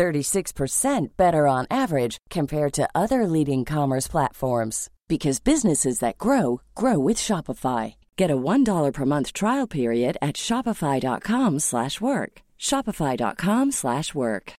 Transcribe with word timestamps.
36% 0.00 1.08
better 1.18 1.46
on 1.46 1.66
average 1.70 2.16
compared 2.30 2.72
to 2.72 2.88
other 2.94 3.26
leading 3.26 3.66
commerce 3.66 4.08
platforms 4.08 4.88
because 5.08 5.40
businesses 5.40 5.98
that 5.98 6.16
grow 6.16 6.62
grow 6.74 6.98
with 6.98 7.18
Shopify. 7.18 7.96
Get 8.16 8.30
a 8.30 8.36
$1 8.36 8.94
per 8.94 9.04
month 9.04 9.34
trial 9.34 9.66
period 9.66 10.16
at 10.22 10.36
shopify.com/work. 10.36 12.40
shopify.com/work. 12.58 14.52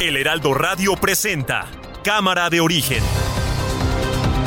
El 0.00 0.16
Heraldo 0.16 0.54
Radio 0.54 0.96
presenta 0.96 1.68
Cámara 2.02 2.50
de 2.50 2.60
Origen. 2.60 3.02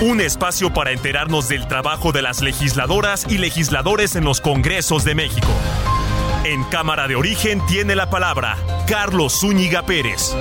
Un 0.01 0.19
espacio 0.19 0.73
para 0.73 0.91
enterarnos 0.91 1.47
del 1.47 1.67
trabajo 1.67 2.11
de 2.11 2.21
las 2.21 2.41
legisladoras 2.41 3.25
y 3.29 3.37
legisladores 3.37 4.15
en 4.15 4.25
los 4.25 4.41
Congresos 4.41 5.05
de 5.05 5.15
México. 5.15 5.49
En 6.45 6.65
Cámara 6.65 7.07
de 7.07 7.15
Origen 7.15 7.65
tiene 7.67 7.95
la 7.95 8.09
palabra 8.09 8.57
Carlos 8.85 9.39
Zúñiga 9.39 9.83
Pérez. 9.83 10.35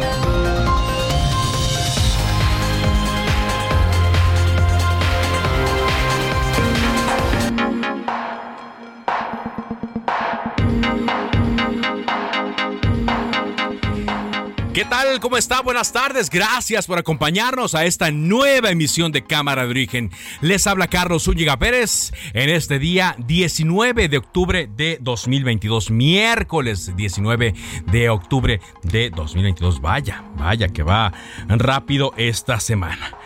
¿Qué 14.83 14.88
tal? 14.88 15.21
¿Cómo 15.21 15.37
está? 15.37 15.61
Buenas 15.61 15.93
tardes. 15.93 16.29
Gracias 16.29 16.88
por 16.88 16.99
acompañarnos 16.99 17.77
a 17.77 17.85
esta 17.85 18.11
nueva 18.11 18.71
emisión 18.71 19.13
de 19.13 19.23
Cámara 19.23 19.63
de 19.63 19.71
Origen. 19.71 20.11
Les 20.41 20.66
habla 20.66 20.89
Carlos 20.89 21.23
Zúñiga 21.23 21.57
Pérez 21.57 22.13
en 22.33 22.49
este 22.51 22.80
día 22.80 23.15
19 23.16 24.09
de 24.09 24.19
octubre 24.19 24.69
de 24.77 24.99
2022, 25.01 25.93
miércoles 25.93 26.97
19 26.97 27.55
de 27.93 28.09
octubre 28.11 28.61
de 28.83 29.11
2022. 29.11 29.80
Vaya, 29.80 30.24
vaya 30.37 30.66
que 30.66 30.83
va 30.83 31.13
rápido 31.46 32.13
esta 32.17 32.59
semana. 32.59 33.17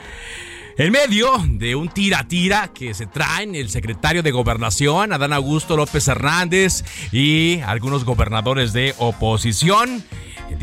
En 0.79 0.93
medio 0.93 1.43
de 1.43 1.75
un 1.75 1.89
tira-tira 1.89 2.69
que 2.69 2.93
se 2.93 3.07
traen 3.07 3.55
el 3.55 3.71
secretario 3.71 4.23
de 4.23 4.31
Gobernación, 4.31 5.11
Adán 5.11 5.33
Augusto 5.33 5.75
López 5.75 6.07
Hernández, 6.07 6.85
y 7.13 7.61
algunos 7.61 8.05
gobernadores 8.05 8.75
de 8.75 8.95
oposición, 8.99 10.05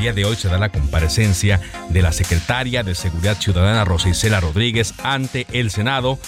día 0.03 0.11
de 0.11 0.25
hoy 0.25 0.35
se 0.35 0.49
da 0.49 0.57
la 0.57 0.67
comparecencia 0.67 1.61
de 1.87 2.01
la 2.01 2.11
secretaria 2.11 2.83
de 2.83 2.93
Seguridad 2.93 3.39
Ciudadana 3.39 3.85
Rosa 3.85 4.09
Isela 4.09 4.41
Rodríguez 4.41 4.93
ante 5.01 5.47
el 5.53 5.71
Senado 5.71 6.19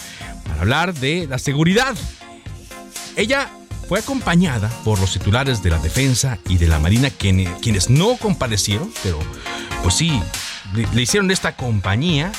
para 0.47 0.61
hablar 0.61 0.93
de 0.93 1.27
la 1.27 1.39
seguridad. 1.39 1.93
Ella 3.17 3.49
fue 3.89 3.99
acompañada 3.99 4.69
por 4.85 5.01
los 5.01 5.11
titulares 5.11 5.61
de 5.61 5.71
la 5.71 5.79
Defensa 5.79 6.39
y 6.47 6.55
de 6.57 6.67
la 6.67 6.79
Marina, 6.79 7.09
quienes 7.09 7.89
no 7.89 8.15
comparecieron, 8.15 8.93
pero 9.03 9.19
pues 9.83 9.95
sí, 9.95 10.21
le 10.93 11.01
hicieron 11.01 11.29
esta 11.29 11.57
compañía. 11.57 12.31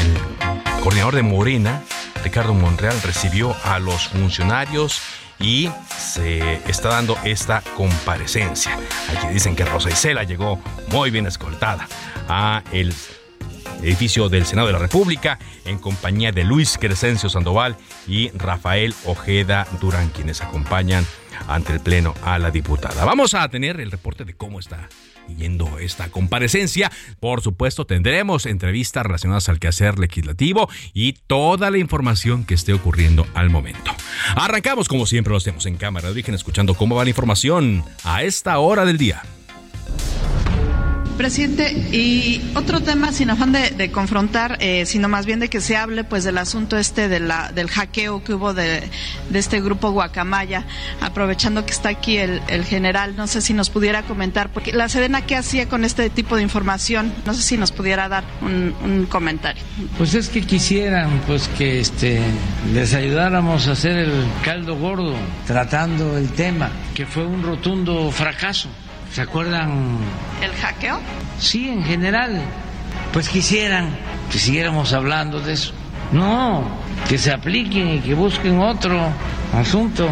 El 0.00 0.80
coordinador 0.82 1.14
de 1.14 1.24
Morena, 1.24 1.82
Ricardo 2.24 2.54
Monreal, 2.54 2.98
recibió 3.02 3.54
a 3.64 3.78
los 3.78 4.08
funcionarios 4.08 4.98
y 5.42 5.68
se 5.98 6.54
está 6.68 6.90
dando 6.90 7.18
esta 7.24 7.62
comparecencia. 7.76 8.78
Aquí 9.10 9.26
dicen 9.28 9.56
que 9.56 9.64
Rosa 9.64 9.90
Isela 9.90 10.22
llegó 10.22 10.58
muy 10.90 11.10
bien 11.10 11.26
escoltada 11.26 11.88
a 12.28 12.62
el 12.72 12.94
edificio 13.82 14.28
del 14.28 14.46
Senado 14.46 14.68
de 14.68 14.74
la 14.74 14.78
República 14.78 15.38
en 15.64 15.78
compañía 15.78 16.30
de 16.30 16.44
Luis 16.44 16.78
Crescencio 16.78 17.28
Sandoval 17.28 17.76
y 18.06 18.30
Rafael 18.30 18.94
Ojeda 19.04 19.66
Durán, 19.80 20.08
quienes 20.10 20.40
acompañan 20.40 21.04
ante 21.48 21.72
el 21.72 21.80
Pleno 21.80 22.14
a 22.22 22.38
la 22.38 22.50
diputada. 22.50 23.04
Vamos 23.04 23.34
a 23.34 23.48
tener 23.48 23.80
el 23.80 23.90
reporte 23.90 24.24
de 24.24 24.34
cómo 24.34 24.60
está 24.60 24.88
yendo 25.36 25.78
esta 25.78 26.10
comparecencia. 26.10 26.90
Por 27.20 27.40
supuesto, 27.40 27.86
tendremos 27.86 28.46
entrevistas 28.46 29.04
relacionadas 29.04 29.48
al 29.48 29.58
quehacer 29.58 29.98
legislativo 29.98 30.68
y 30.92 31.14
toda 31.26 31.70
la 31.70 31.78
información 31.78 32.44
que 32.44 32.54
esté 32.54 32.72
ocurriendo 32.72 33.26
al 33.34 33.50
momento. 33.50 33.92
Arrancamos 34.36 34.88
como 34.88 35.06
siempre 35.06 35.30
lo 35.30 35.36
hacemos 35.36 35.66
en 35.66 35.76
cámara 35.76 36.08
de 36.08 36.12
origen, 36.12 36.34
escuchando 36.34 36.74
cómo 36.74 36.94
va 36.94 37.04
la 37.04 37.10
información 37.10 37.84
a 38.04 38.22
esta 38.22 38.58
hora 38.58 38.84
del 38.84 38.98
día. 38.98 39.22
Presidente, 41.12 41.70
y 41.92 42.40
otro 42.54 42.80
tema 42.80 43.12
sin 43.12 43.30
afán 43.30 43.52
de, 43.52 43.90
confrontar, 43.90 44.58
eh, 44.60 44.86
sino 44.86 45.08
más 45.08 45.26
bien 45.26 45.40
de 45.40 45.48
que 45.48 45.60
se 45.60 45.76
hable 45.76 46.04
pues 46.04 46.24
del 46.24 46.38
asunto 46.38 46.78
este 46.78 47.08
de 47.08 47.20
la, 47.20 47.52
del 47.52 47.68
hackeo 47.68 48.24
que 48.24 48.34
hubo 48.34 48.54
de, 48.54 48.90
este 49.32 49.60
grupo 49.60 49.90
Guacamaya, 49.90 50.64
aprovechando 51.00 51.64
que 51.64 51.72
está 51.72 51.90
aquí 51.90 52.16
el, 52.16 52.40
general, 52.64 53.16
no 53.16 53.26
sé 53.26 53.40
si 53.40 53.54
nos 53.54 53.70
pudiera 53.70 54.02
comentar, 54.02 54.50
porque 54.50 54.72
la 54.72 54.88
Sedena, 54.88 55.22
¿qué 55.22 55.36
hacía 55.36 55.68
con 55.68 55.84
este 55.84 56.10
tipo 56.10 56.36
de 56.36 56.42
información? 56.42 57.12
No 57.26 57.34
sé 57.34 57.42
si 57.42 57.56
nos 57.56 57.72
pudiera 57.72 58.08
dar 58.08 58.24
un, 58.40 58.74
un 58.84 59.06
comentario. 59.06 59.62
Pues 59.98 60.14
es 60.14 60.28
que 60.28 60.42
quisieran 60.42 61.20
pues 61.26 61.48
que 61.58 61.80
este, 61.80 62.20
les 62.72 62.94
ayudáramos 62.94 63.68
a 63.68 63.72
hacer 63.72 63.96
el 63.98 64.12
caldo 64.44 64.76
gordo, 64.76 65.14
tratando 65.46 66.16
el 66.16 66.30
tema, 66.30 66.70
que 66.94 67.06
fue 67.06 67.26
un 67.26 67.42
rotundo 67.42 68.10
fracaso. 68.10 68.68
¿Se 69.12 69.20
acuerdan? 69.20 69.98
¿El 70.42 70.52
hackeo? 70.52 70.98
Sí, 71.38 71.68
en 71.68 71.84
general. 71.84 72.40
Pues 73.12 73.28
quisieran 73.28 73.90
que 74.30 74.38
siguiéramos 74.38 74.94
hablando 74.94 75.38
de 75.40 75.52
eso. 75.52 75.74
No, 76.12 76.64
que 77.08 77.18
se 77.18 77.30
apliquen 77.30 77.88
y 77.90 77.98
que 78.00 78.14
busquen 78.14 78.58
otro 78.58 78.98
asunto. 79.52 80.08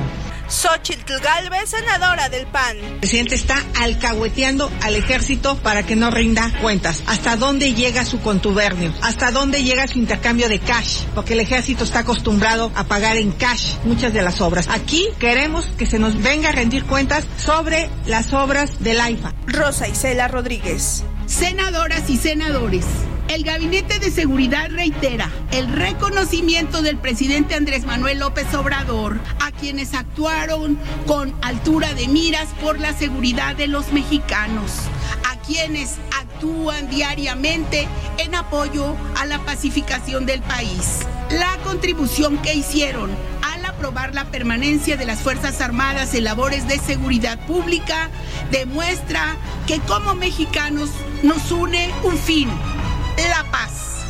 Xochitl 0.50 1.12
Galvez, 1.22 1.70
senadora 1.70 2.28
del 2.28 2.46
PAN. 2.46 2.76
El 2.76 2.98
presidente 2.98 3.36
está 3.36 3.62
alcahueteando 3.78 4.70
al 4.82 4.96
ejército 4.96 5.56
para 5.56 5.84
que 5.84 5.94
no 5.94 6.10
rinda 6.10 6.50
cuentas. 6.60 7.04
¿Hasta 7.06 7.36
dónde 7.36 7.72
llega 7.74 8.04
su 8.04 8.20
contubernio? 8.20 8.92
¿Hasta 9.00 9.30
dónde 9.30 9.62
llega 9.62 9.86
su 9.86 9.98
intercambio 9.98 10.48
de 10.48 10.58
cash? 10.58 11.02
Porque 11.14 11.34
el 11.34 11.40
ejército 11.40 11.84
está 11.84 12.00
acostumbrado 12.00 12.72
a 12.74 12.84
pagar 12.84 13.16
en 13.16 13.30
cash 13.30 13.76
muchas 13.84 14.12
de 14.12 14.22
las 14.22 14.40
obras. 14.40 14.66
Aquí 14.68 15.06
queremos 15.20 15.66
que 15.78 15.86
se 15.86 16.00
nos 16.00 16.20
venga 16.20 16.48
a 16.48 16.52
rendir 16.52 16.84
cuentas 16.84 17.24
sobre 17.38 17.88
las 18.06 18.32
obras 18.32 18.82
del 18.82 19.00
AIFA. 19.00 19.32
Rosa 19.46 19.86
Isela 19.86 20.26
Rodríguez. 20.26 21.04
Senadoras 21.26 22.10
y 22.10 22.16
senadores. 22.16 22.86
El 23.30 23.44
Gabinete 23.44 24.00
de 24.00 24.10
Seguridad 24.10 24.70
reitera 24.70 25.30
el 25.52 25.68
reconocimiento 25.68 26.82
del 26.82 26.98
presidente 26.98 27.54
Andrés 27.54 27.84
Manuel 27.84 28.18
López 28.18 28.52
Obrador 28.54 29.20
a 29.38 29.52
quienes 29.52 29.94
actuaron 29.94 30.76
con 31.06 31.32
altura 31.40 31.94
de 31.94 32.08
miras 32.08 32.48
por 32.60 32.80
la 32.80 32.92
seguridad 32.92 33.54
de 33.54 33.68
los 33.68 33.92
mexicanos, 33.92 34.72
a 35.30 35.36
quienes 35.42 35.98
actúan 36.20 36.90
diariamente 36.90 37.86
en 38.18 38.34
apoyo 38.34 38.96
a 39.16 39.26
la 39.26 39.38
pacificación 39.44 40.26
del 40.26 40.42
país. 40.42 41.06
La 41.30 41.56
contribución 41.62 42.36
que 42.38 42.54
hicieron 42.54 43.10
al 43.42 43.64
aprobar 43.64 44.12
la 44.12 44.24
permanencia 44.32 44.96
de 44.96 45.06
las 45.06 45.20
Fuerzas 45.20 45.60
Armadas 45.60 46.14
en 46.14 46.24
labores 46.24 46.66
de 46.66 46.80
seguridad 46.80 47.38
pública 47.46 48.10
demuestra 48.50 49.36
que 49.68 49.78
como 49.78 50.16
mexicanos 50.16 50.90
nos 51.22 51.52
une 51.52 51.92
un 52.02 52.18
fin 52.18 52.48
la 53.28 53.44
Paz. 53.50 54.06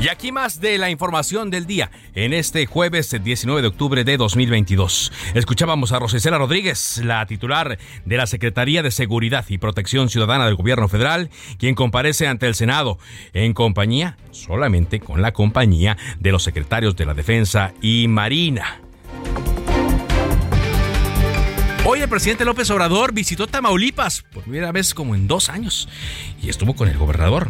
Y 0.00 0.08
aquí 0.08 0.30
más 0.30 0.60
de 0.60 0.78
la 0.78 0.90
información 0.90 1.50
del 1.50 1.66
día 1.66 1.90
en 2.14 2.32
este 2.32 2.66
jueves 2.66 3.14
19 3.22 3.62
de 3.62 3.68
octubre 3.68 4.04
de 4.04 4.16
2022. 4.16 5.12
Escuchábamos 5.34 5.90
a 5.92 5.98
Rosicela 5.98 6.38
Rodríguez, 6.38 7.02
la 7.04 7.26
titular 7.26 7.78
de 8.04 8.16
la 8.16 8.26
Secretaría 8.26 8.82
de 8.82 8.92
Seguridad 8.92 9.44
y 9.48 9.58
Protección 9.58 10.08
Ciudadana 10.08 10.46
del 10.46 10.54
Gobierno 10.54 10.88
Federal, 10.88 11.30
quien 11.58 11.74
comparece 11.74 12.28
ante 12.28 12.46
el 12.46 12.54
Senado 12.54 12.98
en 13.32 13.54
compañía, 13.54 14.16
solamente 14.30 15.00
con 15.00 15.20
la 15.20 15.32
compañía 15.32 15.96
de 16.20 16.32
los 16.32 16.44
secretarios 16.44 16.96
de 16.96 17.04
la 17.04 17.14
Defensa 17.14 17.74
y 17.82 18.06
Marina. 18.08 18.87
Hoy 21.90 22.02
el 22.02 22.08
presidente 22.10 22.44
López 22.44 22.68
Obrador 22.68 23.14
visitó 23.14 23.46
Tamaulipas 23.46 24.20
por 24.20 24.42
primera 24.42 24.72
vez 24.72 24.92
como 24.92 25.14
en 25.14 25.26
dos 25.26 25.48
años 25.48 25.88
y 26.42 26.50
estuvo 26.50 26.76
con 26.76 26.86
el 26.86 26.98
gobernador, 26.98 27.48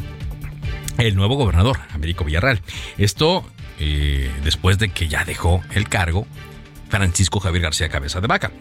el 0.97 1.17
nuevo 1.17 1.35
gobernador, 1.35 1.81
Américo 1.91 2.23
Villarreal. 2.23 2.61
Esto 2.99 3.45
eh, 3.81 4.31
después 4.45 4.79
de 4.79 4.91
que 4.91 5.09
ya 5.09 5.25
dejó 5.25 5.65
el 5.73 5.89
cargo 5.89 6.25
Francisco 6.89 7.41
Javier 7.41 7.65
García 7.65 7.89
Cabeza 7.89 8.21
de 8.21 8.29
Vaca. 8.29 8.53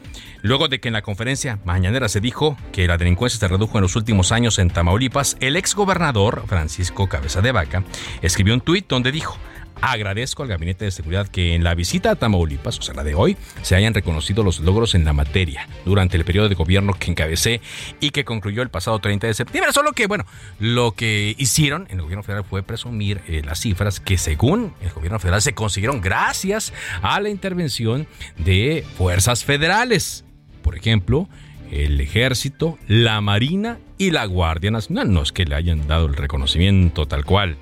Luego 0.42 0.68
de 0.68 0.80
que 0.80 0.88
en 0.88 0.96
la 0.96 1.04
conferencia 1.04 1.60
mañanera 1.64 2.10
se 2.10 2.22
dijo 2.22 2.58
que 2.72 2.88
la 2.88 2.98
delincuencia 2.98 3.40
se 3.40 3.48
redujo 3.48 3.78
en 3.78 3.84
los 3.84 3.96
últimos 3.96 4.32
años 4.32 4.58
en 4.58 4.72
Tamaulipas, 4.72 5.38
el 5.42 5.56
exgobernador 5.56 6.44
Francisco 6.48 7.08
Cabeza 7.08 7.42
de 7.42 7.52
Vaca 7.52 7.84
escribió 8.24 8.56
un 8.56 8.62
tuit 8.62 8.88
donde 8.88 9.12
dijo, 9.12 9.38
Agradezco 9.82 10.44
al 10.44 10.50
Gabinete 10.50 10.86
de 10.86 10.92
Seguridad 10.92 11.28
que 11.28 11.56
en 11.56 11.64
la 11.64 11.76
visita 11.76 12.12
a 12.12 12.16
Tamaulipas, 12.16 12.80
o 12.80 12.82
sea, 12.82 12.96
la 12.96 13.04
de 13.04 13.16
hoy, 13.16 13.38
se 13.62 13.76
hayan 13.76 13.94
reconocido 13.94 14.44
los 14.44 14.60
logros 14.60 14.96
en 14.96 15.06
la 15.06 15.14
materia 15.14 15.68
durante 15.86 16.18
el 16.18 16.26
periodo 16.26 16.50
de 16.50 16.56
gobierno 16.56 16.94
que 16.94 17.12
encabecé 17.12 17.62
y 18.00 18.10
que 18.12 18.26
concluyó 18.26 18.62
el 18.62 18.70
pasado 18.70 19.00
30 19.00 19.28
de 19.28 19.34
septiembre. 19.34 19.72
Solo 19.74 19.94
que, 19.94 20.08
bueno, 20.08 20.26
lo 20.60 20.94
que 20.94 21.36
hicieron 21.38 21.88
en 21.90 21.98
el 21.98 22.04
gobierno 22.04 22.24
federal 22.24 22.44
fue 22.44 22.64
presumir 22.64 23.22
eh, 23.28 23.42
las 23.46 23.60
cifras 23.60 24.00
que 24.00 24.18
según 24.18 24.74
el 24.82 24.92
gobierno 24.92 25.20
federal 25.20 25.42
se 25.42 25.54
consiguieron 25.54 26.02
gracias 26.02 26.74
a 27.02 27.20
la 27.20 27.30
intervención 27.30 28.08
de 28.38 28.86
fuerzas 28.98 29.44
federales. 29.44 30.26
Por 30.62 30.76
ejemplo, 30.76 31.30
el 31.72 32.00
ejército, 32.00 32.78
la 32.88 33.22
marina 33.22 33.78
y 33.98 34.12
la 34.12 34.26
Guardia 34.26 34.72
Nacional. 34.72 35.12
No 35.12 35.22
es 35.22 35.32
que 35.32 35.46
le 35.46 35.56
hayan 35.56 35.88
dado 35.88 36.06
el 36.06 36.16
reconocimiento 36.16 37.08
tal 37.08 37.26
cual 37.26 37.58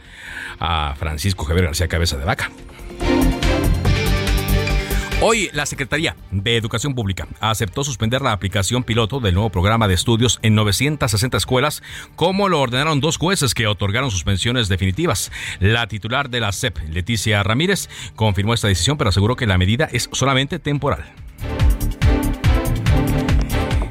a 0.60 0.96
Francisco 0.98 1.46
Javier 1.46 1.66
García 1.66 1.88
Cabeza 1.88 2.18
de 2.18 2.26
Vaca. 2.26 2.52
Hoy 5.22 5.50
la 5.54 5.66
Secretaría 5.66 6.16
de 6.30 6.58
Educación 6.58 6.94
Pública 6.94 7.28
aceptó 7.40 7.84
suspender 7.84 8.22
la 8.22 8.34
aplicación 8.34 8.84
piloto 8.84 9.20
del 9.20 9.34
nuevo 9.34 9.50
programa 9.50 9.88
de 9.88 9.94
estudios 9.94 10.40
en 10.42 10.56
960 10.56 11.38
escuelas, 11.38 11.82
como 12.16 12.50
lo 12.50 12.60
ordenaron 12.60 13.00
dos 13.00 13.18
jueces 13.18 13.54
que 13.54 13.66
otorgaron 13.66 14.12
suspensiones 14.12 14.68
definitivas. 14.68 15.32
La 15.60 15.88
titular 15.88 16.30
de 16.30 16.42
la 16.42 16.52
SEP, 16.52 16.78
Leticia 16.90 17.42
Ramírez, 17.44 17.90
confirmó 18.16 18.54
esta 18.54 18.68
decisión, 18.68 18.98
pero 18.98 19.10
aseguró 19.10 19.36
que 19.36 19.48
la 19.48 19.58
medida 19.58 19.90
es 19.92 20.10
solamente 20.12 20.60
temporal. 20.60 21.06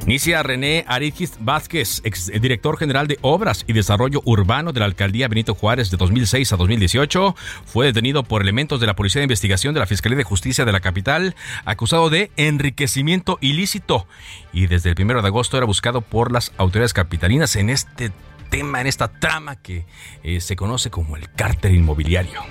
Inicia 0.06 0.42
René 0.42 0.84
Arigis 0.86 1.32
Vázquez, 1.40 2.02
exdirector 2.04 2.76
general 2.76 3.06
de 3.06 3.18
Obras 3.22 3.64
y 3.66 3.72
Desarrollo 3.72 4.20
Urbano 4.26 4.74
de 4.74 4.80
la 4.80 4.86
Alcaldía 4.86 5.28
Benito 5.28 5.54
Juárez 5.54 5.90
de 5.90 5.96
2006 5.96 6.52
a 6.52 6.56
2018. 6.56 7.34
Fue 7.64 7.86
detenido 7.86 8.22
por 8.22 8.42
elementos 8.42 8.80
de 8.80 8.86
la 8.86 8.96
Policía 8.96 9.20
de 9.20 9.24
Investigación 9.24 9.72
de 9.72 9.80
la 9.80 9.86
Fiscalía 9.86 10.18
de 10.18 10.24
Justicia 10.24 10.66
de 10.66 10.72
la 10.72 10.80
capital, 10.80 11.34
acusado 11.64 12.10
de 12.10 12.30
enriquecimiento 12.36 13.38
ilícito. 13.40 14.06
Y 14.52 14.66
desde 14.66 14.90
el 14.90 14.94
primero 14.94 15.22
de 15.22 15.28
agosto 15.28 15.56
era 15.56 15.64
buscado 15.64 16.02
por 16.02 16.32
las 16.32 16.52
autoridades 16.58 16.92
capitalinas 16.92 17.56
en 17.56 17.70
este 17.70 18.12
tema, 18.50 18.82
en 18.82 18.86
esta 18.86 19.08
trama 19.08 19.56
que 19.56 19.86
eh, 20.22 20.40
se 20.40 20.54
conoce 20.54 20.90
como 20.90 21.16
el 21.16 21.30
cártel 21.30 21.76
inmobiliario. 21.76 22.42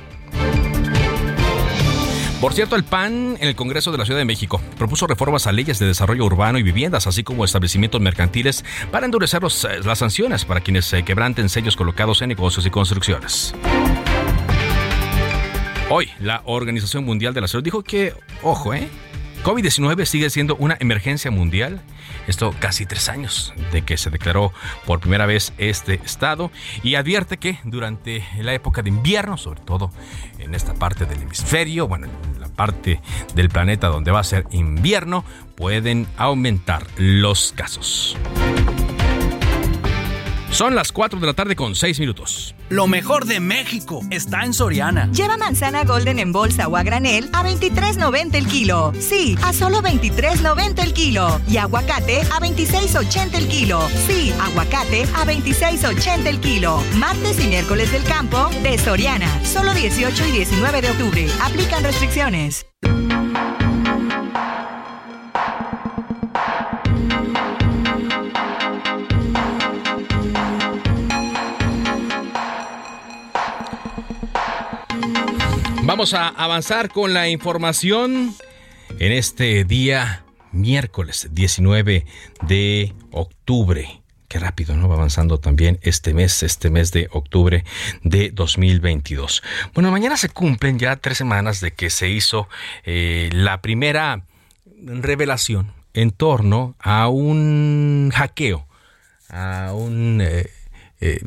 Por 2.44 2.54
cierto, 2.54 2.75
el 2.75 2.84
PAN 2.84 3.38
en 3.40 3.48
el 3.48 3.56
Congreso 3.56 3.94
de 3.94 3.98
la 3.98 4.04
Ciudad 4.04 4.19
de 4.19 4.25
México 4.25 4.60
propuso 4.78 5.07
reformas 5.07 5.48
a 5.48 5.54
leyes 5.54 5.80
de 5.80 5.86
desarrollo 5.86 6.25
urbano 6.25 6.57
y 6.57 6.62
viviendas, 6.62 7.07
así 7.07 7.24
como 7.24 7.45
establecimientos 7.45 8.01
mercantiles, 8.01 8.66
para 8.92 9.06
endurecer 9.06 9.42
eh, 9.45 9.80
las 9.86 10.00
sanciones 10.00 10.44
para 10.44 10.60
quienes 10.60 10.84
se 10.84 11.04
quebranten 11.04 11.48
sellos 11.48 11.78
colocados 11.78 12.22
en 12.22 12.28
negocios 12.28 12.66
y 12.66 12.69
construcciones. 12.69 13.56
Hoy, 15.90 16.10
la 16.19 16.42
Organización 16.44 17.06
Mundial 17.06 17.34
de 17.34 17.40
la 17.40 17.48
Salud 17.48 17.63
dijo 17.63 17.81
que, 17.81 18.13
ojo, 18.42 18.74
¿eh? 18.74 18.89
COVID-19 19.44 20.06
sigue 20.06 20.30
siendo 20.30 20.56
una 20.56 20.78
emergencia 20.80 21.30
mundial. 21.30 21.81
Esto 22.28 22.56
casi 22.60 22.86
tres 22.86 23.10
años 23.10 23.54
de 23.74 23.81
que 23.81 23.98
se 23.98 24.10
declaró 24.10 24.54
por 24.86 25.01
primera 25.01 25.25
vez 25.25 25.51
este 25.57 25.95
estado 25.95 26.50
y 26.81 26.95
advierte 26.95 27.38
que 27.38 27.60
durante 27.66 28.24
la 28.40 28.54
época 28.54 28.81
de 28.81 28.90
invierno, 28.90 29.38
sobre 29.38 29.60
todo 29.60 29.92
en 30.40 30.56
esta 30.56 30.74
parte 30.74 31.06
del 31.06 31.22
hemisferio, 31.22 31.90
bueno, 31.90 32.07
en 32.07 32.40
la 32.40 32.48
parte 32.48 33.01
del 33.36 33.50
planeta 33.50 33.88
donde 33.88 34.12
va 34.12 34.22
a 34.22 34.24
ser 34.24 34.45
invierno, 34.51 35.25
pueden 35.56 36.07
aumentar 36.18 36.88
los 36.98 37.51
casos. 37.51 38.16
Son 40.54 40.76
las 40.76 40.92
4 40.92 41.20
de 41.20 41.26
la 41.26 41.34
tarde 41.34 41.56
con 41.56 41.74
6 41.74 42.00
minutos. 42.00 42.54
Lo 42.70 42.86
mejor 42.86 43.26
de 43.26 43.40
México 43.40 44.02
está 44.12 44.44
en 44.44 44.54
Soriana. 44.54 45.10
Lleva 45.12 45.36
manzana 45.36 45.84
golden 45.84 46.20
en 46.20 46.32
bolsa 46.32 46.68
o 46.68 46.78
a 46.78 46.84
granel 46.84 47.28
a 47.34 47.44
23.90 47.44 48.36
el 48.36 48.46
kilo. 48.46 48.94
Sí, 49.00 49.36
a 49.42 49.52
solo 49.52 49.82
23.90 49.82 50.84
el 50.84 50.94
kilo. 50.94 51.42
Y 51.48 51.58
aguacate 51.58 52.22
a 52.22 52.40
26.80 52.40 53.34
el 53.34 53.48
kilo. 53.48 53.82
Sí, 54.06 54.32
aguacate 54.40 55.06
a 55.16 55.26
26.80 55.26 56.28
el 56.28 56.40
kilo. 56.40 56.84
Martes 56.98 57.44
y 57.44 57.48
miércoles 57.48 57.92
del 57.92 58.04
campo 58.04 58.50
de 58.62 58.78
Soriana. 58.78 59.44
Solo 59.44 59.74
18 59.74 60.28
y 60.28 60.32
19 60.34 60.82
de 60.82 60.92
octubre. 60.92 61.28
Aplican 61.42 61.84
restricciones. 61.84 62.68
Vamos 75.94 76.16
a 76.16 76.30
avanzar 76.30 76.90
con 76.90 77.13
la 77.13 77.30
información 77.30 78.34
en 78.98 79.12
este 79.12 79.63
día 79.63 80.25
miércoles 80.51 81.30
19 81.34 82.07
de 82.48 82.94
octubre. 83.12 84.01
Qué 84.28 84.40
rápido, 84.40 84.75
¿no? 84.75 84.90
Va 84.90 84.95
avanzando 84.95 85.40
también 85.40 85.78
este 85.84 86.16
mes, 86.16 86.42
este 86.42 86.72
mes 86.72 86.92
de 86.94 87.10
octubre 87.12 87.63
de 88.01 88.31
2022. 88.31 89.44
Bueno, 89.75 89.92
mañana 89.92 90.18
se 90.18 90.30
cumplen 90.30 90.80
ya 90.80 90.95
tres 90.95 91.19
semanas 91.19 91.62
de 91.62 91.74
que 91.74 91.92
se 91.92 92.10
hizo 92.10 92.50
eh, 92.86 93.30
la 93.31 93.62
primera 93.62 94.24
revelación 94.81 95.74
en 95.94 96.10
torno 96.10 96.75
a 96.80 97.07
un 97.07 98.10
hackeo, 98.16 98.66
a 99.30 99.74
un... 99.75 100.22
Eh, 100.24 100.50
eh, 101.06 101.20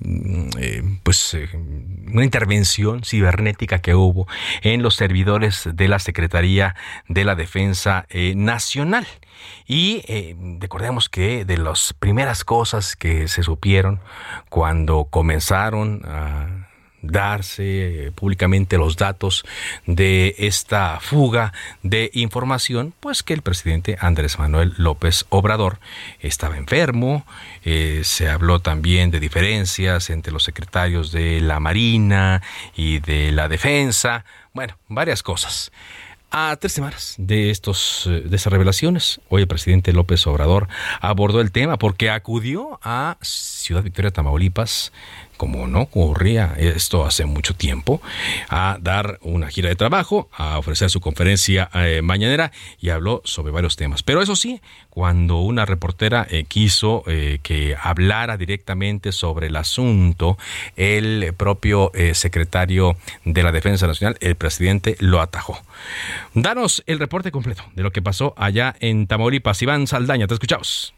eh, 0.59 0.83
pues 1.03 1.35
eh, 1.35 1.51
una 1.55 2.25
intervención 2.25 3.05
cibernética 3.05 3.81
que 3.81 3.95
hubo 3.95 4.27
en 4.63 4.83
los 4.83 4.95
servidores 4.95 5.69
de 5.71 5.87
la 5.87 5.99
Secretaría 5.99 6.75
de 7.09 7.25
la 7.25 7.35
Defensa 7.35 8.07
Nacional. 8.35 9.07
Y 9.67 10.03
recordemos 10.61 11.11
que 11.11 11.45
de 11.45 11.59
las 11.59 11.93
primeras 11.93 12.43
cosas 12.43 12.97
que 12.97 13.29
se 13.29 13.43
supieron 13.43 14.01
cuando 14.49 15.09
comenzaron 15.11 16.01
a 16.07 16.66
darse 17.09 18.13
públicamente 18.15 18.79
los 18.79 18.97
datos 18.97 19.45
de 19.87 20.35
esta 20.39 21.01
fuga 21.01 21.53
de 21.83 22.11
información, 22.15 22.95
pues 23.01 23.23
que 23.23 23.35
el 23.35 23.43
presidente 23.43 23.97
Andrés 24.01 24.39
Manuel 24.39 24.75
López 24.77 25.27
Obrador 25.29 25.79
estaba 26.21 26.57
enfermo, 26.57 27.27
eh, 27.65 28.03
se 28.05 28.29
habló 28.29 28.61
también 28.61 29.11
de 29.11 29.21
diferencias 29.21 30.11
entre 30.11 30.33
los 30.33 30.45
secretarios 30.45 31.13
de 31.13 31.41
la 31.41 31.61
Marina 31.61 32.43
y 32.75 33.01
de 33.01 33.33
la 33.33 33.49
Defensa, 33.49 34.25
bueno, 34.53 34.77
varias 34.89 35.23
cosas. 35.23 35.73
A 36.31 36.57
tres 36.57 36.73
semanas 36.73 37.15
de 37.19 37.51
estos 37.51 38.07
eh, 38.07 38.23
de 38.27 38.37
esas 38.37 38.53
revelaciones, 38.53 39.21
hoy 39.29 39.43
el 39.43 39.49
presidente 39.49 39.93
López 39.93 40.27
Obrador 40.27 40.69
abordó 41.01 41.41
el 41.41 41.53
tema 41.53 41.79
porque 41.79 42.11
acudió 42.11 42.81
a 42.83 43.17
Ciudad 43.23 43.85
Victoria, 43.85 44.11
Tamaulipas, 44.11 44.93
como 45.37 45.67
no 45.67 45.83
ocurría 45.83 46.55
esto 46.59 47.05
hace 47.05 47.25
mucho 47.25 47.55
tiempo, 47.55 48.01
a 48.49 48.79
dar 48.81 49.19
una 49.23 49.49
gira 49.49 49.69
de 49.69 49.77
trabajo, 49.77 50.29
a 50.33 50.59
ofrecer 50.59 50.91
su 50.91 51.01
conferencia 51.01 51.71
eh, 51.75 52.01
mañanera 52.03 52.53
y 52.81 52.91
habló 52.91 53.23
sobre 53.25 53.53
varios 53.53 53.77
temas. 53.77 54.03
Pero 54.03 54.23
eso 54.23 54.37
sí, 54.37 54.61
cuando 54.91 55.39
una 55.39 55.65
reportera 55.65 56.27
eh, 56.31 56.45
quiso 56.45 57.03
eh, 57.07 57.39
que 57.43 57.77
hablara 57.81 58.37
directamente 58.37 59.13
sobre 59.13 59.49
el 59.49 59.57
asunto, 59.57 60.39
el 60.77 61.35
propio 61.37 61.93
secretario 62.13 62.97
de 63.25 63.43
la 63.43 63.53
Defensa 63.53 63.87
Nacional, 63.87 64.17
el 64.21 64.35
presidente, 64.37 64.97
lo 65.01 65.21
atajó. 65.21 65.61
Danos 66.35 66.83
el 66.87 66.99
reporte 66.99 67.31
completo 67.31 67.65
de 67.75 67.83
lo 67.83 67.93
que 67.93 68.03
pasó 68.03 68.35
allá 68.37 68.75
en 68.81 69.07
Tamaulipas. 69.07 69.63
Iván 69.63 69.87
Saldaña, 69.87 70.27
te 70.27 70.35
escuchamos. 70.35 70.96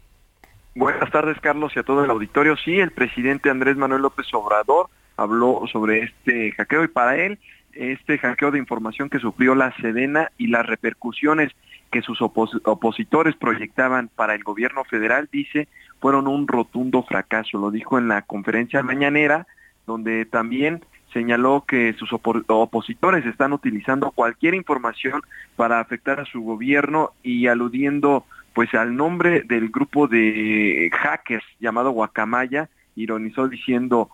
Buenas 0.75 1.11
tardes, 1.11 1.39
Carlos, 1.41 1.73
y 1.75 1.79
a 1.79 1.83
todo 1.83 2.03
el 2.03 2.11
auditorio. 2.11 2.55
Sí, 2.55 2.79
el 2.79 2.91
presidente 2.91 3.49
Andrés 3.49 3.75
Manuel 3.75 4.03
López 4.03 4.27
Obrador 4.33 4.89
habló 5.17 5.63
sobre 5.71 6.03
este 6.03 6.51
hackeo 6.51 6.83
y 6.83 6.87
para 6.87 7.17
él, 7.17 7.39
este 7.73 8.17
hackeo 8.17 8.51
de 8.51 8.59
información 8.59 9.09
que 9.09 9.19
sufrió 9.19 9.55
la 9.55 9.75
Sedena 9.77 10.31
y 10.37 10.47
las 10.47 10.65
repercusiones 10.65 11.51
que 11.91 12.01
sus 12.01 12.21
opositores 12.21 13.35
proyectaban 13.35 14.09
para 14.15 14.35
el 14.35 14.43
gobierno 14.43 14.83
federal, 14.83 15.27
dice, 15.31 15.67
fueron 15.99 16.27
un 16.27 16.47
rotundo 16.47 17.03
fracaso. 17.03 17.57
Lo 17.57 17.71
dijo 17.71 17.97
en 17.97 18.07
la 18.07 18.21
conferencia 18.21 18.83
mañanera, 18.83 19.47
donde 19.87 20.25
también 20.25 20.85
señaló 21.11 21.65
que 21.67 21.93
sus 21.93 22.13
opositores 22.13 23.25
están 23.25 23.53
utilizando 23.53 24.11
cualquier 24.11 24.53
información 24.53 25.21
para 25.55 25.79
afectar 25.79 26.19
a 26.19 26.25
su 26.25 26.41
gobierno 26.41 27.11
y 27.23 27.47
aludiendo 27.47 28.25
pues 28.53 28.73
al 28.73 28.95
nombre 28.95 29.41
del 29.41 29.69
grupo 29.69 30.07
de 30.07 30.89
hackers 30.93 31.45
llamado 31.59 31.91
Guacamaya, 31.91 32.69
ironizó 32.95 33.47
diciendo, 33.47 34.09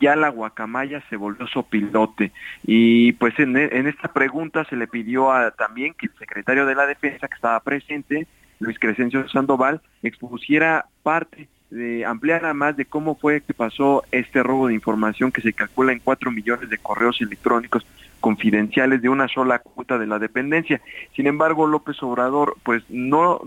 ya 0.00 0.16
la 0.16 0.28
guacamaya 0.28 1.02
se 1.08 1.16
volvió 1.16 1.46
sopilote. 1.46 2.32
Y 2.64 3.12
pues 3.12 3.38
en, 3.38 3.56
esta 3.56 4.12
pregunta 4.12 4.64
se 4.64 4.76
le 4.76 4.86
pidió 4.86 5.32
a, 5.32 5.50
también 5.50 5.94
que 5.94 6.06
el 6.06 6.12
secretario 6.18 6.66
de 6.66 6.74
la 6.74 6.86
Defensa, 6.86 7.28
que 7.28 7.34
estaba 7.34 7.60
presente, 7.60 8.26
Luis 8.60 8.78
Crescencio 8.78 9.28
Sandoval, 9.28 9.80
expusiera 10.02 10.86
parte 11.02 11.48
de 11.70 12.04
ampliar 12.04 12.54
más 12.54 12.76
de 12.76 12.86
cómo 12.86 13.16
fue 13.16 13.42
que 13.42 13.54
pasó 13.54 14.02
este 14.10 14.42
robo 14.42 14.68
de 14.68 14.74
información 14.74 15.32
que 15.32 15.42
se 15.42 15.52
calcula 15.52 15.92
en 15.92 16.00
cuatro 16.00 16.30
millones 16.30 16.70
de 16.70 16.78
correos 16.78 17.20
electrónicos 17.20 17.86
confidenciales 18.20 19.02
de 19.02 19.08
una 19.08 19.28
sola 19.28 19.58
cuota 19.58 19.98
de 19.98 20.06
la 20.06 20.18
dependencia. 20.18 20.80
Sin 21.14 21.26
embargo, 21.26 21.66
López 21.66 22.02
Obrador 22.02 22.56
pues 22.62 22.82
no, 22.88 23.40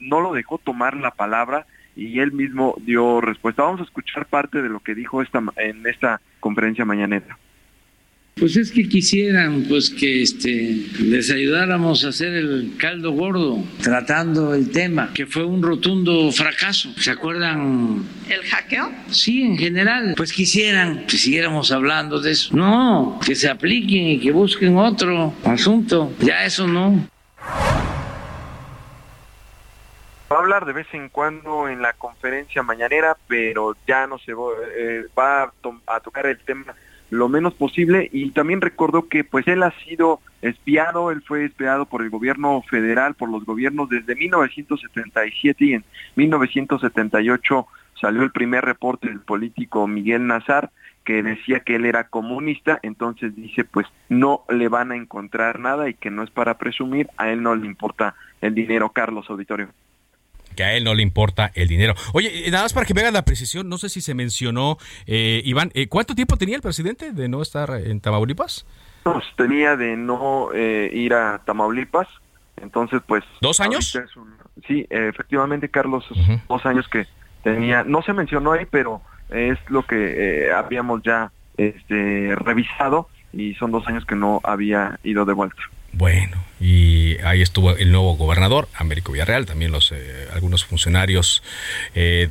no 0.00 0.20
lo 0.20 0.32
dejó 0.32 0.58
tomar 0.58 0.96
la 0.96 1.10
palabra 1.10 1.66
y 1.94 2.20
él 2.20 2.32
mismo 2.32 2.74
dio 2.80 3.20
respuesta. 3.20 3.62
Vamos 3.62 3.80
a 3.80 3.84
escuchar 3.84 4.26
parte 4.26 4.62
de 4.62 4.68
lo 4.68 4.80
que 4.80 4.94
dijo 4.94 5.20
esta, 5.20 5.42
en 5.56 5.86
esta 5.86 6.20
conferencia 6.40 6.84
mañanera. 6.84 7.38
Pues 8.38 8.56
es 8.56 8.70
que 8.70 8.88
quisieran 8.88 9.64
pues 9.68 9.90
que 9.90 10.22
este 10.22 10.76
les 11.00 11.30
ayudáramos 11.30 12.04
a 12.04 12.08
hacer 12.08 12.34
el 12.34 12.74
caldo 12.78 13.12
gordo 13.12 13.64
tratando 13.82 14.54
el 14.54 14.70
tema, 14.70 15.10
que 15.12 15.26
fue 15.26 15.44
un 15.44 15.62
rotundo 15.62 16.30
fracaso. 16.30 16.90
¿Se 16.98 17.10
acuerdan? 17.10 18.04
¿El 18.28 18.42
hackeo? 18.44 18.92
Sí, 19.10 19.42
en 19.42 19.58
general. 19.58 20.14
Pues 20.16 20.32
quisieran 20.32 21.06
que 21.06 21.16
siguiéramos 21.16 21.72
hablando 21.72 22.20
de 22.20 22.32
eso. 22.32 22.56
No, 22.56 23.18
que 23.24 23.34
se 23.34 23.48
apliquen 23.48 24.06
y 24.06 24.20
que 24.20 24.30
busquen 24.30 24.76
otro 24.76 25.34
asunto. 25.44 26.12
Ya 26.20 26.44
eso 26.44 26.68
no. 26.68 27.08
Va 30.30 30.36
a 30.36 30.40
hablar 30.40 30.64
de 30.66 30.74
vez 30.74 30.86
en 30.92 31.08
cuando 31.08 31.68
en 31.68 31.82
la 31.82 31.94
conferencia 31.94 32.62
mañanera, 32.62 33.16
pero 33.26 33.76
ya 33.86 34.06
no 34.06 34.18
se 34.18 34.34
va, 34.34 34.44
eh, 34.76 35.06
va 35.18 35.52
a 35.86 36.00
tocar 36.00 36.26
el 36.26 36.38
tema 36.38 36.74
lo 37.10 37.28
menos 37.28 37.54
posible. 37.54 38.08
Y 38.12 38.30
también 38.30 38.60
recordó 38.60 39.08
que 39.08 39.24
pues 39.24 39.46
él 39.48 39.62
ha 39.62 39.72
sido 39.84 40.20
espiado, 40.42 41.10
él 41.10 41.22
fue 41.22 41.44
espiado 41.44 41.86
por 41.86 42.02
el 42.02 42.10
gobierno 42.10 42.62
federal, 42.68 43.14
por 43.14 43.28
los 43.28 43.44
gobiernos 43.44 43.88
desde 43.88 44.14
1977 44.14 45.64
y 45.64 45.74
en 45.74 45.84
1978 46.16 47.66
salió 48.00 48.22
el 48.22 48.30
primer 48.30 48.64
reporte 48.64 49.08
del 49.08 49.20
político 49.20 49.86
Miguel 49.88 50.26
Nazar 50.26 50.70
que 51.04 51.22
decía 51.22 51.60
que 51.60 51.76
él 51.76 51.86
era 51.86 52.08
comunista, 52.08 52.78
entonces 52.82 53.34
dice 53.34 53.64
pues 53.64 53.86
no 54.08 54.44
le 54.50 54.68
van 54.68 54.92
a 54.92 54.96
encontrar 54.96 55.58
nada 55.58 55.88
y 55.88 55.94
que 55.94 56.10
no 56.10 56.22
es 56.22 56.30
para 56.30 56.58
presumir, 56.58 57.08
a 57.16 57.30
él 57.30 57.42
no 57.42 57.56
le 57.56 57.66
importa 57.66 58.14
el 58.42 58.54
dinero, 58.54 58.90
Carlos 58.90 59.28
Auditorio 59.30 59.70
que 60.58 60.64
a 60.64 60.74
él 60.74 60.82
no 60.82 60.92
le 60.92 61.04
importa 61.04 61.52
el 61.54 61.68
dinero. 61.68 61.94
Oye, 62.12 62.50
nada 62.50 62.64
más 62.64 62.72
para 62.72 62.84
que 62.84 62.92
me 62.92 63.02
hagan 63.02 63.14
la 63.14 63.24
precisión, 63.24 63.68
no 63.68 63.78
sé 63.78 63.88
si 63.88 64.00
se 64.00 64.12
mencionó, 64.12 64.76
eh, 65.06 65.40
Iván, 65.44 65.70
eh, 65.74 65.86
¿cuánto 65.86 66.16
tiempo 66.16 66.36
tenía 66.36 66.56
el 66.56 66.62
presidente 66.62 67.12
de 67.12 67.28
no 67.28 67.42
estar 67.42 67.70
en 67.70 68.00
Tamaulipas? 68.00 68.66
Pues 69.04 69.24
tenía 69.36 69.76
de 69.76 69.96
no 69.96 70.48
eh, 70.52 70.90
ir 70.92 71.14
a 71.14 71.42
Tamaulipas, 71.44 72.08
entonces 72.60 73.00
pues... 73.06 73.22
¿Dos 73.40 73.60
años? 73.60 73.96
sí, 74.66 74.84
efectivamente, 74.90 75.68
Carlos, 75.68 76.04
dos 76.48 76.66
años 76.66 76.88
que 76.88 77.06
tenía, 77.44 77.84
no 77.84 78.02
se 78.02 78.12
mencionó 78.12 78.50
ahí, 78.50 78.66
pero 78.68 79.00
es 79.28 79.58
lo 79.68 79.84
que 79.84 80.50
habíamos 80.52 81.04
ya 81.04 81.30
este, 81.56 82.34
revisado 82.34 83.08
y 83.32 83.54
son 83.54 83.70
dos 83.70 83.86
años 83.86 84.04
que 84.04 84.16
no 84.16 84.40
había 84.42 84.98
ido 85.04 85.24
de 85.24 85.34
vuelta. 85.34 85.62
Bueno, 85.92 86.36
y 86.60 87.18
ahí 87.24 87.42
estuvo 87.42 87.76
el 87.76 87.90
nuevo 87.90 88.16
gobernador, 88.16 88.68
Américo 88.74 89.12
Villarreal, 89.12 89.46
también 89.46 89.72
los 89.72 89.92
eh, 89.92 90.28
algunos 90.32 90.64
funcionarios 90.64 91.42
eh, 91.94 92.28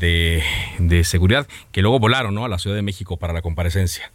de, 0.80 1.04
seguridad 1.04 1.48
que 1.72 1.82
luego 1.82 2.00
volaron 2.00 2.36
¿no? 2.36 2.46
a 2.46 2.50
la 2.50 2.60
Ciudad 2.60 2.76
de 2.76 2.82
México 2.82 3.18
para 3.18 3.34
la 3.34 3.42
comparecencia. 3.42 4.12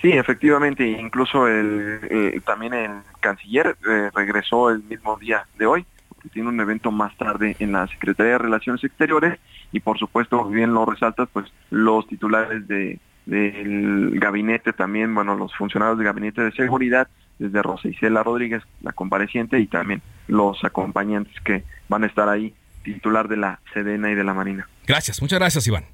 Sí, 0.00 0.12
efectivamente, 0.12 0.84
incluso 0.84 1.46
el, 1.46 2.42
también 2.44 2.74
el 2.74 2.90
canciller 3.20 3.76
eh, 3.88 4.10
regresó 4.12 4.70
el 4.70 4.82
mismo 4.82 5.16
día 5.16 5.46
de 5.58 5.66
hoy, 5.66 5.86
porque 6.08 6.28
tiene 6.28 6.48
un 6.48 6.60
evento 6.60 6.90
más 6.90 7.16
tarde 7.16 7.54
en 7.60 7.72
la 7.72 7.86
Secretaría 7.86 8.32
de 8.32 8.38
Relaciones 8.38 8.82
Exteriores 8.82 9.38
y 9.70 9.80
por 9.80 9.98
supuesto, 9.98 10.44
bien 10.46 10.74
lo 10.74 10.84
resaltas, 10.84 11.28
pues 11.32 11.46
los 11.70 12.06
titulares 12.08 12.66
de 12.66 12.98
del 13.26 14.18
gabinete 14.18 14.72
también, 14.72 15.14
bueno, 15.14 15.36
los 15.36 15.54
funcionarios 15.54 15.98
del 15.98 16.06
gabinete 16.06 16.42
de 16.42 16.52
seguridad 16.52 17.08
desde 17.42 17.60
Rosa 17.60 17.88
Isela 17.88 18.22
Rodríguez, 18.22 18.62
la 18.82 18.92
compareciente, 18.92 19.58
y 19.58 19.66
también 19.66 20.00
los 20.28 20.62
acompañantes 20.64 21.34
que 21.44 21.64
van 21.88 22.04
a 22.04 22.06
estar 22.06 22.28
ahí, 22.28 22.54
titular 22.84 23.28
de 23.28 23.36
la 23.36 23.60
Sedena 23.74 24.10
y 24.10 24.14
de 24.14 24.24
la 24.24 24.32
Marina. 24.32 24.68
Gracias, 24.86 25.20
muchas 25.20 25.38
gracias, 25.38 25.66
Iván. 25.66 25.84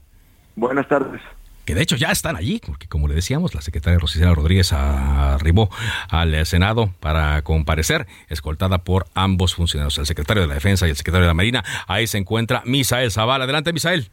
Buenas 0.57 0.87
tardes. 0.88 1.21
Que 1.64 1.75
de 1.75 1.83
hecho 1.83 1.97
ya 1.97 2.11
están 2.11 2.37
allí, 2.37 2.61
porque 2.64 2.87
como 2.87 3.09
le 3.09 3.14
decíamos, 3.14 3.55
la 3.55 3.61
secretaria 3.61 3.99
Rosicela 3.99 4.35
Rodríguez 4.35 4.73
arribó 4.73 5.71
al 6.11 6.47
Senado 6.47 6.90
para 7.00 7.43
comparecer, 7.43 8.07
escoltada 8.28 8.78
por 8.78 9.07
ambos 9.14 9.55
funcionarios, 9.55 9.99
el 9.99 10.07
secretario 10.07 10.43
de 10.43 10.49
la 10.49 10.55
Defensa 10.55 10.87
y 10.87 10.90
el 10.90 10.97
secretario 10.97 11.25
de 11.25 11.28
la 11.28 11.35
Marina. 11.35 11.64
Ahí 11.87 12.07
se 12.07 12.19
encuentra 12.19 12.62
Misael 12.64 13.11
Zavala. 13.11 13.45
Adelante, 13.45 13.73
Misael. 13.73 14.11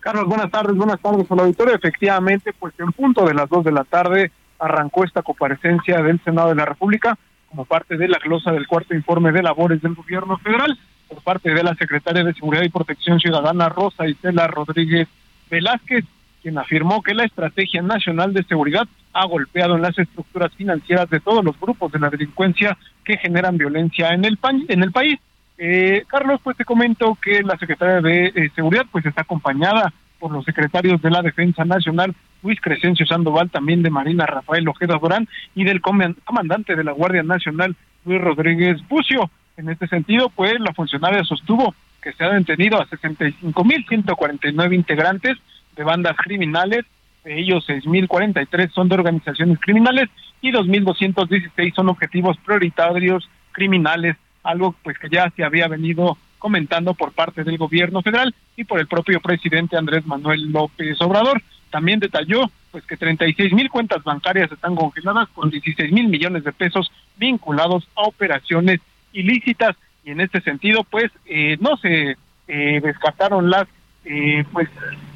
Carlos, 0.00 0.26
buenas 0.26 0.50
tardes, 0.50 0.76
buenas 0.76 1.00
tardes 1.00 1.30
al 1.30 1.40
auditorio. 1.40 1.74
Efectivamente, 1.74 2.52
pues 2.52 2.74
en 2.78 2.92
punto 2.92 3.24
de 3.26 3.34
las 3.34 3.48
dos 3.48 3.64
de 3.64 3.72
la 3.72 3.84
tarde 3.84 4.30
arrancó 4.58 5.04
esta 5.04 5.22
comparecencia 5.22 6.02
del 6.02 6.20
Senado 6.24 6.48
de 6.50 6.56
la 6.56 6.64
República 6.64 7.16
como 7.48 7.64
parte 7.64 7.96
de 7.96 8.08
la 8.08 8.18
glosa 8.18 8.52
del 8.52 8.66
cuarto 8.66 8.94
informe 8.94 9.32
de 9.32 9.42
labores 9.42 9.80
del 9.80 9.94
gobierno 9.94 10.36
federal 10.38 10.78
por 11.08 11.22
parte 11.22 11.52
de 11.52 11.62
la 11.62 11.74
secretaria 11.74 12.22
de 12.22 12.34
Seguridad 12.34 12.62
y 12.62 12.68
Protección 12.68 13.18
Ciudadana 13.18 13.68
Rosa 13.68 14.06
Isela 14.06 14.46
Rodríguez 14.46 15.08
Velázquez, 15.50 16.04
quien 16.42 16.58
afirmó 16.58 17.02
que 17.02 17.14
la 17.14 17.24
Estrategia 17.24 17.80
Nacional 17.80 18.34
de 18.34 18.44
Seguridad 18.44 18.86
ha 19.14 19.26
golpeado 19.26 19.76
en 19.76 19.82
las 19.82 19.98
estructuras 19.98 20.52
financieras 20.54 21.08
de 21.08 21.20
todos 21.20 21.42
los 21.44 21.58
grupos 21.58 21.90
de 21.90 21.98
la 21.98 22.10
delincuencia 22.10 22.76
que 23.04 23.16
generan 23.16 23.56
violencia 23.56 24.10
en 24.10 24.24
el, 24.24 24.38
en 24.68 24.82
el 24.82 24.92
país. 24.92 25.18
Eh, 25.56 26.04
Carlos, 26.06 26.40
pues 26.44 26.56
te 26.56 26.64
comento 26.64 27.16
que 27.20 27.42
la 27.42 27.56
secretaria 27.56 28.00
de 28.00 28.26
eh, 28.26 28.50
Seguridad 28.54 28.86
pues 28.92 29.06
está 29.06 29.22
acompañada 29.22 29.92
por 30.18 30.32
los 30.32 30.44
secretarios 30.44 31.00
de 31.02 31.10
la 31.10 31.22
Defensa 31.22 31.64
Nacional, 31.64 32.14
Luis 32.42 32.60
Crescencio 32.60 33.06
Sandoval, 33.06 33.50
también 33.50 33.82
de 33.82 33.90
Marina 33.90 34.26
Rafael 34.26 34.68
Ojeda 34.68 34.98
Durán 35.00 35.28
y 35.54 35.64
del 35.64 35.80
comandante 35.80 36.76
de 36.76 36.84
la 36.84 36.92
Guardia 36.92 37.22
Nacional, 37.22 37.74
Luis 38.04 38.20
Rodríguez 38.20 38.76
Bucio. 38.88 39.30
En 39.56 39.68
este 39.68 39.88
sentido, 39.88 40.30
pues 40.30 40.54
la 40.60 40.72
funcionaria 40.72 41.24
sostuvo 41.24 41.74
que 42.02 42.12
se 42.12 42.24
ha 42.24 42.30
detenido 42.30 42.80
a 42.80 42.86
65.149 42.86 44.74
integrantes 44.74 45.36
de 45.76 45.84
bandas 45.84 46.16
criminales, 46.16 46.84
de 47.24 47.40
ellos 47.40 47.68
6.043 47.68 48.70
son 48.72 48.88
de 48.88 48.94
organizaciones 48.94 49.58
criminales 49.60 50.08
y 50.40 50.52
2.216 50.52 51.74
son 51.74 51.88
objetivos 51.88 52.36
prioritarios 52.38 53.28
criminales, 53.52 54.16
algo 54.44 54.74
pues 54.82 54.96
que 54.98 55.08
ya 55.08 55.30
se 55.34 55.42
había 55.42 55.66
venido 55.66 56.16
comentando 56.38 56.94
por 56.94 57.12
parte 57.12 57.44
del 57.44 57.58
gobierno 57.58 58.02
federal 58.02 58.34
y 58.56 58.64
por 58.64 58.80
el 58.80 58.86
propio 58.86 59.20
presidente 59.20 59.76
Andrés 59.76 60.06
Manuel 60.06 60.50
López 60.50 61.00
Obrador. 61.00 61.42
También 61.70 62.00
detalló 62.00 62.50
pues 62.70 62.84
que 62.84 62.96
36 62.96 63.52
mil 63.52 63.70
cuentas 63.70 64.02
bancarias 64.04 64.50
están 64.50 64.74
congeladas 64.74 65.28
con 65.30 65.50
16 65.50 65.92
mil 65.92 66.08
millones 66.08 66.44
de 66.44 66.52
pesos 66.52 66.90
vinculados 67.16 67.88
a 67.96 68.02
operaciones 68.02 68.80
ilícitas 69.12 69.76
y 70.04 70.10
en 70.10 70.20
este 70.20 70.40
sentido 70.40 70.84
pues 70.84 71.10
eh, 71.26 71.56
no 71.60 71.76
se 71.76 72.16
eh, 72.48 72.80
descartaron 72.82 73.50
las 73.50 73.66
eh, 74.04 74.44
pues 74.52 74.68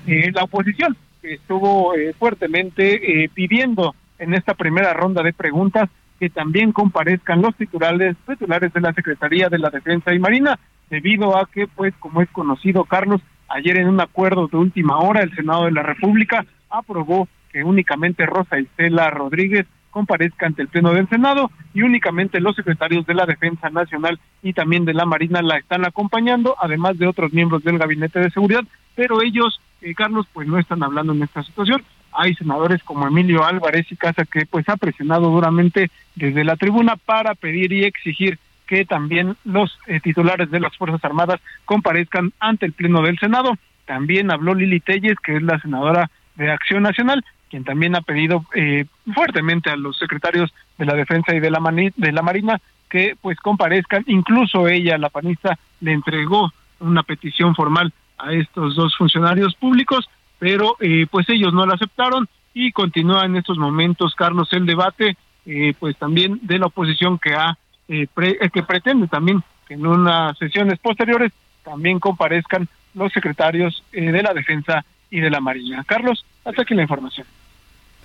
la 0.07 0.43
oposición 0.43 0.97
que 1.21 1.35
estuvo 1.35 1.95
fuertemente 2.19 3.31
pidiendo 3.33 3.95
en 4.19 4.35
esta 4.35 4.55
primera 4.55 4.93
ronda 4.93 5.23
de 5.23 5.33
preguntas 5.33 5.89
que 6.23 6.31
también 6.31 6.71
comparezcan 6.71 7.43
los 7.43 7.53
titulares 7.57 8.17
titulares 8.29 8.73
de 8.73 8.81
la 8.81 8.93
Secretaría 8.93 9.49
de 9.49 9.59
la 9.59 9.71
Defensa 9.71 10.15
y 10.15 10.21
Marina 10.21 10.57
debido 10.89 11.37
a 11.37 11.47
que, 11.47 11.67
pues, 11.67 11.93
como 11.99 12.23
es 12.23 12.31
conocido, 12.31 12.85
Carlos, 12.85 13.21
ayer 13.49 13.77
en 13.81 13.89
un 13.89 14.01
acuerdo 14.01 14.47
de 14.47 14.57
última 14.57 14.99
hora, 14.99 15.23
el 15.23 15.35
Senado 15.35 15.65
de 15.65 15.73
la 15.73 15.83
República 15.83 16.47
aprobó 16.71 17.27
que 17.51 17.65
únicamente 17.65 18.25
Rosa 18.25 18.57
Estela 18.57 19.11
Rodríguez 19.11 19.67
comparezca 19.91 20.47
ante 20.47 20.63
el 20.63 20.69
Pleno 20.69 20.93
del 20.93 21.09
Senado 21.09 21.51
y 21.75 21.83
únicamente 21.83 22.39
los 22.39 22.55
secretarios 22.55 23.05
de 23.05 23.15
la 23.15 23.27
Defensa 23.27 23.69
Nacional 23.71 24.21
y 24.45 24.53
también 24.53 24.85
de 24.85 24.95
la 24.95 25.07
Marina 25.07 25.43
la 25.43 25.57
están 25.57 25.85
acompañando, 25.85 26.55
además 26.61 26.99
de 26.99 27.09
otros 27.09 27.33
miembros 27.33 27.65
del 27.65 27.79
Gabinete 27.79 28.21
de 28.21 28.31
Seguridad, 28.31 28.63
pero 28.95 29.23
ellos, 29.23 29.61
eh, 29.81 29.93
Carlos, 29.93 30.29
pues 30.33 30.47
no 30.47 30.61
están 30.61 30.85
hablando 30.85 31.15
en 31.15 31.25
esta 31.25 31.43
situación. 31.43 31.83
Hay 32.13 32.35
senadores 32.35 32.83
como 32.83 33.07
Emilio 33.07 33.45
Álvarez 33.45 33.87
y 33.91 33.97
Casa 33.97 34.25
que 34.25 34.47
pues 34.47 34.69
ha 34.69 34.77
presionado 34.77 35.31
duramente 35.31 35.91
desde 36.15 36.45
la 36.45 36.57
tribuna 36.57 36.97
para 36.97 37.35
pedir 37.35 37.73
y 37.73 37.85
exigir 37.85 38.39
que 38.67 38.85
también 38.85 39.37
los 39.45 39.79
eh, 39.87 40.01
titulares 40.01 40.51
de 40.51 40.61
las 40.61 40.77
Fuerzas 40.77 41.05
Armadas 41.05 41.41
comparezcan 41.65 42.33
ante 42.41 42.67
el 42.67 42.73
Pleno 42.73 43.03
del 43.03 43.19
Senado. 43.19 43.57
También 43.87 44.31
habló 44.31 44.55
Lili 44.55 44.81
Telles, 44.81 45.19
que 45.23 45.37
es 45.37 45.43
la 45.43 45.59
senadora 45.61 46.11
de 46.37 46.51
Acción 46.51 46.83
Nacional, 46.83 47.25
quien 47.51 47.65
también 47.65 47.97
ha 47.97 48.01
pedido 48.01 48.47
eh, 48.55 48.87
fuertemente 49.15 49.69
a 49.69 49.77
los 49.77 49.99
secretarios 49.99 50.55
de 50.79 50.87
la 50.87 50.95
Defensa 50.95 51.35
y 51.35 51.41
de 51.41 51.51
la, 51.51 51.61
de 51.97 52.13
la 52.13 52.23
Marina 52.23 52.61
que 52.89 53.17
pues 53.21 53.39
comparezcan. 53.41 54.05
Incluso 54.07 54.69
ella, 54.69 54.97
la 54.99 55.11
panista, 55.11 55.59
le 55.81 55.93
entregó 55.93 56.53
una 56.81 57.03
petición 57.03 57.55
formal 57.55 57.93
a 58.19 58.33
estos 58.33 58.77
dos 58.77 58.97
funcionarios 58.97 59.55
públicos, 59.55 60.09
pero 60.43 60.77
eh, 60.81 61.07
pues 61.09 61.29
ellos 61.29 61.55
no 61.55 61.65
la 61.65 61.75
aceptaron 61.75 62.29
y 62.53 62.73
continúa 62.73 63.25
en 63.25 63.37
estos 63.37 63.59
momentos, 63.59 64.17
Carlos, 64.17 64.53
el 64.53 64.67
debate, 64.67 65.17
eh, 65.47 65.73
pues 65.79 65.97
también 65.97 66.41
de 66.43 66.59
la 66.59 66.67
oposición 66.67 67.17
que 67.17 67.33
ha 67.33 67.57
eh, 67.87 68.09
que 68.53 68.63
pretende 68.65 69.07
también 69.07 69.41
que 69.69 69.75
en 69.75 69.87
unas 69.87 70.37
sesiones 70.39 70.81
posteriores 70.81 71.31
también 71.63 72.01
comparezcan 72.01 72.67
los 72.93 73.13
secretarios 73.13 73.85
de 73.93 74.21
la 74.21 74.35
Defensa 74.35 74.85
y 75.13 75.21
de 75.21 75.31
la 75.31 75.41
Marina. 75.41 75.85
Carlos, 75.87 76.27
hasta 76.45 76.63
aquí 76.63 76.75
la 76.75 76.83
información. 76.83 77.25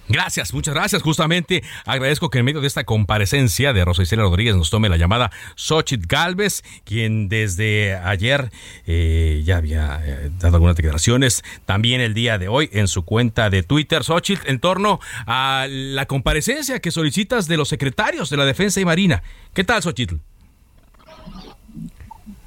Gracias, 0.10 0.54
muchas 0.54 0.74
gracias. 0.74 1.02
Justamente 1.02 1.64
agradezco 1.86 2.30
que 2.30 2.40
en 2.40 2.46
medio 2.46 2.62
de 2.62 2.68
esta 2.68 2.86
comparecencia 2.86 3.74
de 3.74 3.84
Rosa 3.84 4.04
Isela 4.04 4.24
Rodríguez 4.24 4.56
nos 4.56 4.70
tome 4.70 4.88
la 4.88 4.98
llamada 4.98 5.32
Xochitl 5.56 6.08
Galvez, 6.08 6.64
quien 6.86 7.28
desde 7.28 7.96
ayer 7.96 8.50
eh, 8.86 9.42
ya 9.44 9.58
había 9.58 10.02
eh, 10.04 10.32
dado 10.40 10.56
algunas 10.56 10.78
declaraciones, 10.78 11.44
también 11.66 12.00
el 12.00 12.14
día 12.14 12.38
de 12.38 12.48
hoy 12.48 12.70
en 12.72 12.88
su 12.88 13.04
cuenta 13.04 13.50
de 13.50 13.64
Twitter, 13.64 14.04
Xochitl, 14.04 14.50
en 14.50 14.60
torno 14.60 15.00
a 15.26 15.68
la 15.70 16.06
comparecencia 16.06 16.80
que 16.80 16.92
solicitas 16.92 17.48
de 17.48 17.58
los 17.58 17.68
secretarios 17.68 18.30
de 18.30 18.38
la 18.38 18.46
Defensa 18.46 18.80
y 18.80 18.86
Marina. 18.86 19.24
¿Qué 19.54 19.64
tal, 19.66 19.82
Xochitl? 19.82 20.16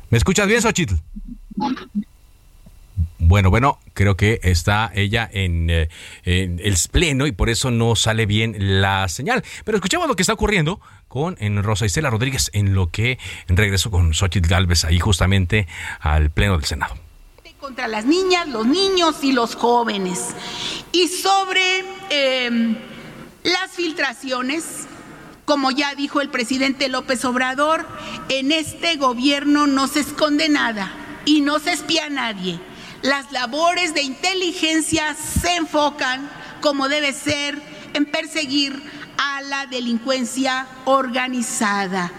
¿Me 0.08 0.18
escuchas 0.18 0.48
bien, 0.48 0.62
Xochitl? 0.62 0.94
Bueno, 3.22 3.50
bueno, 3.50 3.78
creo 3.92 4.16
que 4.16 4.40
está 4.42 4.90
ella 4.94 5.28
eh, 5.34 5.88
en, 6.24 6.58
el 6.58 6.76
pleno 6.90 7.26
y 7.26 7.32
por 7.32 7.50
eso 7.50 7.70
no 7.70 7.94
sale 7.94 8.24
bien 8.24 8.80
la 8.80 9.06
señal. 9.08 9.44
Pero 9.64 9.76
escuchemos 9.76 10.08
lo 10.08 10.16
que 10.16 10.22
está 10.22 10.32
ocurriendo 10.32 10.80
con 11.06 11.36
en 11.38 11.62
Rosa 11.62 11.84
Isela 11.84 12.08
Rodríguez 12.08 12.50
en 12.54 12.74
lo 12.74 12.90
que 12.90 13.18
regresó 13.46 13.90
con 13.90 14.14
Xochitl 14.14 14.48
Galvez 14.48 14.86
ahí 14.86 14.98
justamente 14.98 15.68
al 16.00 16.30
pleno 16.30 16.56
del 16.56 16.64
Senado. 16.64 16.96
Contra 17.60 17.88
las 17.88 18.06
niñas, 18.06 18.48
los 18.48 18.66
niños 18.66 19.22
y 19.22 19.32
los 19.32 19.54
jóvenes. 19.54 20.28
Y 20.92 21.08
sobre 21.08 21.84
em, 22.08 22.74
las 23.42 23.70
filtraciones, 23.70 24.86
como 25.44 25.70
ya 25.70 25.94
dijo 25.94 26.22
el 26.22 26.30
presidente 26.30 26.88
López 26.88 27.22
Obrador, 27.26 27.86
en 28.30 28.50
este 28.50 28.96
gobierno 28.96 29.66
no 29.66 29.88
se 29.88 30.00
esconde 30.00 30.48
nada 30.48 30.90
y 31.26 31.42
no 31.42 31.58
se 31.58 31.72
espía 31.72 32.06
a 32.06 32.08
nadie 32.08 32.60
las 33.02 33.32
labores 33.32 33.94
de 33.94 34.02
inteligencia 34.02 35.14
se 35.14 35.56
enfocan, 35.56 36.30
como 36.60 36.88
debe 36.88 37.12
ser, 37.12 37.60
en 37.94 38.06
perseguir 38.06 38.82
a 39.16 39.42
la 39.42 39.66
delincuencia 39.66 40.66
organizada. 40.84 42.12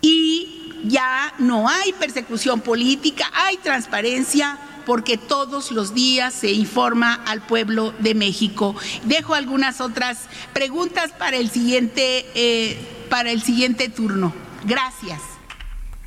Y 0.00 0.72
ya 0.84 1.32
no 1.38 1.68
hay 1.68 1.92
persecución 1.92 2.60
política, 2.60 3.30
hay 3.34 3.56
transparencia 3.58 4.58
porque 4.84 5.16
todos 5.16 5.70
los 5.70 5.94
días 5.94 6.34
se 6.34 6.50
informa 6.50 7.14
al 7.26 7.40
pueblo 7.42 7.94
de 8.00 8.14
México. 8.14 8.74
Dejo 9.04 9.34
algunas 9.34 9.80
otras 9.80 10.26
preguntas 10.52 11.12
para 11.12 11.36
el 11.36 11.50
siguiente, 11.50 12.26
eh, 12.34 13.06
para 13.08 13.30
el 13.30 13.42
siguiente 13.42 13.88
turno. 13.88 14.32
Gracias. 14.64 15.31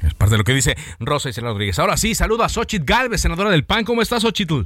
Es 0.06 0.14
parte 0.14 0.34
de 0.34 0.38
lo 0.38 0.44
que 0.44 0.54
dice 0.54 0.76
Rosa 1.00 1.30
Isela 1.30 1.50
Rodríguez. 1.50 1.80
Ahora 1.80 1.98
sí, 1.98 2.16
saluda 2.16 2.46
a 2.46 2.50
Xochitl 2.50 2.86
Galvez, 2.86 3.22
senadora 3.22 3.50
del 3.50 3.66
PAN. 3.66 3.84
¿Cómo 3.86 4.02
estás, 4.02 4.22
Xochitl? 4.22 4.62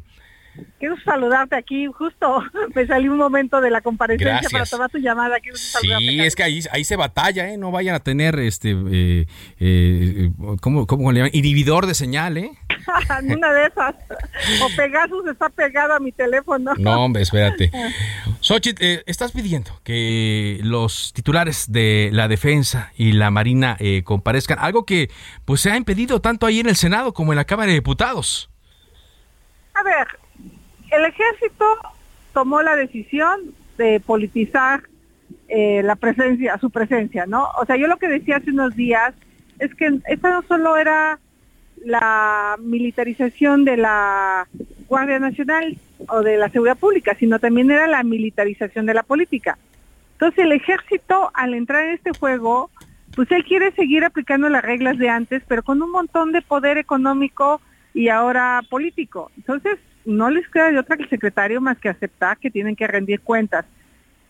Quiero 0.80 0.96
saludarte 1.04 1.56
aquí, 1.56 1.88
justo 1.88 2.44
me 2.76 2.86
salí 2.88 3.08
un 3.10 3.18
momento 3.18 3.62
de 3.62 3.70
la 3.70 3.82
comparecencia 3.82 4.50
para 4.50 4.66
tomar 4.66 4.90
tu 4.90 4.98
llamada. 4.98 5.38
sí, 5.54 6.20
es 6.20 6.36
que 6.36 6.44
ahí, 6.44 6.62
ahí 6.72 6.84
se 6.84 6.96
batalla, 6.96 7.50
¿eh? 7.50 7.58
No 7.58 7.72
vayan 7.72 7.96
a 7.96 8.00
tener, 8.00 8.38
este, 8.40 8.72
eh, 8.72 9.26
eh, 9.60 10.32
¿cómo, 10.62 10.88
¿cómo, 10.88 11.12
le 11.12 11.20
llaman? 11.20 11.32
Inhibidor 11.34 11.86
de 11.86 11.94
señal, 11.94 12.38
¿eh? 12.38 12.52
Una 13.24 13.54
de 13.54 13.68
esas. 13.68 13.96
O 14.64 14.76
Pegasus 14.76 15.28
está 15.28 15.50
pegado 15.50 15.94
a 15.94 16.00
mi 16.00 16.12
teléfono. 16.12 16.74
No, 16.78 17.04
hombre, 17.06 17.24
espérate. 17.24 17.72
Xochitl, 18.42 18.84
eh, 18.84 19.04
estás 19.06 19.32
pidiendo 19.32 19.80
que 19.84 20.60
los 20.64 21.14
titulares 21.14 21.72
de 21.72 22.10
la 22.14 22.28
defensa 22.28 22.92
y 22.96 23.14
la 23.14 23.32
marina 23.32 23.78
eh, 23.80 24.04
comparezcan, 24.04 24.58
algo 24.60 24.86
que 24.86 25.10
pues 25.46 25.62
se 25.62 25.72
ha 25.72 25.78
impedido 25.78 26.22
tanto 26.22 26.46
ahí 26.46 26.60
en 26.60 26.70
el 26.70 26.76
Senado 26.76 27.14
como 27.14 27.34
en 27.34 27.38
la 27.38 27.46
Cámara 27.46 27.68
de 27.68 27.76
Diputados. 27.76 28.50
A 29.74 29.84
ver, 29.84 30.08
el 30.92 31.06
ejército 31.06 31.66
tomó 32.34 32.62
la 32.62 32.76
decisión 32.76 33.40
de 33.78 34.00
politizar 34.00 34.84
eh, 35.48 35.82
la 35.84 35.96
presencia, 35.96 36.58
su 36.60 36.70
presencia, 36.70 37.26
¿no? 37.26 37.48
O 37.60 37.66
sea, 37.66 37.76
yo 37.76 37.88
lo 37.88 37.98
que 37.98 38.08
decía 38.08 38.38
hace 38.38 38.52
unos 38.52 38.76
días 38.76 39.14
es 39.60 39.74
que 39.76 40.00
esta 40.08 40.32
no 40.32 40.42
solo 40.44 40.78
era 40.78 41.20
la 41.84 42.56
militarización 42.60 43.66
de 43.66 43.78
la 43.78 44.48
Guardia 44.88 45.20
Nacional 45.20 45.78
o 46.08 46.22
de 46.22 46.38
la 46.38 46.50
Seguridad 46.50 46.78
Pública, 46.78 47.16
sino 47.20 47.40
también 47.40 47.72
era 47.72 47.88
la 47.88 48.04
militarización 48.04 48.86
de 48.86 48.94
la 48.94 49.04
política. 49.04 49.58
Entonces 50.14 50.40
el 50.46 50.52
ejército, 50.52 51.32
al 51.34 51.54
entrar 51.54 51.86
en 51.86 51.96
este 51.96 52.12
juego, 52.12 52.70
pues 53.16 53.32
él 53.32 53.44
quiere 53.44 53.72
seguir 53.72 54.04
aplicando 54.04 54.50
las 54.50 54.64
reglas 54.64 54.98
de 54.98 55.10
antes, 55.10 55.44
pero 55.48 55.64
con 55.64 55.82
un 55.82 55.92
montón 55.92 56.32
de 56.32 56.42
poder 56.42 56.78
económico 56.78 57.62
y 57.94 58.10
ahora 58.10 58.62
político. 58.70 59.32
Entonces, 59.38 59.78
no 60.06 60.30
les 60.30 60.48
queda 60.50 60.72
de 60.72 60.80
otra 60.80 60.98
que 60.98 61.04
el 61.04 61.10
secretario 61.10 61.62
más 61.62 61.78
que 61.78 61.90
aceptar 61.90 62.38
que 62.38 62.52
tienen 62.52 62.76
que 62.76 62.88
rendir 62.88 63.22
cuentas. 63.22 63.66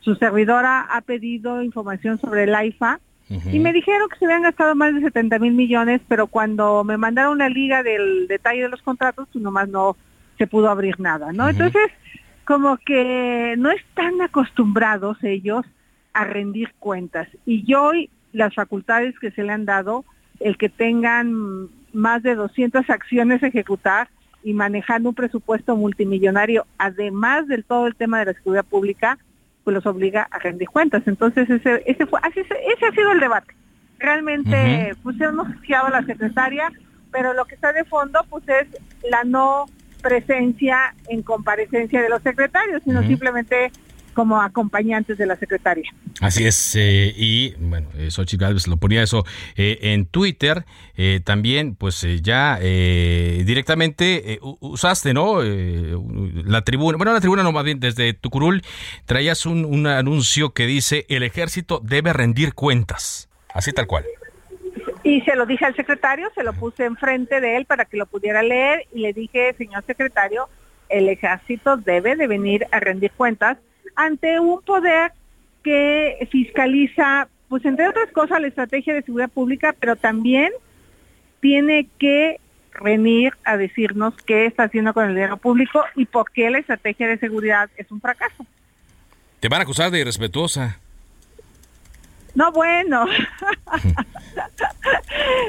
Su 0.01 0.15
servidora 0.15 0.82
ha 0.82 1.01
pedido 1.01 1.62
información 1.62 2.19
sobre 2.19 2.43
el 2.45 2.55
AIFA 2.55 2.99
y 3.51 3.60
me 3.60 3.73
dijeron 3.73 4.10
que 4.10 4.17
se 4.17 4.25
habían 4.25 4.41
gastado 4.41 4.73
más 4.73 4.95
de 4.95 5.01
70 5.01 5.38
mil 5.38 5.53
millones, 5.53 6.01
pero 6.08 6.25
cuando 6.25 6.84
me 6.84 6.97
mandaron 6.97 7.38
la 7.38 7.49
liga 7.49 7.84
del 7.84 8.27
detalle 8.27 8.63
de 8.63 8.69
los 8.69 8.82
contratos, 8.82 9.27
pues 9.32 9.43
nomás 9.43 9.69
no 9.69 9.95
se 10.39 10.47
pudo 10.47 10.69
abrir 10.69 10.99
nada, 10.99 11.32
¿no? 11.32 11.47
Entonces, 11.47 11.91
como 12.43 12.77
que 12.77 13.53
no 13.60 13.69
están 13.69 14.19
acostumbrados 14.21 15.23
ellos 15.23 15.63
a 16.13 16.23
rendir 16.23 16.73
cuentas. 16.79 17.27
Y 17.45 17.63
yo 17.65 17.91
las 18.34 18.55
facultades 18.55 19.13
que 19.19 19.29
se 19.29 19.43
le 19.43 19.51
han 19.51 19.65
dado, 19.65 20.05
el 20.39 20.58
que 20.58 20.69
tengan 20.69 21.67
más 21.93 22.23
de 22.23 22.34
200 22.34 22.89
acciones 22.89 23.43
a 23.43 23.47
ejecutar, 23.47 24.10
y 24.43 24.54
manejando 24.54 25.10
un 25.10 25.15
presupuesto 25.15 25.75
multimillonario, 25.75 26.65
además 26.78 27.47
del 27.47 27.65
todo 27.65 27.88
el 27.88 27.95
tema 27.95 28.19
de 28.19 28.25
la 28.25 28.34
seguridad 28.34 28.65
pública, 28.65 29.17
pues 29.63 29.73
los 29.73 29.86
obliga 29.86 30.28
a 30.32 30.39
rendir 30.39 30.69
cuentas. 30.69 31.04
Entonces 31.06 31.49
ese, 31.49 31.84
ese 31.86 32.06
fue, 32.06 32.19
así, 32.23 32.39
ese 32.39 32.86
ha 32.86 32.91
sido 32.91 33.12
el 33.12 33.19
debate. 33.19 33.54
Realmente, 33.99 34.95
pues 35.04 35.19
hemos 35.19 35.47
fiado 35.60 35.88
a 35.88 36.02
la 36.02 36.06
secretaria, 36.06 36.71
pero 37.12 37.34
lo 37.34 37.45
que 37.45 37.56
está 37.56 37.73
de 37.73 37.84
fondo, 37.84 38.19
pues 38.30 38.43
es 38.47 38.67
la 39.10 39.23
no 39.25 39.65
presencia 40.02 40.95
en 41.10 41.21
comparecencia 41.21 42.02
de 42.02 42.10
los 42.10 42.21
secretarios, 42.21 42.82
sino 42.84 43.04
simplemente 43.04 43.71
como 44.19 44.41
acompañantes 44.41 45.17
de 45.17 45.25
la 45.25 45.38
secretaria. 45.38 45.89
Así 46.19 46.45
es, 46.45 46.75
eh, 46.75 47.13
y 47.15 47.53
bueno, 47.58 47.88
eh, 47.95 48.12
Xochitl 48.12 48.43
Galvez 48.43 48.67
lo 48.67 48.75
ponía 48.75 49.01
eso 49.01 49.23
eh, 49.55 49.79
en 49.82 50.08
Twitter, 50.08 50.65
eh, 50.97 51.21
también 51.23 51.73
pues 51.73 52.05
ya 52.21 52.60
directamente 52.60 54.38
usaste, 54.60 55.13
¿no? 55.13 55.41
la 55.41 56.62
tribuna, 56.63 56.97
bueno, 56.97 57.13
la 57.13 57.21
tribuna 57.21 57.43
no, 57.43 57.53
más 57.53 57.63
bien 57.63 57.79
desde 57.79 58.13
Tucurul 58.13 58.62
traías 59.05 59.45
un, 59.45 59.63
un 59.63 59.88
anuncio 59.88 60.49
que 60.49 60.65
dice 60.65 61.05
el 61.08 61.23
ejército 61.23 61.79
debe 61.82 62.12
rendir 62.12 62.53
cuentas, 62.53 63.29
así 63.53 63.71
tal 63.71 63.88
cual. 63.88 64.03
Y 65.03 65.21
se 65.21 65.34
lo 65.38 65.45
dije 65.45 65.63
al 65.63 65.77
secretario, 65.77 66.29
se 66.36 66.43
lo 66.43 66.51
puse 66.51 66.84
enfrente 66.84 67.39
de 67.39 67.55
él 67.55 67.63
para 67.63 67.86
que 67.86 67.95
lo 67.95 68.05
pudiera 68.05 68.43
leer 68.43 68.86
y 68.93 68.99
le 68.99 69.13
dije, 69.13 69.55
señor 69.58 69.86
secretario, 69.86 70.49
el 70.89 71.08
ejército 71.08 71.77
debe 71.77 72.17
de 72.17 72.27
venir 72.27 72.67
a 72.73 72.82
rendir 72.82 73.12
cuentas 73.12 73.60
ante 73.95 74.39
un 74.39 74.62
poder 74.62 75.12
que 75.63 76.28
fiscaliza, 76.32 77.28
pues 77.47 77.65
entre 77.65 77.88
otras 77.88 78.12
cosas, 78.12 78.41
la 78.41 78.47
estrategia 78.47 78.93
de 78.93 79.02
seguridad 79.02 79.30
pública, 79.30 79.75
pero 79.80 79.95
también 79.95 80.52
tiene 81.41 81.88
que 81.97 82.39
venir 82.84 83.34
a 83.43 83.58
decirnos 83.58 84.13
qué 84.25 84.45
está 84.45 84.63
haciendo 84.63 84.93
con 84.93 85.06
el 85.06 85.15
dinero 85.15 85.38
público 85.38 85.84
y 85.95 86.06
por 86.06 86.32
qué 86.32 86.49
la 86.49 86.60
estrategia 86.60 87.08
de 87.08 87.17
seguridad 87.17 87.69
es 87.78 87.91
un 87.91 87.99
fracaso. 87.99 88.45
Te 89.39 89.49
van 89.49 89.62
a 89.62 89.63
acusar 89.63 89.91
de 89.91 89.99
irrespetuosa. 89.99 90.80
No, 92.35 92.51
bueno. 92.51 93.05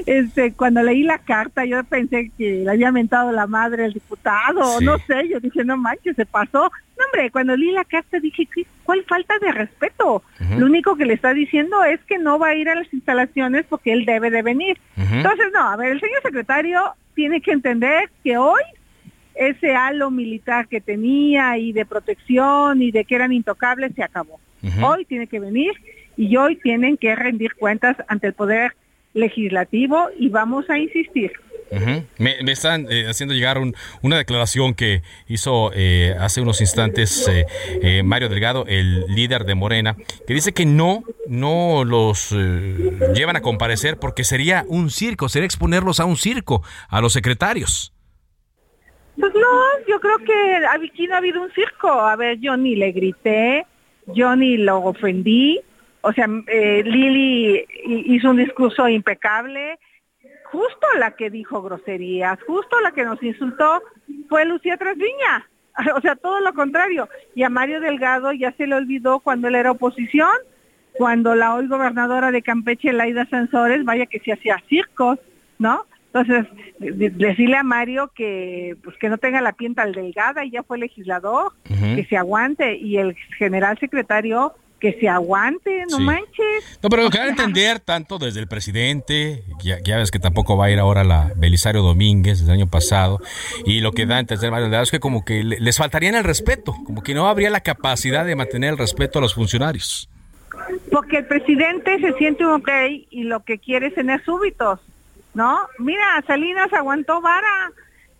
este, 0.06 0.52
cuando 0.52 0.82
leí 0.82 1.02
la 1.02 1.18
carta, 1.18 1.64
yo 1.64 1.82
pensé 1.84 2.30
que 2.36 2.62
le 2.64 2.70
había 2.70 2.92
mentado 2.92 3.32
la 3.32 3.46
madre 3.46 3.86
el 3.86 3.92
diputado, 3.92 4.80
no 4.80 4.98
sé, 4.98 5.28
yo 5.28 5.40
dije, 5.40 5.64
no 5.64 5.76
manches, 5.76 6.16
se 6.16 6.26
pasó. 6.26 6.70
No, 6.98 7.04
hombre, 7.06 7.30
cuando 7.30 7.56
leí 7.56 7.70
la 7.70 7.84
carta 7.84 8.20
dije, 8.20 8.46
¿cuál 8.84 9.04
falta 9.04 9.38
de 9.38 9.52
respeto? 9.52 10.22
Lo 10.56 10.66
único 10.66 10.96
que 10.96 11.06
le 11.06 11.14
está 11.14 11.32
diciendo 11.32 11.82
es 11.84 12.00
que 12.04 12.18
no 12.18 12.38
va 12.38 12.48
a 12.48 12.54
ir 12.54 12.68
a 12.68 12.74
las 12.74 12.92
instalaciones 12.92 13.64
porque 13.68 13.92
él 13.92 14.04
debe 14.04 14.30
de 14.30 14.42
venir. 14.42 14.78
Entonces, 14.96 15.46
no, 15.52 15.60
a 15.60 15.76
ver, 15.76 15.92
el 15.92 16.00
señor 16.00 16.20
secretario 16.22 16.94
tiene 17.14 17.40
que 17.40 17.52
entender 17.52 18.10
que 18.22 18.36
hoy 18.36 18.62
ese 19.34 19.74
halo 19.74 20.10
militar 20.10 20.68
que 20.68 20.80
tenía 20.80 21.56
y 21.56 21.72
de 21.72 21.86
protección 21.86 22.82
y 22.82 22.90
de 22.90 23.04
que 23.04 23.14
eran 23.14 23.32
intocables 23.32 23.94
se 23.94 24.02
acabó. 24.02 24.38
Hoy 24.82 25.06
tiene 25.06 25.26
que 25.26 25.40
venir 25.40 25.72
y 26.20 26.36
hoy 26.36 26.56
tienen 26.56 26.98
que 26.98 27.16
rendir 27.16 27.54
cuentas 27.54 27.96
ante 28.06 28.26
el 28.26 28.34
poder 28.34 28.72
legislativo 29.14 30.10
y 30.18 30.28
vamos 30.28 30.68
a 30.68 30.78
insistir. 30.78 31.32
me, 32.18 32.36
están 32.52 32.86
eh, 32.90 33.06
haciendo 33.08 33.34
llegar 33.34 33.56
una 34.02 34.18
declaración 34.18 34.74
que 34.74 35.00
hizo 35.28 35.70
eh, 35.74 36.14
hace 36.20 36.42
unos 36.42 36.60
instantes 36.60 37.26
eh, 37.26 38.02
Mario 38.02 38.28
Delgado, 38.28 38.66
el 38.68 39.06
líder 39.06 39.44
de 39.44 39.54
Morena, 39.54 39.96
que 40.26 40.34
dice 40.34 40.52
que 40.52 40.66
no, 40.66 41.04
no 41.26 41.84
los 41.84 42.32
llevan 43.14 43.36
a 43.36 43.40
comparecer 43.40 43.96
porque 43.96 44.22
sería 44.22 44.66
un 44.68 44.90
circo, 44.90 45.30
sería 45.30 45.46
exponerlos 45.46 46.00
a 46.00 46.04
un 46.04 46.16
circo, 46.16 46.62
a 46.90 47.00
los 47.00 47.14
secretarios. 47.14 47.94
Pues 49.18 49.32
no, 49.32 49.86
yo 49.88 49.98
creo 50.00 50.18
que 50.18 50.86
aquí 50.86 51.06
no 51.06 51.14
ha 51.14 51.18
habido 51.18 51.40
un 51.40 51.50
circo. 51.52 51.88
A 51.88 52.14
ver, 52.16 52.38
yo 52.40 52.58
ni 52.58 52.76
le 52.76 52.92
grité, 52.92 53.64
yo 54.08 54.36
ni 54.36 54.58
lo 54.58 54.82
ofendí. 54.82 55.60
O 56.02 56.12
sea, 56.12 56.26
eh, 56.46 56.82
Lili 56.84 57.64
hizo 57.84 58.30
un 58.30 58.36
discurso 58.36 58.88
impecable. 58.88 59.78
Justo 60.44 60.86
la 60.98 61.12
que 61.12 61.30
dijo 61.30 61.62
groserías, 61.62 62.42
justo 62.42 62.80
la 62.80 62.90
que 62.90 63.04
nos 63.04 63.22
insultó 63.22 63.82
fue 64.28 64.44
Lucía 64.44 64.76
Trasviña. 64.76 65.46
O 65.96 66.00
sea, 66.00 66.16
todo 66.16 66.40
lo 66.40 66.52
contrario. 66.52 67.08
Y 67.34 67.42
a 67.44 67.48
Mario 67.48 67.80
Delgado 67.80 68.32
ya 68.32 68.52
se 68.52 68.66
le 68.66 68.74
olvidó 68.74 69.20
cuando 69.20 69.48
él 69.48 69.54
era 69.54 69.70
oposición, 69.70 70.28
cuando 70.92 71.34
la 71.34 71.54
hoy 71.54 71.68
gobernadora 71.68 72.32
de 72.32 72.42
Campeche, 72.42 72.92
Laida 72.92 73.24
Sansores, 73.26 73.84
vaya 73.84 74.06
que 74.06 74.18
se 74.18 74.32
hacía 74.32 74.62
circos, 74.68 75.18
¿no? 75.58 75.86
Entonces, 76.12 76.46
decirle 76.80 77.56
a 77.56 77.62
Mario 77.62 78.10
que 78.14 78.76
pues 78.82 78.96
que 78.96 79.08
no 79.08 79.18
tenga 79.18 79.40
la 79.40 79.52
piel 79.52 79.76
tan 79.76 79.92
delgada 79.92 80.44
y 80.44 80.50
ya 80.50 80.64
fue 80.64 80.76
legislador, 80.76 81.52
que 81.64 82.04
se 82.04 82.16
aguante 82.16 82.76
y 82.76 82.98
el 82.98 83.14
general 83.38 83.78
secretario 83.78 84.54
que 84.80 84.94
se 84.94 85.08
aguante, 85.08 85.84
no 85.90 86.00
manches. 86.00 86.78
No, 86.82 86.88
pero 86.88 87.02
lo 87.02 87.10
que 87.10 87.18
van 87.18 87.28
a 87.28 87.30
entender 87.30 87.80
tanto 87.80 88.18
desde 88.18 88.40
el 88.40 88.48
presidente, 88.48 89.44
ya, 89.62 89.78
ya, 89.84 89.98
ves 89.98 90.10
que 90.10 90.18
tampoco 90.18 90.56
va 90.56 90.66
a 90.66 90.70
ir 90.70 90.78
ahora 90.78 91.04
la 91.04 91.32
Belisario 91.36 91.82
Domínguez 91.82 92.40
desde 92.40 92.52
el 92.52 92.58
año 92.58 92.70
pasado, 92.70 93.20
y 93.64 93.80
lo 93.80 93.92
que 93.92 94.06
da 94.06 94.18
entender 94.18 94.50
Mario 94.50 94.80
es 94.80 94.90
que 94.90 95.00
como 95.00 95.24
que 95.24 95.44
les 95.44 95.76
faltaría 95.76 96.10
el 96.10 96.24
respeto, 96.24 96.74
como 96.84 97.02
que 97.02 97.14
no 97.14 97.28
habría 97.28 97.50
la 97.50 97.60
capacidad 97.60 98.24
de 98.24 98.34
mantener 98.34 98.70
el 98.70 98.78
respeto 98.78 99.18
a 99.18 99.22
los 99.22 99.34
funcionarios. 99.34 100.08
Porque 100.90 101.18
el 101.18 101.26
presidente 101.26 102.00
se 102.00 102.12
siente 102.14 102.44
ok 102.44 102.68
y 103.10 103.24
lo 103.24 103.40
que 103.44 103.58
quiere 103.58 103.88
es 103.88 103.94
tener 103.94 104.24
súbitos. 104.24 104.80
¿no? 105.34 105.60
Mira, 105.78 106.22
Salinas 106.26 106.72
aguantó 106.72 107.20
vara, 107.20 107.72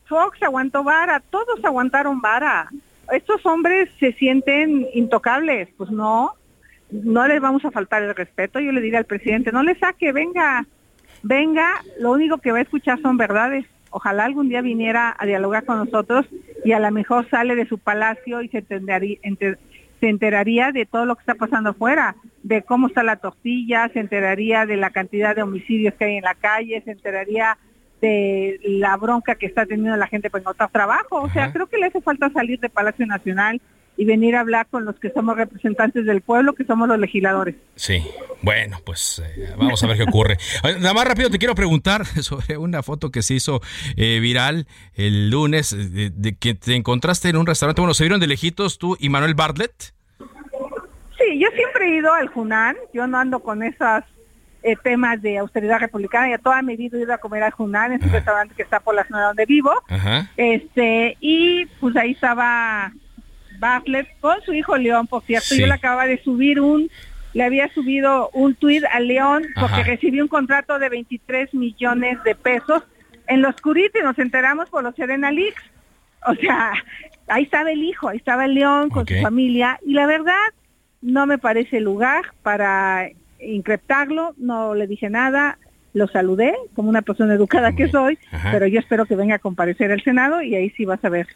Fox 0.06 0.42
aguantó 0.42 0.84
vara, 0.84 1.22
todos 1.30 1.64
aguantaron 1.64 2.20
vara. 2.20 2.68
Estos 3.12 3.44
hombres 3.44 3.90
se 3.98 4.12
sienten 4.12 4.86
intocables, 4.94 5.68
pues 5.76 5.90
no, 5.90 6.34
no 6.92 7.26
les 7.26 7.40
vamos 7.40 7.64
a 7.64 7.70
faltar 7.70 8.02
el 8.02 8.14
respeto. 8.14 8.60
Yo 8.60 8.72
le 8.72 8.80
diré 8.80 8.96
al 8.96 9.04
presidente, 9.04 9.52
no 9.52 9.62
le 9.62 9.74
saque, 9.76 10.12
venga, 10.12 10.66
venga, 11.22 11.82
lo 11.98 12.12
único 12.12 12.38
que 12.38 12.52
va 12.52 12.58
a 12.58 12.62
escuchar 12.62 13.00
son 13.00 13.16
verdades. 13.16 13.66
Ojalá 13.90 14.24
algún 14.24 14.48
día 14.48 14.60
viniera 14.60 15.14
a 15.18 15.26
dialogar 15.26 15.64
con 15.64 15.78
nosotros 15.78 16.26
y 16.64 16.72
a 16.72 16.80
lo 16.80 16.90
mejor 16.92 17.28
sale 17.28 17.56
de 17.56 17.66
su 17.66 17.78
palacio 17.78 18.40
y 18.42 18.48
se 18.48 18.58
entendería, 18.58 19.18
se 20.00 20.08
enteraría 20.08 20.72
de 20.72 20.86
todo 20.86 21.04
lo 21.04 21.16
que 21.16 21.22
está 21.22 21.34
pasando 21.34 21.70
afuera, 21.70 22.14
de 22.42 22.62
cómo 22.62 22.86
está 22.86 23.02
la 23.02 23.16
tortilla, 23.16 23.90
se 23.92 24.00
enteraría 24.00 24.64
de 24.64 24.76
la 24.76 24.90
cantidad 24.90 25.34
de 25.34 25.42
homicidios 25.42 25.94
que 25.94 26.04
hay 26.04 26.16
en 26.16 26.24
la 26.24 26.34
calle, 26.34 26.80
se 26.84 26.92
enteraría 26.92 27.58
de 28.00 28.60
la 28.64 28.96
bronca 28.96 29.34
que 29.34 29.46
está 29.46 29.66
teniendo 29.66 29.96
la 29.96 30.06
gente 30.06 30.30
para 30.30 30.40
encontrar 30.40 30.70
trabajo. 30.70 31.20
O 31.20 31.28
sea, 31.30 31.52
creo 31.52 31.66
que 31.66 31.76
le 31.78 31.86
hace 31.86 32.00
falta 32.00 32.30
salir 32.30 32.60
de 32.60 32.70
Palacio 32.70 33.06
Nacional 33.06 33.60
y 34.00 34.06
venir 34.06 34.34
a 34.34 34.40
hablar 34.40 34.66
con 34.70 34.86
los 34.86 34.98
que 34.98 35.10
somos 35.10 35.36
representantes 35.36 36.06
del 36.06 36.22
pueblo, 36.22 36.54
que 36.54 36.64
somos 36.64 36.88
los 36.88 36.98
legisladores. 36.98 37.54
Sí, 37.74 38.02
bueno, 38.40 38.78
pues 38.82 39.22
eh, 39.22 39.52
vamos 39.58 39.84
a 39.84 39.86
ver 39.86 39.98
qué 39.98 40.04
ocurre. 40.04 40.38
Nada 40.80 40.94
más 40.94 41.06
rápido 41.06 41.28
te 41.28 41.38
quiero 41.38 41.54
preguntar 41.54 42.06
sobre 42.22 42.56
una 42.56 42.82
foto 42.82 43.10
que 43.10 43.20
se 43.20 43.34
hizo 43.34 43.60
eh, 43.98 44.18
viral 44.20 44.66
el 44.94 45.28
lunes, 45.28 45.74
eh, 45.74 46.10
de, 46.14 46.34
que 46.34 46.54
te 46.54 46.76
encontraste 46.76 47.28
en 47.28 47.36
un 47.36 47.44
restaurante. 47.44 47.82
Bueno, 47.82 47.92
¿se 47.92 48.04
vieron 48.04 48.20
de 48.20 48.26
lejitos 48.26 48.78
tú 48.78 48.96
y 48.98 49.10
Manuel 49.10 49.34
Bartlett? 49.34 49.92
Sí, 51.18 51.38
yo 51.38 51.48
siempre 51.54 51.88
he 51.88 51.98
ido 51.98 52.14
al 52.14 52.28
Junán, 52.28 52.76
yo 52.94 53.06
no 53.06 53.18
ando 53.18 53.40
con 53.40 53.62
esos 53.62 54.02
temas 54.82 55.20
de 55.20 55.36
austeridad 55.36 55.78
republicana, 55.78 56.30
ya 56.30 56.38
toda 56.38 56.62
mi 56.62 56.74
vida 56.76 56.96
he 56.96 57.02
ido 57.02 57.12
a 57.12 57.18
comer 57.18 57.42
al 57.42 57.52
Junán, 57.52 57.92
es 57.92 58.02
un 58.02 58.12
restaurante 58.12 58.54
que 58.54 58.62
está 58.62 58.80
por 58.80 58.94
la 58.94 59.06
zona 59.06 59.26
donde 59.26 59.44
vivo, 59.44 59.72
este 60.38 61.18
y 61.20 61.66
pues 61.80 61.96
ahí 61.96 62.12
estaba 62.12 62.92
Bartlett 63.60 64.08
con 64.20 64.40
su 64.42 64.52
hijo 64.52 64.76
León, 64.76 65.06
por 65.06 65.22
cierto. 65.22 65.54
Yo 65.54 65.66
le 65.66 65.74
acababa 65.74 66.06
de 66.06 66.20
subir 66.22 66.60
un, 66.60 66.90
le 67.34 67.44
había 67.44 67.72
subido 67.72 68.30
un 68.32 68.54
tuit 68.54 68.82
a 68.90 68.98
León 68.98 69.44
porque 69.58 69.84
recibió 69.84 70.24
un 70.24 70.28
contrato 70.28 70.78
de 70.78 70.88
23 70.88 71.54
millones 71.54 72.22
de 72.24 72.34
pesos. 72.34 72.82
En 73.28 73.42
los 73.42 73.54
Curit 73.60 73.94
y 73.94 74.02
nos 74.02 74.18
enteramos 74.18 74.68
por 74.70 74.82
los 74.82 74.96
Serena 74.96 75.30
Leaks. 75.30 75.62
O 76.26 76.34
sea, 76.34 76.72
ahí 77.28 77.44
estaba 77.44 77.70
el 77.70 77.84
hijo, 77.84 78.08
ahí 78.08 78.16
estaba 78.16 78.46
el 78.46 78.54
León 78.54 78.90
con 78.90 79.06
su 79.06 79.14
familia 79.22 79.78
y 79.86 79.92
la 79.92 80.06
verdad 80.06 80.34
no 81.00 81.26
me 81.26 81.38
parece 81.38 81.80
lugar 81.80 82.24
para 82.42 83.08
increptarlo, 83.40 84.34
no 84.36 84.74
le 84.74 84.86
dije 84.86 85.08
nada, 85.08 85.58
lo 85.94 86.08
saludé 86.08 86.54
como 86.74 86.88
una 86.88 87.02
persona 87.02 87.34
educada 87.34 87.74
que 87.74 87.88
soy, 87.88 88.18
pero 88.50 88.66
yo 88.66 88.80
espero 88.80 89.06
que 89.06 89.16
venga 89.16 89.36
a 89.36 89.38
comparecer 89.38 89.90
al 89.92 90.02
Senado 90.02 90.42
y 90.42 90.54
ahí 90.54 90.70
sí 90.70 90.84
vas 90.84 91.02
a 91.04 91.08
ver 91.08 91.26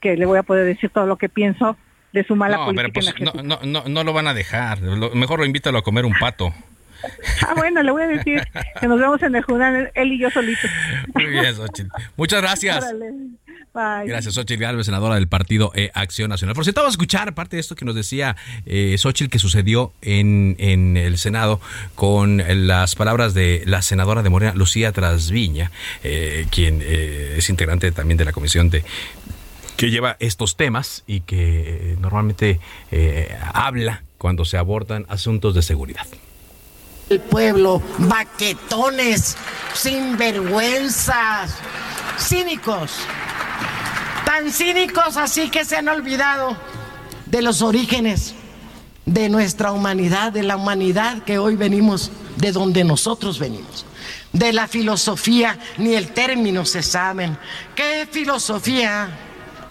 que 0.00 0.16
le 0.16 0.26
voy 0.26 0.38
a 0.38 0.42
poder 0.42 0.64
decir 0.64 0.90
todo 0.90 1.06
lo 1.06 1.16
que 1.16 1.28
pienso 1.28 1.76
de 2.12 2.24
su 2.24 2.36
mala 2.36 2.64
política 2.64 3.12
pues, 3.14 3.44
no, 3.44 3.60
no, 3.62 3.84
no, 3.86 4.04
lo 4.04 4.12
van 4.12 4.26
a 4.26 4.34
dejar. 4.34 4.80
mejor 4.80 5.40
lo 5.40 5.44
invítalo 5.44 5.78
a 5.78 5.82
comer 5.82 6.04
un 6.04 6.14
pato. 6.18 6.52
Ah, 7.46 7.54
bueno, 7.56 7.82
le 7.82 7.92
voy 7.92 8.02
a 8.02 8.06
decir 8.08 8.42
que 8.80 8.88
nos 8.88 8.98
vemos 8.98 9.22
en 9.22 9.34
el 9.36 9.42
Junán, 9.42 9.90
él 9.94 10.12
y 10.12 10.18
yo 10.18 10.30
solitos. 10.30 10.70
Muy 11.14 11.26
bien, 11.26 11.54
Xochitl. 11.54 11.90
Muchas 12.16 12.40
gracias. 12.40 12.84
Gracias, 13.74 14.34
Xochitl 14.34 14.60
Galvez, 14.60 14.86
senadora 14.86 15.14
del 15.14 15.28
Partido 15.28 15.70
e 15.74 15.92
Acción 15.94 16.30
Nacional. 16.30 16.54
Por 16.56 16.64
cierto, 16.64 16.80
vamos 16.80 16.94
a 16.94 16.96
escuchar 16.96 17.34
parte 17.34 17.56
de 17.56 17.60
esto 17.60 17.76
que 17.76 17.84
nos 17.84 17.94
decía 17.94 18.34
eh, 18.66 18.96
Xochitl 18.98 19.30
que 19.30 19.38
sucedió 19.38 19.92
en, 20.02 20.56
en 20.58 20.96
el 20.96 21.18
Senado 21.18 21.60
con 21.94 22.42
las 22.66 22.96
palabras 22.96 23.34
de 23.34 23.62
la 23.66 23.82
senadora 23.82 24.22
de 24.22 24.30
Morena, 24.30 24.54
Lucía 24.54 24.90
Trasviña, 24.90 25.70
eh, 26.02 26.46
quien 26.50 26.80
eh, 26.82 27.36
es 27.36 27.48
integrante 27.50 27.92
también 27.92 28.18
de 28.18 28.24
la 28.24 28.32
Comisión 28.32 28.68
de 28.70 28.82
que 29.78 29.90
lleva 29.90 30.16
estos 30.18 30.56
temas 30.56 31.04
y 31.06 31.20
que 31.20 31.92
eh, 31.92 31.96
normalmente 32.00 32.58
eh, 32.90 33.38
habla 33.54 34.02
cuando 34.18 34.44
se 34.44 34.58
abordan 34.58 35.06
asuntos 35.08 35.54
de 35.54 35.62
seguridad. 35.62 36.04
El 37.08 37.20
pueblo, 37.20 37.80
baquetones, 37.98 39.36
sinvergüenzas, 39.74 41.54
cínicos, 42.18 42.90
tan 44.26 44.50
cínicos 44.50 45.16
así 45.16 45.48
que 45.48 45.64
se 45.64 45.76
han 45.76 45.88
olvidado 45.88 46.56
de 47.26 47.40
los 47.40 47.62
orígenes 47.62 48.34
de 49.06 49.28
nuestra 49.28 49.70
humanidad, 49.70 50.32
de 50.32 50.42
la 50.42 50.56
humanidad 50.56 51.22
que 51.22 51.38
hoy 51.38 51.54
venimos, 51.54 52.10
de 52.36 52.50
donde 52.50 52.82
nosotros 52.82 53.38
venimos. 53.38 53.86
De 54.32 54.52
la 54.52 54.66
filosofía, 54.66 55.56
ni 55.78 55.94
el 55.94 56.08
término 56.08 56.64
se 56.64 56.82
saben. 56.82 57.38
¿Qué 57.76 58.08
filosofía? 58.10 59.27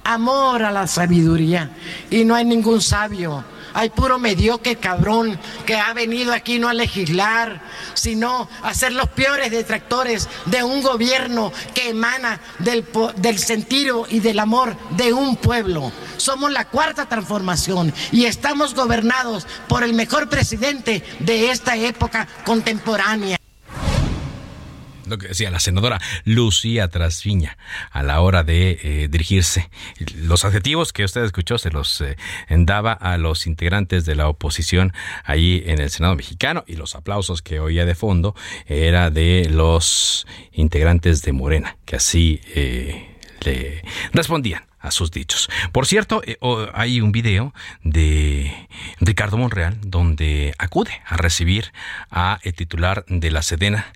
Amor 0.08 0.64
a 0.64 0.72
la 0.72 0.88
sabiduría. 0.88 1.70
Y 2.10 2.24
no 2.24 2.36
hay 2.36 2.46
ningún 2.46 2.82
sabio. 2.82 3.44
Hay 3.74 3.90
puro 3.92 4.18
mediocre 4.18 4.78
cabrón 4.78 5.40
que 5.66 5.76
ha 5.76 5.94
venido 5.94 6.34
aquí 6.34 6.58
no 6.58 6.68
a 6.68 6.74
legislar, 6.74 7.62
sino 7.94 8.50
a 8.64 8.74
ser 8.74 8.94
los 8.94 9.10
peores 9.10 9.52
detractores 9.52 10.28
de 10.48 10.64
un 10.64 10.82
gobierno 10.82 11.52
que 11.76 11.90
emana 11.90 12.40
del, 12.58 12.86
del 13.18 13.38
sentido 13.38 14.08
y 14.10 14.20
del 14.20 14.40
amor 14.40 14.76
de 14.92 15.14
un 15.14 15.36
pueblo. 15.36 15.92
Somos 16.16 16.52
la 16.52 16.66
cuarta 16.70 17.08
transformación 17.08 17.94
y 18.12 18.26
estamos 18.26 18.74
gobernados 18.74 19.46
por 19.68 19.84
el 19.84 19.94
mejor 19.94 20.28
presidente 20.28 21.04
de 21.20 21.52
esta 21.52 21.76
época 21.76 22.28
contemporánea 22.46 23.37
lo 25.08 25.18
que 25.18 25.30
decía 25.30 25.52
la 25.52 25.60
senadora 25.60 26.00
Lucía 26.26 26.88
Trasviña 26.88 27.58
a 27.92 28.04
la 28.04 28.22
hora 28.22 28.44
de 28.44 28.80
eh, 28.82 29.08
dirigirse. 29.10 29.70
Los 30.16 30.46
adjetivos 30.46 30.94
que 30.94 31.04
usted 31.04 31.24
escuchó 31.24 31.58
se 31.58 31.72
los 31.72 32.02
eh, 32.02 32.18
daba 32.50 32.94
a 32.94 33.18
los 33.18 33.48
integrantes 33.48 34.06
de 34.06 34.16
la 34.16 34.28
oposición 34.28 34.94
ahí 35.24 35.64
en 35.66 35.80
el 35.80 35.90
Senado 35.90 36.16
mexicano 36.16 36.64
y 36.68 36.76
los 36.76 36.96
aplausos 36.96 37.42
que 37.42 37.60
oía 37.60 37.86
de 37.86 37.96
fondo 37.96 38.36
era 38.66 39.10
de 39.10 39.48
los 39.50 40.28
integrantes 40.52 41.22
de 41.22 41.32
Morena, 41.32 41.78
que 41.86 41.96
así 41.96 42.42
eh, 42.56 43.16
le 43.42 43.84
respondían 44.14 44.68
a 44.80 44.92
sus 44.92 45.12
dichos. 45.12 45.50
Por 45.72 45.86
cierto, 45.88 46.22
hay 46.74 47.02
un 47.02 47.12
video 47.12 47.54
de 47.84 48.68
Ricardo 49.00 49.38
Monreal 49.38 49.78
donde 49.82 50.54
acude 50.58 50.92
a 51.06 51.18
recibir 51.18 51.72
a 52.12 52.40
el 52.44 52.54
titular 52.54 53.04
de 53.08 53.32
la 53.32 53.42
Sedena, 53.42 53.88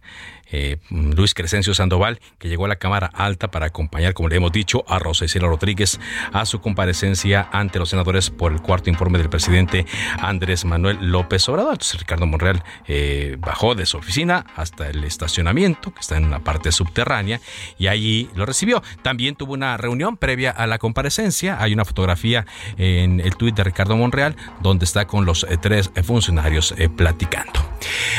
eh, 0.52 0.78
Luis 0.90 1.34
Crescencio 1.34 1.74
Sandoval, 1.74 2.20
que 2.38 2.50
llegó 2.50 2.66
a 2.66 2.68
la 2.68 2.76
Cámara 2.76 3.10
Alta 3.14 3.50
para 3.50 3.68
acompañar, 3.68 4.14
como 4.14 4.30
le 4.30 4.36
hemos 4.36 4.52
dicho, 4.52 4.84
a 4.88 5.00
Rosa 5.00 5.26
Rodríguez 5.40 6.00
a 6.34 6.46
su 6.46 6.62
comparecencia 6.62 7.48
ante 7.52 7.80
los 7.80 7.90
senadores 7.90 8.30
por 8.30 8.52
el 8.52 8.62
cuarto 8.62 8.90
informe 8.90 9.18
del 9.18 9.30
presidente 9.30 9.86
Andrés 10.20 10.66
Manuel 10.66 10.98
López 11.12 11.48
Obrador. 11.50 11.74
Entonces, 11.74 12.00
Ricardo 12.00 12.26
Monreal 12.28 12.64
eh, 12.88 13.38
bajó 13.40 13.76
de 13.76 13.86
su 13.86 13.98
oficina 13.98 14.46
hasta 14.56 14.90
el 14.90 15.04
estacionamiento, 15.04 15.94
que 15.94 16.02
está 16.02 16.18
en 16.18 16.32
la 16.32 16.40
parte 16.40 16.72
subterránea, 16.72 17.40
y 17.78 17.88
allí 17.88 18.30
lo 18.36 18.46
recibió. 18.46 18.84
También 19.02 19.36
tuvo 19.36 19.54
una 19.54 19.78
reunión 19.78 20.18
previa 20.18 20.52
a 20.52 20.68
la 20.68 20.78
comparecencia. 20.78 21.62
Hay 21.62 21.74
una 21.74 21.86
fotografía 21.86 22.46
en 22.78 23.20
el 23.20 23.36
tuit 23.36 23.56
de 23.56 23.64
Ricardo 23.64 23.96
Monreal, 23.96 24.36
donde 24.62 24.86
está 24.86 25.06
con 25.06 25.26
los 25.26 25.44
eh, 25.44 25.58
tres 25.62 25.92
funcionarios 26.04 26.74
platicando. 26.96 27.60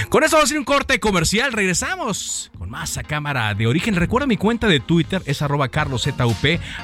Con 0.09 0.25
eso 0.25 0.37
vamos 0.37 0.45
a 0.45 0.49
hacer 0.49 0.59
un 0.59 0.65
corte 0.65 0.99
comercial. 1.01 1.53
Regresamos 1.53 2.22
con 2.59 2.71
más 2.71 2.99
a 2.99 3.03
cámara 3.03 3.55
de 3.55 3.67
origen. 3.67 3.95
Recuerda 3.97 4.27
mi 4.27 4.37
cuenta 4.37 4.67
de 4.67 4.81
Twitter, 4.81 5.23
es 5.27 5.43
arroba 5.43 5.69
carloszup. 5.69 6.21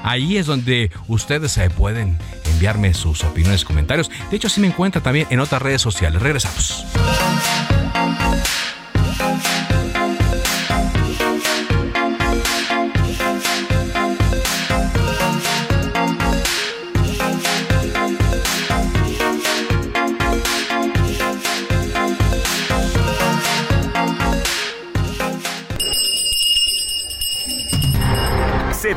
Ahí 0.02 0.36
es 0.36 0.46
donde 0.46 0.90
ustedes 1.08 1.52
se 1.52 1.70
pueden 1.70 2.18
enviarme 2.52 2.94
sus 2.94 3.24
opiniones, 3.24 3.64
comentarios. 3.64 4.10
De 4.30 4.36
hecho, 4.36 4.48
sí 4.48 4.60
me 4.60 4.66
encuentra 4.66 5.02
también 5.02 5.26
en 5.30 5.40
otras 5.40 5.62
redes 5.62 5.82
sociales. 5.82 6.22
Regresamos. 6.22 6.84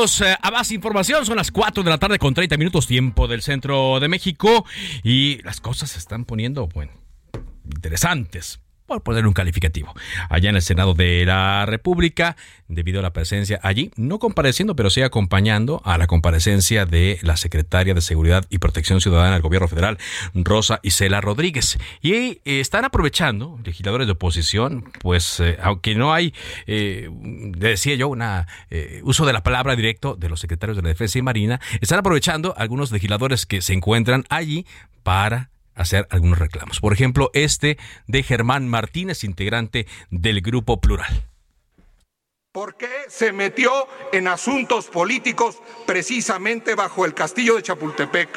Eh, 0.00 0.34
a 0.40 0.50
más 0.50 0.72
información. 0.72 1.26
Son 1.26 1.36
las 1.36 1.50
4 1.50 1.82
de 1.82 1.90
la 1.90 1.98
tarde 1.98 2.18
con 2.18 2.32
30 2.32 2.56
minutos 2.56 2.86
tiempo 2.86 3.28
del 3.28 3.42
centro 3.42 4.00
de 4.00 4.08
México 4.08 4.64
y 5.02 5.42
las 5.42 5.60
cosas 5.60 5.90
se 5.90 5.98
están 5.98 6.24
poniendo, 6.24 6.68
bueno, 6.68 6.92
interesantes 7.66 8.60
por 8.90 9.04
poner 9.04 9.24
un 9.24 9.32
calificativo. 9.32 9.94
Allá 10.28 10.50
en 10.50 10.56
el 10.56 10.62
Senado 10.62 10.94
de 10.94 11.24
la 11.24 11.64
República, 11.64 12.36
debido 12.66 12.98
a 12.98 13.02
la 13.02 13.12
presencia 13.12 13.60
allí, 13.62 13.92
no 13.94 14.18
compareciendo, 14.18 14.74
pero 14.74 14.90
sí 14.90 15.00
acompañando 15.00 15.80
a 15.84 15.96
la 15.96 16.08
comparecencia 16.08 16.86
de 16.86 17.20
la 17.22 17.36
secretaria 17.36 17.94
de 17.94 18.00
Seguridad 18.00 18.44
y 18.50 18.58
Protección 18.58 19.00
Ciudadana 19.00 19.34
del 19.34 19.42
Gobierno 19.42 19.68
Federal, 19.68 19.98
Rosa 20.34 20.80
Isela 20.82 21.20
Rodríguez. 21.20 21.78
Y 22.02 22.14
eh, 22.14 22.40
están 22.44 22.84
aprovechando, 22.84 23.60
legisladores 23.64 24.08
de 24.08 24.14
oposición, 24.14 24.90
pues 25.00 25.38
eh, 25.38 25.56
aunque 25.62 25.94
no 25.94 26.12
hay, 26.12 26.34
eh, 26.66 27.08
decía 27.12 27.94
yo, 27.94 28.08
un 28.08 28.24
uso 29.04 29.24
de 29.24 29.32
la 29.32 29.44
palabra 29.44 29.76
directo 29.76 30.16
de 30.16 30.28
los 30.28 30.40
secretarios 30.40 30.76
de 30.76 30.82
la 30.82 30.88
Defensa 30.88 31.16
y 31.16 31.22
Marina, 31.22 31.60
están 31.80 32.00
aprovechando 32.00 32.54
algunos 32.56 32.90
legisladores 32.90 33.46
que 33.46 33.62
se 33.62 33.72
encuentran 33.72 34.24
allí 34.30 34.66
para 35.04 35.50
hacer 35.74 36.06
algunos 36.10 36.38
reclamos. 36.38 36.80
Por 36.80 36.92
ejemplo, 36.92 37.30
este 37.34 37.78
de 38.06 38.22
Germán 38.22 38.68
Martínez, 38.68 39.24
integrante 39.24 39.86
del 40.10 40.40
Grupo 40.40 40.80
Plural. 40.80 41.26
¿Por 42.52 42.76
qué 42.76 42.90
se 43.08 43.32
metió 43.32 43.70
en 44.12 44.26
asuntos 44.26 44.86
políticos 44.86 45.58
precisamente 45.86 46.74
bajo 46.74 47.04
el 47.04 47.14
castillo 47.14 47.54
de 47.54 47.62
Chapultepec? 47.62 48.28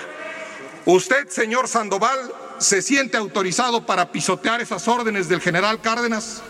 Usted, 0.86 1.30
señor 1.30 1.68
Sandoval, 1.68 2.20
se 2.60 2.82
siente 2.82 3.18
autorizado 3.18 3.86
para 3.86 4.12
pisotear 4.12 4.62
esas 4.62 4.88
órdenes 4.88 5.30
del 5.30 5.42
general 5.42 5.82
Cárdenas. 5.82 6.44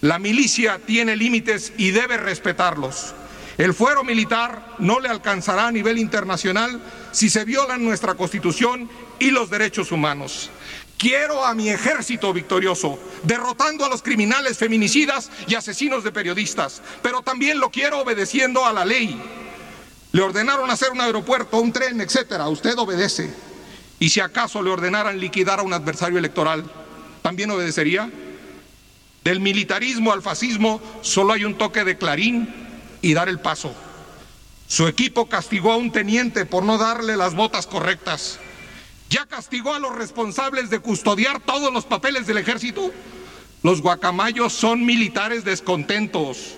La 0.00 0.18
milicia 0.18 0.80
tiene 0.84 1.14
límites 1.14 1.72
y 1.76 1.92
debe 1.92 2.16
respetarlos. 2.16 3.14
El 3.56 3.74
fuero 3.74 4.02
militar 4.02 4.74
no 4.78 4.98
le 4.98 5.08
alcanzará 5.08 5.68
a 5.68 5.72
nivel 5.72 5.98
internacional 5.98 6.80
si 7.12 7.30
se 7.30 7.44
violan 7.44 7.84
nuestra 7.84 8.14
constitución 8.14 8.88
y 9.18 9.30
los 9.30 9.50
derechos 9.50 9.92
humanos. 9.92 10.50
Quiero 10.98 11.46
a 11.46 11.54
mi 11.54 11.70
ejército 11.70 12.32
victorioso, 12.32 12.98
derrotando 13.22 13.86
a 13.86 13.88
los 13.88 14.02
criminales 14.02 14.58
feminicidas 14.58 15.30
y 15.48 15.54
asesinos 15.54 16.04
de 16.04 16.12
periodistas, 16.12 16.82
pero 17.02 17.22
también 17.22 17.58
lo 17.58 17.70
quiero 17.70 18.00
obedeciendo 18.00 18.66
a 18.66 18.72
la 18.72 18.84
ley. 18.84 19.18
Le 20.12 20.22
ordenaron 20.22 20.70
hacer 20.70 20.90
un 20.90 21.00
aeropuerto, 21.00 21.58
un 21.58 21.72
tren, 21.72 22.00
etcétera. 22.00 22.48
Usted 22.48 22.76
obedece. 22.76 23.32
Y 23.98 24.10
si 24.10 24.20
acaso 24.20 24.62
le 24.62 24.70
ordenaran 24.70 25.18
liquidar 25.18 25.60
a 25.60 25.62
un 25.62 25.72
adversario 25.72 26.18
electoral, 26.18 26.70
¿también 27.22 27.50
obedecería? 27.50 28.10
Del 29.24 29.40
militarismo 29.40 30.12
al 30.12 30.22
fascismo 30.22 30.80
solo 31.02 31.32
hay 31.32 31.44
un 31.44 31.56
toque 31.56 31.84
de 31.84 31.96
clarín 31.96 32.52
y 33.02 33.14
dar 33.14 33.28
el 33.28 33.40
paso. 33.40 33.74
Su 34.70 34.86
equipo 34.86 35.28
castigó 35.28 35.72
a 35.72 35.76
un 35.76 35.90
teniente 35.90 36.46
por 36.46 36.62
no 36.62 36.78
darle 36.78 37.16
las 37.16 37.34
botas 37.34 37.66
correctas. 37.66 38.38
¿Ya 39.08 39.26
castigó 39.26 39.74
a 39.74 39.80
los 39.80 39.96
responsables 39.96 40.70
de 40.70 40.78
custodiar 40.78 41.40
todos 41.40 41.72
los 41.72 41.86
papeles 41.86 42.28
del 42.28 42.38
ejército? 42.38 42.92
Los 43.64 43.82
guacamayos 43.82 44.52
son 44.52 44.86
militares 44.86 45.44
descontentos. 45.44 46.54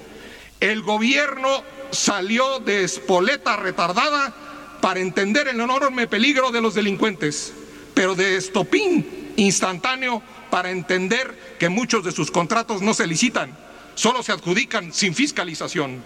El 0.60 0.82
gobierno 0.82 1.64
salió 1.90 2.58
de 2.58 2.84
espoleta 2.84 3.56
retardada 3.56 4.34
para 4.82 5.00
entender 5.00 5.48
el 5.48 5.58
enorme 5.58 6.06
peligro 6.06 6.50
de 6.50 6.60
los 6.60 6.74
delincuentes, 6.74 7.54
pero 7.94 8.14
de 8.14 8.36
estopín 8.36 9.32
instantáneo 9.36 10.22
para 10.50 10.70
entender 10.70 11.56
que 11.58 11.70
muchos 11.70 12.04
de 12.04 12.12
sus 12.12 12.30
contratos 12.30 12.82
no 12.82 12.92
se 12.92 13.06
licitan, 13.06 13.56
solo 13.94 14.22
se 14.22 14.32
adjudican 14.32 14.92
sin 14.92 15.14
fiscalización. 15.14 16.04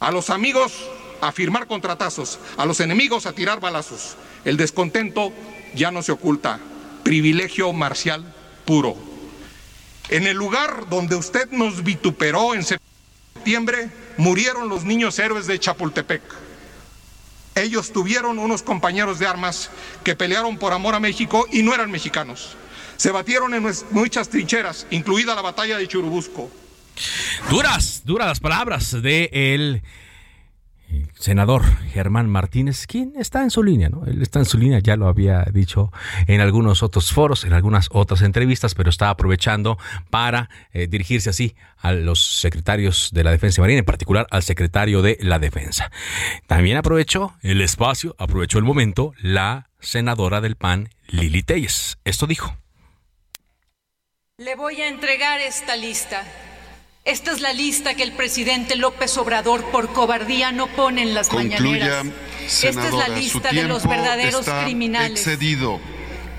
A 0.00 0.10
los 0.10 0.30
amigos 0.30 0.72
a 1.20 1.32
firmar 1.32 1.66
contratazos, 1.66 2.38
a 2.56 2.66
los 2.66 2.80
enemigos 2.80 3.26
a 3.26 3.32
tirar 3.32 3.60
balazos. 3.60 4.16
El 4.44 4.56
descontento 4.56 5.32
ya 5.74 5.90
no 5.90 6.02
se 6.02 6.12
oculta. 6.12 6.60
Privilegio 7.02 7.72
marcial 7.72 8.34
puro. 8.64 8.96
En 10.08 10.26
el 10.26 10.36
lugar 10.36 10.88
donde 10.88 11.16
usted 11.16 11.50
nos 11.50 11.82
vituperó 11.82 12.54
en 12.54 12.64
septiembre, 12.64 13.90
murieron 14.16 14.68
los 14.68 14.84
niños 14.84 15.18
héroes 15.18 15.46
de 15.46 15.58
Chapultepec. 15.58 16.22
Ellos 17.54 17.92
tuvieron 17.92 18.38
unos 18.38 18.62
compañeros 18.62 19.18
de 19.18 19.26
armas 19.26 19.70
que 20.04 20.14
pelearon 20.14 20.58
por 20.58 20.72
amor 20.72 20.94
a 20.94 21.00
México 21.00 21.46
y 21.50 21.62
no 21.62 21.74
eran 21.74 21.90
mexicanos. 21.90 22.56
Se 22.96 23.10
batieron 23.10 23.54
en 23.54 23.66
muchas 23.90 24.28
trincheras, 24.28 24.86
incluida 24.90 25.34
la 25.34 25.42
batalla 25.42 25.78
de 25.78 25.88
Churubusco. 25.88 26.50
Duras, 27.50 28.02
duras 28.04 28.26
las 28.26 28.40
palabras 28.40 29.02
de 29.02 29.30
el 29.32 29.82
senador 31.14 31.62
Germán 31.88 32.28
Martínez, 32.28 32.86
quien 32.86 33.12
está 33.16 33.42
en 33.42 33.50
su 33.50 33.62
línea, 33.62 33.88
¿no? 33.88 34.04
Él 34.06 34.22
está 34.22 34.38
en 34.38 34.44
su 34.44 34.58
línea, 34.58 34.78
ya 34.80 34.96
lo 34.96 35.08
había 35.08 35.44
dicho 35.52 35.92
en 36.26 36.40
algunos 36.40 36.82
otros 36.82 37.12
foros, 37.12 37.44
en 37.44 37.52
algunas 37.52 37.88
otras 37.90 38.22
entrevistas, 38.22 38.74
pero 38.74 38.90
está 38.90 39.10
aprovechando 39.10 39.78
para 40.10 40.50
eh, 40.72 40.86
dirigirse 40.86 41.30
así 41.30 41.54
a 41.78 41.92
los 41.92 42.40
secretarios 42.40 43.10
de 43.12 43.24
la 43.24 43.30
Defensa 43.30 43.60
Marina, 43.60 43.80
en 43.80 43.84
particular 43.84 44.26
al 44.30 44.42
secretario 44.42 45.02
de 45.02 45.18
la 45.20 45.38
Defensa. 45.38 45.90
También 46.46 46.76
aprovechó 46.76 47.34
el 47.42 47.60
espacio, 47.60 48.14
aprovechó 48.18 48.58
el 48.58 48.64
momento 48.64 49.12
la 49.20 49.70
senadora 49.80 50.40
del 50.40 50.56
PAN, 50.56 50.90
Lili 51.08 51.42
Telles. 51.42 51.98
Esto 52.04 52.26
dijo. 52.26 52.56
Le 54.38 54.54
voy 54.54 54.82
a 54.82 54.88
entregar 54.88 55.40
esta 55.40 55.76
lista 55.76 56.22
esta 57.06 57.30
es 57.30 57.40
la 57.40 57.52
lista 57.52 57.94
que 57.94 58.02
el 58.02 58.12
presidente 58.12 58.74
López 58.74 59.16
Obrador 59.16 59.64
por 59.70 59.92
cobardía 59.92 60.50
no 60.50 60.66
pone 60.66 61.02
en 61.02 61.14
las 61.14 61.32
mañaneras. 61.32 62.04
Esta 62.44 62.88
es 62.88 62.92
la 62.92 63.08
lista 63.08 63.52
de 63.52 63.62
los 63.62 63.86
verdaderos 63.86 64.44
criminales. 64.64 65.20
Excedido. 65.20 65.80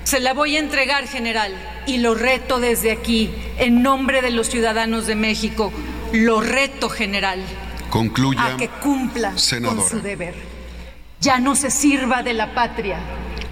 Se 0.04 0.20
la 0.20 0.34
voy 0.34 0.56
a 0.56 0.58
entregar, 0.58 1.08
general, 1.08 1.54
y 1.86 1.98
lo 1.98 2.14
reto 2.14 2.60
desde 2.60 2.92
aquí, 2.92 3.30
en 3.58 3.82
nombre 3.82 4.20
de 4.20 4.30
los 4.30 4.48
ciudadanos 4.48 5.06
de 5.06 5.14
México. 5.14 5.72
Lo 6.12 6.42
reto, 6.42 6.90
general. 6.90 7.42
Concluya. 7.88 8.44
A 8.44 8.56
que 8.58 8.68
cumpla 8.68 9.34
con 9.64 9.88
su 9.88 10.00
deber. 10.00 10.34
Ya 11.20 11.38
no 11.38 11.56
se 11.56 11.70
sirva 11.70 12.22
de 12.22 12.34
la 12.34 12.54
patria 12.54 12.98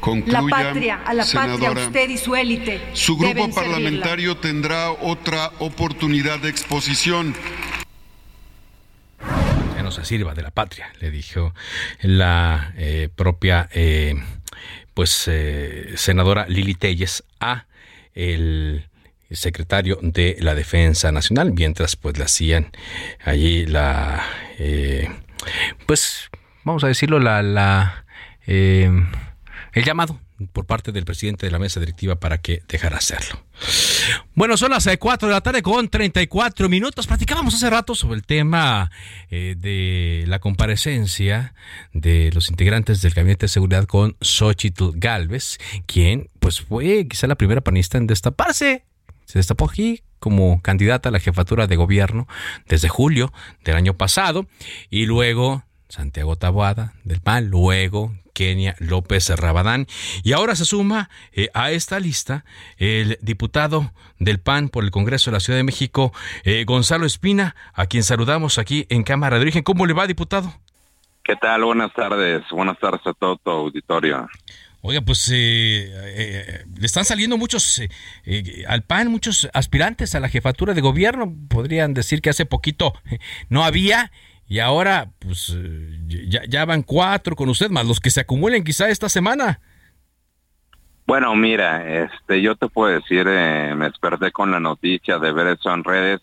Concluya, 0.06 0.40
la 0.40 0.48
patria, 0.48 1.02
a 1.04 1.12
la 1.14 1.26
patria, 1.26 1.72
usted 1.72 2.08
y 2.08 2.16
su 2.16 2.36
élite. 2.36 2.80
Su 2.92 3.16
grupo 3.16 3.50
parlamentario 3.52 4.36
tendrá 4.36 4.92
otra 4.92 5.50
oportunidad 5.58 6.38
de 6.38 6.48
exposición. 6.48 7.34
se 9.90 10.04
sirva 10.04 10.34
de 10.34 10.42
la 10.42 10.50
patria, 10.50 10.92
le 11.00 11.10
dijo 11.10 11.54
la 12.02 12.72
eh, 12.76 13.08
propia 13.14 13.68
eh, 13.72 14.14
pues 14.94 15.24
eh, 15.26 15.94
senadora 15.96 16.46
Lili 16.48 16.74
Telles 16.74 17.24
a 17.40 17.66
el 18.14 18.88
secretario 19.30 19.98
de 20.02 20.36
la 20.40 20.54
Defensa 20.54 21.10
Nacional, 21.12 21.52
mientras 21.52 21.96
pues 21.96 22.16
le 22.16 22.24
hacían 22.24 22.70
allí 23.24 23.66
la 23.66 24.22
pues 25.86 26.30
vamos 26.62 26.84
a 26.84 26.88
decirlo 26.88 27.18
la, 27.18 27.42
la 27.42 28.04
el 29.76 29.84
llamado 29.84 30.18
por 30.54 30.64
parte 30.64 30.90
del 30.90 31.04
presidente 31.04 31.44
de 31.44 31.52
la 31.52 31.58
mesa 31.58 31.80
directiva 31.80 32.16
para 32.16 32.38
que 32.38 32.62
dejara 32.66 32.96
hacerlo. 32.96 33.44
Bueno, 34.34 34.56
son 34.56 34.70
las 34.70 34.88
4 34.98 35.28
de 35.28 35.34
la 35.34 35.42
tarde 35.42 35.60
con 35.60 35.90
34 35.90 36.70
minutos. 36.70 37.06
Platicábamos 37.06 37.54
hace 37.54 37.68
rato 37.68 37.94
sobre 37.94 38.16
el 38.16 38.24
tema 38.24 38.90
eh, 39.30 39.54
de 39.58 40.24
la 40.28 40.38
comparecencia 40.38 41.52
de 41.92 42.30
los 42.32 42.48
integrantes 42.48 43.02
del 43.02 43.12
Gabinete 43.12 43.44
de 43.44 43.48
Seguridad 43.48 43.84
con 43.84 44.16
Xochitl 44.22 44.92
Galvez, 44.94 45.58
quien 45.84 46.30
pues 46.40 46.62
fue 46.62 47.06
quizá 47.06 47.26
la 47.26 47.34
primera 47.34 47.60
panista 47.60 47.98
en 47.98 48.06
destaparse. 48.06 48.86
Se 49.26 49.38
destapó 49.38 49.68
aquí 49.68 50.02
como 50.20 50.62
candidata 50.62 51.10
a 51.10 51.12
la 51.12 51.20
jefatura 51.20 51.66
de 51.66 51.76
gobierno 51.76 52.26
desde 52.66 52.88
julio 52.88 53.30
del 53.62 53.76
año 53.76 53.94
pasado 53.94 54.46
y 54.88 55.04
luego 55.04 55.66
Santiago 55.88 56.36
Taboada 56.36 56.92
del 57.04 57.20
PAN, 57.20 57.48
luego 57.48 58.12
Kenia 58.36 58.76
López 58.78 59.30
Rabadán. 59.30 59.86
Y 60.22 60.34
ahora 60.34 60.54
se 60.54 60.66
suma 60.66 61.08
eh, 61.32 61.48
a 61.54 61.70
esta 61.70 61.98
lista 61.98 62.44
el 62.76 63.18
diputado 63.22 63.92
del 64.18 64.38
PAN 64.38 64.68
por 64.68 64.84
el 64.84 64.90
Congreso 64.90 65.30
de 65.30 65.36
la 65.36 65.40
Ciudad 65.40 65.58
de 65.58 65.64
México, 65.64 66.12
eh, 66.44 66.64
Gonzalo 66.64 67.06
Espina, 67.06 67.56
a 67.72 67.86
quien 67.86 68.02
saludamos 68.02 68.58
aquí 68.58 68.86
en 68.90 69.04
Cámara 69.04 69.36
de 69.36 69.42
Origen. 69.42 69.62
¿Cómo 69.62 69.86
le 69.86 69.94
va, 69.94 70.06
diputado? 70.06 70.52
¿Qué 71.24 71.34
tal? 71.36 71.64
Buenas 71.64 71.92
tardes. 71.94 72.42
Buenas 72.50 72.78
tardes 72.78 73.00
a 73.06 73.14
todo 73.14 73.36
tu 73.38 73.50
auditorio. 73.50 74.28
Oiga, 74.82 75.00
pues 75.00 75.28
eh, 75.32 76.62
le 76.78 76.86
están 76.86 77.04
saliendo 77.04 77.38
muchos 77.38 77.82
al 78.68 78.82
PAN, 78.82 79.10
muchos 79.10 79.48
aspirantes 79.52 80.14
a 80.14 80.20
la 80.20 80.28
jefatura 80.28 80.74
de 80.74 80.82
gobierno. 80.82 81.34
Podrían 81.48 81.94
decir 81.94 82.20
que 82.20 82.30
hace 82.30 82.44
poquito 82.44 82.92
no 83.48 83.64
había 83.64 84.12
y 84.48 84.60
ahora, 84.60 85.10
pues, 85.18 85.56
eh, 85.56 86.28
ya, 86.48 86.64
van 86.64 86.82
cuatro 86.82 87.34
con 87.34 87.48
usted, 87.48 87.70
más 87.70 87.86
los 87.86 88.00
que 88.00 88.10
se 88.10 88.20
acumulen 88.20 88.64
quizá 88.64 88.88
esta 88.88 89.08
semana. 89.08 89.60
Bueno, 91.06 91.34
mira, 91.34 92.04
este, 92.04 92.42
yo 92.42 92.56
te 92.56 92.68
puedo 92.68 92.94
decir, 92.94 93.26
eh, 93.28 93.74
me 93.76 93.86
desperté 93.86 94.32
con 94.32 94.50
la 94.50 94.60
noticia 94.60 95.18
de 95.18 95.32
ver 95.32 95.48
eso 95.48 95.72
en 95.72 95.84
redes, 95.84 96.20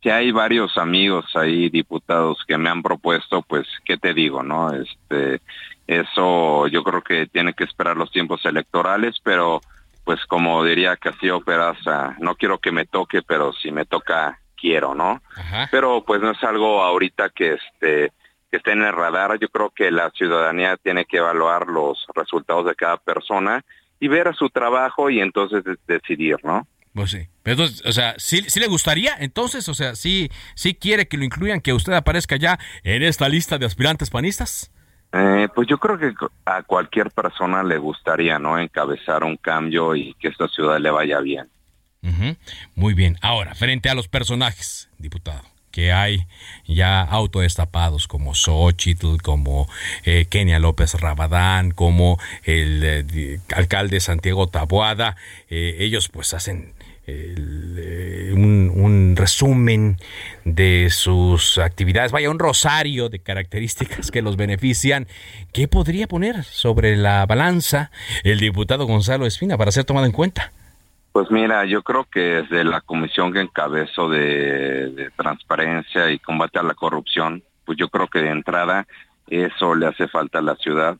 que 0.00 0.12
hay 0.12 0.32
varios 0.32 0.76
amigos 0.76 1.24
ahí, 1.34 1.68
diputados, 1.70 2.38
que 2.46 2.58
me 2.58 2.68
han 2.68 2.82
propuesto, 2.82 3.42
pues, 3.42 3.66
¿qué 3.84 3.96
te 3.96 4.12
digo, 4.12 4.42
no? 4.42 4.72
Este, 4.74 5.40
eso 5.86 6.66
yo 6.66 6.82
creo 6.82 7.02
que 7.02 7.26
tiene 7.26 7.54
que 7.54 7.64
esperar 7.64 7.96
los 7.96 8.10
tiempos 8.10 8.44
electorales, 8.44 9.16
pero, 9.22 9.60
pues, 10.04 10.24
como 10.26 10.64
diría 10.64 10.96
Castillo 10.96 11.40
Peraza, 11.40 12.16
no 12.18 12.34
quiero 12.34 12.58
que 12.58 12.72
me 12.72 12.86
toque, 12.86 13.22
pero 13.22 13.52
si 13.52 13.70
me 13.70 13.84
toca, 13.84 14.40
quiero, 14.62 14.94
¿no? 14.94 15.20
Pero 15.72 16.04
pues 16.04 16.22
no 16.22 16.30
es 16.30 16.42
algo 16.44 16.82
ahorita 16.82 17.30
que 17.30 17.54
este 17.54 18.12
que 18.50 18.58
esté 18.58 18.72
en 18.72 18.82
el 18.82 18.92
radar. 18.92 19.38
Yo 19.40 19.48
creo 19.48 19.70
que 19.70 19.90
la 19.90 20.10
ciudadanía 20.10 20.76
tiene 20.76 21.04
que 21.04 21.16
evaluar 21.16 21.66
los 21.66 22.06
resultados 22.14 22.66
de 22.66 22.74
cada 22.74 22.98
persona 22.98 23.64
y 23.98 24.08
ver 24.08 24.34
su 24.36 24.50
trabajo 24.50 25.10
y 25.10 25.20
entonces 25.20 25.64
decidir, 25.86 26.36
¿no? 26.44 26.66
Pues 26.94 27.10
sí. 27.10 27.28
Pero 27.42 27.64
o 27.64 27.92
sea, 27.92 28.14
¿sí, 28.18 28.42
¿sí, 28.48 28.60
le 28.60 28.68
gustaría 28.68 29.16
entonces? 29.18 29.68
O 29.68 29.74
sea, 29.74 29.96
¿sí, 29.96 30.30
¿sí 30.54 30.74
quiere 30.74 31.08
que 31.08 31.16
lo 31.16 31.24
incluyan, 31.24 31.60
que 31.60 31.72
usted 31.72 31.94
aparezca 31.94 32.36
ya 32.36 32.58
en 32.84 33.02
esta 33.02 33.28
lista 33.28 33.58
de 33.58 33.66
aspirantes 33.66 34.10
panistas? 34.10 34.70
Eh, 35.12 35.48
pues 35.54 35.66
yo 35.66 35.78
creo 35.78 35.98
que 35.98 36.12
a 36.44 36.62
cualquier 36.62 37.10
persona 37.10 37.62
le 37.62 37.78
gustaría, 37.78 38.38
¿no? 38.38 38.58
Encabezar 38.58 39.24
un 39.24 39.36
cambio 39.36 39.96
y 39.96 40.14
que 40.14 40.28
esta 40.28 40.46
ciudad 40.48 40.78
le 40.78 40.90
vaya 40.90 41.20
bien. 41.20 41.48
Muy 42.74 42.94
bien. 42.94 43.16
Ahora, 43.20 43.54
frente 43.54 43.88
a 43.88 43.94
los 43.94 44.08
personajes, 44.08 44.88
diputado, 44.98 45.42
que 45.70 45.92
hay 45.92 46.26
ya 46.66 47.00
autodestapados 47.00 48.06
como 48.06 48.34
Xochitl, 48.34 49.16
como 49.22 49.68
eh, 50.04 50.26
Kenia 50.28 50.58
López 50.58 50.94
Rabadán, 50.94 51.72
como 51.72 52.18
el 52.44 52.82
eh, 52.84 53.40
alcalde 53.54 54.00
Santiago 54.00 54.48
Taboada, 54.48 55.16
eh, 55.48 55.76
ellos 55.80 56.08
pues 56.08 56.34
hacen 56.34 56.74
un, 57.04 58.72
un, 58.74 59.16
resumen 59.16 59.98
de 60.44 60.88
sus 60.90 61.58
actividades, 61.58 62.12
vaya, 62.12 62.30
un 62.30 62.38
rosario 62.38 63.08
de 63.08 63.18
características 63.18 64.10
que 64.12 64.22
los 64.22 64.36
benefician. 64.36 65.08
¿Qué 65.52 65.66
podría 65.66 66.06
poner 66.06 66.44
sobre 66.44 66.96
la 66.96 67.26
balanza 67.26 67.90
el 68.22 68.38
diputado 68.38 68.86
Gonzalo 68.86 69.26
Espina 69.26 69.58
para 69.58 69.72
ser 69.72 69.84
tomado 69.84 70.06
en 70.06 70.12
cuenta? 70.12 70.52
Pues 71.12 71.30
mira, 71.30 71.66
yo 71.66 71.82
creo 71.82 72.04
que 72.04 72.20
desde 72.20 72.64
la 72.64 72.80
comisión 72.80 73.34
que 73.34 73.40
encabezo 73.40 74.08
de, 74.08 75.10
transparencia 75.14 76.10
y 76.10 76.18
combate 76.18 76.58
a 76.58 76.62
la 76.62 76.74
corrupción, 76.74 77.42
pues 77.66 77.76
yo 77.76 77.88
creo 77.90 78.08
que 78.08 78.20
de 78.20 78.30
entrada 78.30 78.86
eso 79.28 79.74
le 79.74 79.86
hace 79.86 80.08
falta 80.08 80.38
a 80.38 80.42
la 80.42 80.56
ciudad, 80.56 80.96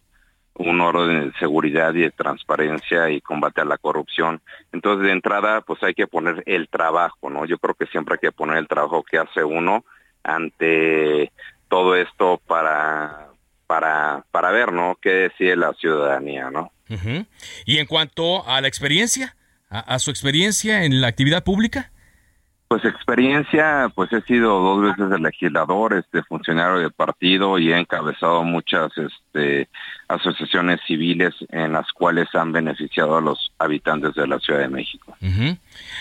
un 0.55 0.83
orden 0.83 1.31
de 1.31 1.39
seguridad 1.39 1.95
y 1.95 2.03
de 2.03 2.11
transparencia 2.11 3.09
y 3.09 3.23
combate 3.23 3.63
a 3.63 3.65
la 3.65 3.79
corrupción. 3.79 4.43
Entonces 4.71 5.07
de 5.07 5.13
entrada 5.13 5.63
pues 5.63 5.83
hay 5.83 5.95
que 5.95 6.07
poner 6.07 6.43
el 6.45 6.69
trabajo, 6.69 7.31
¿no? 7.31 7.47
Yo 7.47 7.57
creo 7.57 7.75
que 7.75 7.87
siempre 7.87 8.15
hay 8.15 8.21
que 8.21 8.33
poner 8.33 8.59
el 8.59 8.69
trabajo 8.69 9.03
que 9.03 9.19
hace 9.19 9.43
uno 9.43 9.83
ante 10.23 11.33
todo 11.69 11.97
esto 11.97 12.39
para 12.47 13.29
para 13.67 14.27
para 14.31 14.51
ver, 14.51 14.73
¿no? 14.73 14.99
qué 15.01 15.11
decide 15.11 15.57
la 15.57 15.73
ciudadanía, 15.73 16.51
¿no? 16.51 16.71
Y 17.65 17.79
en 17.79 17.87
cuanto 17.87 18.47
a 18.47 18.61
la 18.61 18.69
experiencia, 18.69 19.35
a, 19.73 19.99
su 19.99 20.11
experiencia 20.11 20.85
en 20.85 21.01
la 21.01 21.09
actividad 21.09 21.45
pública? 21.45 21.91
Pues 22.69 22.85
experiencia, 22.87 23.91
pues 23.95 24.11
he 24.15 24.23
sido 24.23 24.59
dos 24.61 24.83
veces 24.83 25.13
el 25.15 25.23
legislador, 25.23 25.93
este 25.93 26.23
funcionario 26.23 26.79
de 26.79 26.91
partido 26.91 27.59
y 27.59 27.71
he 27.71 27.79
encabezado 27.79 28.45
muchas 28.45 28.91
este, 28.97 29.69
asociaciones 30.09 30.81
civiles 30.87 31.35
en 31.51 31.73
las 31.73 31.93
cuales 31.93 32.29
han 32.35 32.53
beneficiado 32.53 33.19
a 33.19 33.21
los 33.21 33.53
habitantes 33.59 34.15
de 34.15 34.27
la 34.27 34.39
Ciudad 34.39 34.61
de 34.61 34.69
México. 34.69 35.15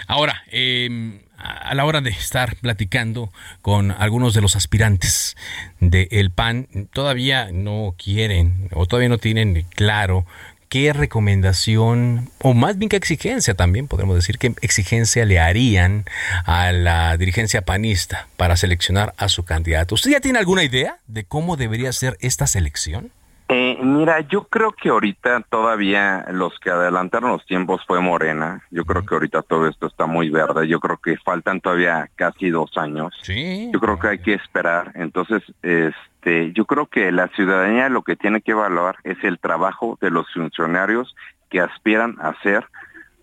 Ahora, 0.08 0.44
em, 0.50 1.20
a 1.38 1.76
la 1.76 1.84
hora 1.84 2.00
de 2.00 2.12
estar 2.12 2.56
platicando 2.56 3.32
con 3.62 3.92
algunos 3.92 4.34
de 4.34 4.42
los 4.42 4.56
aspirantes 4.56 5.36
del 5.82 6.32
PAN, 6.32 6.68
todavía 6.94 7.50
no 7.52 7.96
quieren 8.02 8.70
o 8.72 8.86
todavía 8.86 9.10
no 9.10 9.18
tienen 9.18 9.66
claro 9.76 10.26
qué 10.72 10.94
recomendación, 10.94 12.30
o 12.42 12.54
más 12.54 12.78
bien 12.78 12.88
qué 12.88 12.96
exigencia 12.96 13.54
también, 13.56 13.90
podemos 13.90 14.16
decir, 14.16 14.38
qué 14.38 14.54
exigencia 14.62 15.26
le 15.26 15.38
harían 15.38 16.06
a 16.46 16.72
la 16.72 17.18
dirigencia 17.18 17.64
panista 17.64 18.30
para 18.38 18.56
seleccionar 18.56 19.14
a 19.18 19.28
su 19.28 19.44
candidato. 19.44 19.96
¿Usted 19.96 20.12
ya 20.12 20.22
tiene 20.22 20.40
alguna 20.40 20.64
idea 20.64 20.96
de 21.08 21.26
cómo 21.26 21.58
debería 21.58 21.92
ser 21.92 22.16
esta 22.22 22.48
selección? 22.48 23.12
Eh, 23.50 23.80
mira, 23.84 24.22
yo 24.22 24.46
creo 24.46 24.72
que 24.72 24.88
ahorita 24.88 25.42
todavía 25.50 26.26
los 26.32 26.58
que 26.60 26.70
adelantaron 26.70 27.32
los 27.32 27.46
tiempos 27.46 27.82
fue 27.86 28.00
Morena. 28.00 28.64
Yo 28.72 28.86
creo 28.86 29.06
que 29.06 29.14
ahorita 29.14 29.42
todo 29.42 29.68
esto 29.68 29.88
está 29.88 30.06
muy 30.06 30.30
verde. 30.30 30.70
Yo 30.70 30.80
creo 30.80 30.96
que 30.96 31.18
faltan 31.18 31.60
todavía 31.60 32.10
casi 32.16 32.50
dos 32.50 32.78
años. 32.78 33.14
Sí. 33.24 33.70
Yo 33.74 33.80
creo 33.82 34.00
que 34.00 34.08
hay 34.08 34.20
que 34.20 34.36
esperar. 34.36 34.94
Entonces, 34.96 35.44
este, 35.62 36.11
yo 36.24 36.66
creo 36.66 36.86
que 36.86 37.12
la 37.12 37.28
ciudadanía 37.30 37.90
lo 37.90 38.04
que 38.04 38.16
tiene 38.16 38.42
que 38.42 38.52
evaluar 38.52 38.98
es 39.04 39.18
el 39.24 39.40
trabajo 39.40 39.98
de 40.02 40.12
los 40.12 40.32
funcionarios 40.32 41.16
que 41.50 41.60
aspiran 41.60 42.18
a 42.22 42.40
ser 42.42 42.66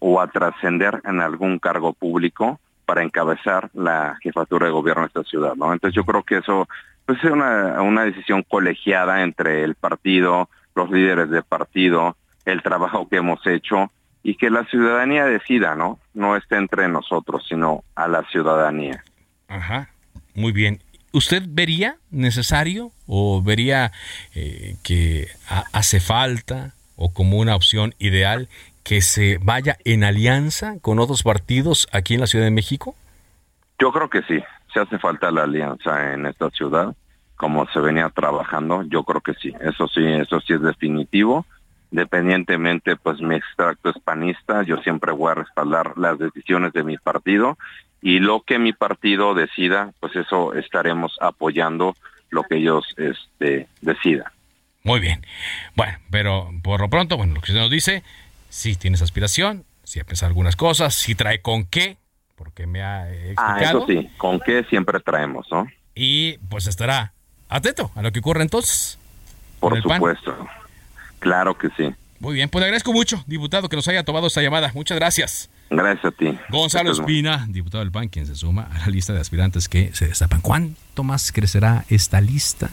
o 0.01 0.21
a 0.21 0.29
trascender 0.29 1.01
en 1.05 1.21
algún 1.21 1.59
cargo 1.59 1.93
público 1.93 2.61
para 2.85 3.03
encabezar 3.03 3.71
la 3.75 4.17
jefatura 4.23 4.67
de 4.67 4.73
gobierno 4.73 5.03
de 5.03 5.09
esta 5.09 5.23
ciudad, 5.25 5.55
¿no? 5.57 5.73
Entonces 5.73 5.95
yo 5.95 6.05
creo 6.05 6.23
que 6.23 6.39
eso 6.39 6.69
pues 7.07 7.19
es 7.25 7.31
una, 7.31 7.81
una 7.81 8.05
decisión 8.05 8.43
colegiada 8.43 9.23
entre 9.23 9.65
el 9.65 9.75
partido, 9.75 10.51
los 10.75 10.91
líderes 10.91 11.31
del 11.31 11.43
partido, 11.43 12.17
el 12.45 12.63
trabajo 12.63 13.09
que 13.09 13.17
hemos 13.17 13.47
hecho 13.47 13.91
y 14.23 14.35
que 14.35 14.51
la 14.51 14.65
ciudadanía 14.65 15.25
decida, 15.25 15.75
¿no? 15.75 15.99
No 16.13 16.37
esté 16.37 16.57
entre 16.57 16.89
nosotros, 16.89 17.47
sino 17.49 17.85
a 17.95 18.09
la 18.09 18.25
ciudadanía. 18.25 19.03
Ajá, 19.49 19.89
muy 20.35 20.53
bien. 20.53 20.81
¿Usted 21.19 21.43
vería 21.49 21.97
necesario 22.13 22.93
o 23.09 23.43
vería 23.43 23.91
eh, 24.37 24.77
que 24.85 25.27
hace 25.73 25.99
falta 25.99 26.75
o 26.95 27.13
como 27.13 27.39
una 27.39 27.57
opción 27.57 27.93
ideal 27.99 28.49
que 28.85 29.01
se 29.01 29.39
vaya 29.43 29.79
en 29.85 30.05
alianza 30.05 30.79
con 30.81 31.01
otros 31.01 31.25
partidos 31.25 31.89
aquí 31.91 32.15
en 32.15 32.21
la 32.21 32.29
Ciudad 32.29 32.45
de 32.45 32.53
México? 32.53 32.95
Yo 33.81 33.91
creo 33.91 34.09
que 34.09 34.23
sí 34.29 34.41
se 34.73 34.79
hace 34.79 34.97
falta 35.01 35.33
la 35.33 35.43
alianza 35.43 36.13
en 36.13 36.25
esta 36.25 36.51
ciudad, 36.51 36.95
como 37.35 37.67
se 37.71 37.81
venía 37.81 38.09
trabajando, 38.11 38.85
yo 38.85 39.03
creo 39.03 39.21
que 39.21 39.35
sí, 39.35 39.53
eso 39.61 39.89
sí, 39.89 40.07
eso 40.07 40.39
sí 40.39 40.53
es 40.53 40.63
definitivo. 40.63 41.47
Dependientemente, 41.91 42.97
pues 42.97 43.21
mi 43.21 43.37
extracto 43.37 43.91
es 43.91 43.99
panista, 44.03 44.63
yo 44.63 44.77
siempre 44.79 45.13
voy 45.13 45.33
a 45.33 45.37
respaldar 45.37 45.97
las 45.97 46.19
decisiones 46.19 46.73
de 46.73 46.85
mi 46.85 46.99
partido 46.99 47.57
y 48.03 48.19
lo 48.19 48.43
que 48.43 48.59
mi 48.59 48.73
partido 48.73 49.35
decida, 49.35 49.93
pues 50.01 50.15
eso 50.15 50.55
estaremos 50.55 51.17
apoyando 51.21 51.97
lo 52.31 52.43
que 52.43 52.57
ellos 52.57 52.85
este, 52.97 53.69
decidan. 53.81 54.31
Muy 54.85 55.01
bien. 55.01 55.25
Bueno, 55.75 55.99
pero 56.11 56.51
por 56.63 56.81
lo 56.81 56.89
pronto, 56.89 57.17
bueno, 57.17 57.35
lo 57.35 57.41
que 57.41 57.53
usted 57.53 57.61
nos 57.61 57.71
dice, 57.71 58.03
sí 58.49 58.77
tienes 58.77 59.03
aspiración, 59.03 59.65
sí 59.83 60.01
ha 60.01 60.05
pensado 60.05 60.29
algunas 60.29 60.57
cosas, 60.57 60.95
sí 60.95 61.15
trae 61.15 61.41
con 61.41 61.65
qué, 61.65 61.97
porque 62.37 62.67
me 62.67 62.83
ha 62.83 63.11
explicado. 63.11 63.49
Ah, 63.49 63.63
eso 63.63 63.87
sí, 63.87 64.11
con 64.17 64.41
qué 64.41 64.65
siempre 64.65 65.01
traemos, 65.01 65.47
¿no? 65.51 65.67
Y 65.95 66.39
pues 66.51 66.67
estará 66.67 67.13
atento 67.49 67.91
a 67.97 68.03
lo 68.03 68.13
que 68.13 68.21
ocurre 68.21 68.43
entonces. 68.43 68.99
Por 69.59 69.81
supuesto. 69.83 70.47
Claro 71.19 71.57
que 71.57 71.69
sí. 71.77 71.95
Muy 72.21 72.35
bien, 72.35 72.49
pues 72.49 72.61
le 72.61 72.67
agradezco 72.67 72.93
mucho, 72.93 73.23
diputado, 73.27 73.69
que 73.69 73.77
nos 73.77 73.87
haya 73.87 74.03
tomado 74.03 74.27
esta 74.27 74.43
llamada. 74.43 74.73
Muchas 74.75 74.99
gracias. 74.99 75.51
Gracias 75.71 76.05
a 76.05 76.11
ti. 76.11 76.37
Gonzalo 76.49 76.91
Espina, 76.91 77.47
diputado 77.49 77.85
del 77.85 77.93
PAN, 77.93 78.09
quien 78.09 78.27
se 78.27 78.35
suma 78.35 78.69
a 78.73 78.79
la 78.79 78.87
lista 78.87 79.13
de 79.13 79.21
aspirantes 79.21 79.69
que 79.69 79.91
se 79.95 80.09
destapan. 80.09 80.41
¿Cuánto 80.41 81.05
más 81.05 81.31
crecerá 81.31 81.85
esta 81.89 82.21
lista 82.21 82.71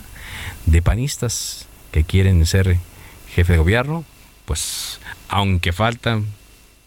de 0.65 0.81
panistas 0.81 1.67
que 1.91 2.03
quieren 2.03 2.45
ser 2.45 2.77
jefe 3.29 3.53
de 3.53 3.59
gobierno? 3.59 4.03
Pues 4.45 4.99
aunque 5.29 5.73
faltan 5.73 6.25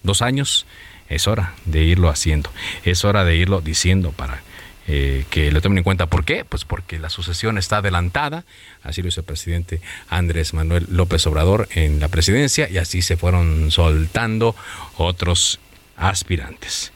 dos 0.03 0.23
años, 0.23 0.67
es 1.09 1.29
hora 1.29 1.55
de 1.65 1.85
irlo 1.85 2.09
haciendo. 2.09 2.51
Es 2.85 3.05
hora 3.05 3.25
de 3.25 3.37
irlo 3.37 3.61
diciendo 3.61 4.13
para 4.13 4.43
eh, 4.89 5.27
que 5.29 5.53
lo 5.53 5.61
tomen 5.61 5.79
en 5.79 5.85
cuenta. 5.85 6.07
¿Por 6.07 6.25
qué? 6.25 6.45
Pues 6.45 6.65
porque 6.65 6.99
la 6.99 7.11
sucesión 7.11 7.59
está 7.59 7.77
adelantada, 7.77 8.45
así 8.83 9.03
lo 9.03 9.09
hizo 9.09 9.21
el 9.21 9.27
presidente 9.27 9.83
Andrés 10.09 10.55
Manuel 10.55 10.87
López 10.91 11.27
Obrador 11.27 11.69
en 11.73 12.01
la 12.01 12.09
presidencia 12.09 12.69
y 12.71 12.79
así 12.79 13.03
se 13.03 13.19
fueron 13.19 13.71
soltando 13.71 14.57
otros 14.97 15.61
aspirantes. 15.99 16.93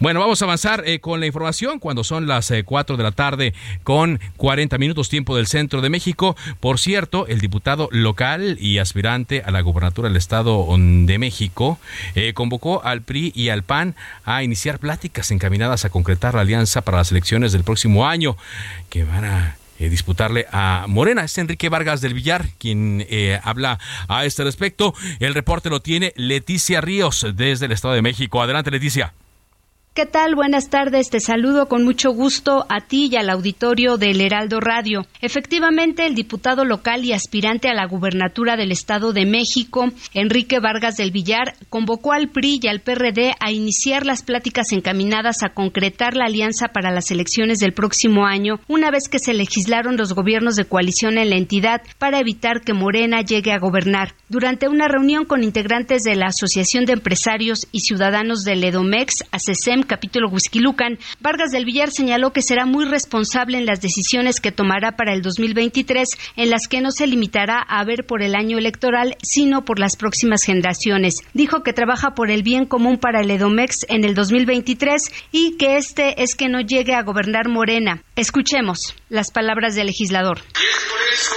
Bueno, 0.00 0.20
vamos 0.20 0.40
a 0.40 0.44
avanzar 0.44 0.84
eh, 0.86 1.00
con 1.00 1.20
la 1.20 1.26
información 1.26 1.78
cuando 1.78 2.04
son 2.04 2.26
las 2.26 2.52
4 2.64 2.94
eh, 2.94 2.96
de 2.96 3.02
la 3.02 3.12
tarde 3.12 3.54
con 3.82 4.20
40 4.36 4.78
minutos 4.78 5.08
tiempo 5.08 5.36
del 5.36 5.46
centro 5.46 5.80
de 5.80 5.90
México. 5.90 6.36
Por 6.60 6.78
cierto, 6.78 7.26
el 7.26 7.40
diputado 7.40 7.88
local 7.90 8.56
y 8.60 8.78
aspirante 8.78 9.42
a 9.44 9.50
la 9.50 9.60
gobernatura 9.60 10.08
del 10.08 10.16
Estado 10.16 10.66
de 10.78 11.18
México 11.18 11.78
eh, 12.14 12.32
convocó 12.32 12.82
al 12.84 13.02
PRI 13.02 13.32
y 13.34 13.48
al 13.48 13.62
PAN 13.62 13.94
a 14.24 14.42
iniciar 14.42 14.78
pláticas 14.78 15.30
encaminadas 15.30 15.84
a 15.84 15.90
concretar 15.90 16.34
la 16.34 16.42
alianza 16.42 16.82
para 16.82 16.98
las 16.98 17.10
elecciones 17.10 17.52
del 17.52 17.64
próximo 17.64 18.06
año 18.06 18.36
que 18.88 19.04
van 19.04 19.24
a 19.24 19.56
disputarle 19.78 20.46
a 20.52 20.86
Morena. 20.88 21.24
Es 21.24 21.36
Enrique 21.38 21.68
Vargas 21.68 22.00
del 22.00 22.14
Villar 22.14 22.46
quien 22.58 23.06
habla 23.42 23.78
a 24.08 24.24
este 24.24 24.44
respecto. 24.44 24.94
El 25.20 25.34
reporte 25.34 25.70
lo 25.70 25.80
tiene 25.80 26.12
Leticia 26.16 26.80
Ríos 26.80 27.26
desde 27.34 27.66
el 27.66 27.72
Estado 27.72 27.94
de 27.94 28.02
México. 28.02 28.42
Adelante, 28.42 28.70
Leticia. 28.70 29.12
¿Qué 29.96 30.04
tal? 30.04 30.34
Buenas 30.34 30.68
tardes. 30.68 31.08
Te 31.08 31.20
saludo 31.20 31.68
con 31.68 31.82
mucho 31.82 32.10
gusto 32.10 32.66
a 32.68 32.86
ti 32.86 33.08
y 33.10 33.16
al 33.16 33.30
auditorio 33.30 33.96
del 33.96 34.20
Heraldo 34.20 34.60
Radio. 34.60 35.06
Efectivamente, 35.22 36.04
el 36.04 36.14
diputado 36.14 36.66
local 36.66 37.02
y 37.02 37.14
aspirante 37.14 37.70
a 37.70 37.74
la 37.74 37.86
gubernatura 37.86 38.58
del 38.58 38.72
Estado 38.72 39.14
de 39.14 39.24
México, 39.24 39.86
Enrique 40.12 40.60
Vargas 40.60 40.98
del 40.98 41.12
Villar, 41.12 41.54
convocó 41.70 42.12
al 42.12 42.28
PRI 42.28 42.60
y 42.62 42.68
al 42.68 42.80
PRD 42.80 43.32
a 43.40 43.52
iniciar 43.52 44.04
las 44.04 44.22
pláticas 44.22 44.70
encaminadas 44.72 45.42
a 45.42 45.54
concretar 45.54 46.14
la 46.14 46.26
alianza 46.26 46.68
para 46.68 46.90
las 46.90 47.10
elecciones 47.10 47.58
del 47.58 47.72
próximo 47.72 48.26
año, 48.26 48.60
una 48.68 48.90
vez 48.90 49.08
que 49.08 49.18
se 49.18 49.32
legislaron 49.32 49.96
los 49.96 50.12
gobiernos 50.12 50.56
de 50.56 50.66
coalición 50.66 51.16
en 51.16 51.30
la 51.30 51.36
entidad 51.36 51.80
para 51.98 52.20
evitar 52.20 52.60
que 52.60 52.74
Morena 52.74 53.22
llegue 53.22 53.52
a 53.52 53.58
gobernar. 53.58 54.12
Durante 54.28 54.68
una 54.68 54.88
reunión 54.88 55.24
con 55.24 55.42
integrantes 55.42 56.02
de 56.02 56.16
la 56.16 56.26
Asociación 56.26 56.84
de 56.84 56.92
Empresarios 56.92 57.66
y 57.72 57.80
Ciudadanos 57.80 58.42
del 58.42 58.62
EDOMEX, 58.62 59.24
ACESEM, 59.30 59.85
capítulo 59.86 60.30
Lucan, 60.54 60.98
Vargas 61.20 61.50
del 61.50 61.64
Villar 61.64 61.90
señaló 61.90 62.32
que 62.32 62.42
será 62.42 62.66
muy 62.66 62.84
responsable 62.84 63.58
en 63.58 63.66
las 63.66 63.80
decisiones 63.80 64.40
que 64.40 64.52
tomará 64.52 64.96
para 64.96 65.12
el 65.12 65.22
2023, 65.22 66.08
en 66.36 66.50
las 66.50 66.68
que 66.68 66.80
no 66.80 66.90
se 66.90 67.06
limitará 67.06 67.60
a 67.60 67.84
ver 67.84 68.04
por 68.06 68.22
el 68.22 68.34
año 68.34 68.58
electoral, 68.58 69.16
sino 69.22 69.64
por 69.64 69.78
las 69.78 69.96
próximas 69.96 70.42
generaciones. 70.44 71.16
Dijo 71.34 71.62
que 71.62 71.72
trabaja 71.72 72.14
por 72.14 72.30
el 72.30 72.42
bien 72.42 72.66
común 72.66 72.98
para 72.98 73.20
el 73.20 73.30
Edomex 73.30 73.86
en 73.88 74.04
el 74.04 74.14
2023 74.14 75.02
y 75.32 75.56
que 75.56 75.76
este 75.76 76.22
es 76.22 76.34
que 76.34 76.48
no 76.48 76.60
llegue 76.60 76.94
a 76.94 77.02
gobernar 77.02 77.48
Morena. 77.48 78.02
Escuchemos 78.16 78.94
las 79.08 79.30
palabras 79.30 79.74
del 79.74 79.86
legislador. 79.86 80.38
Y 80.38 80.64
es 80.64 80.84
por 80.90 81.00
eso 81.12 81.36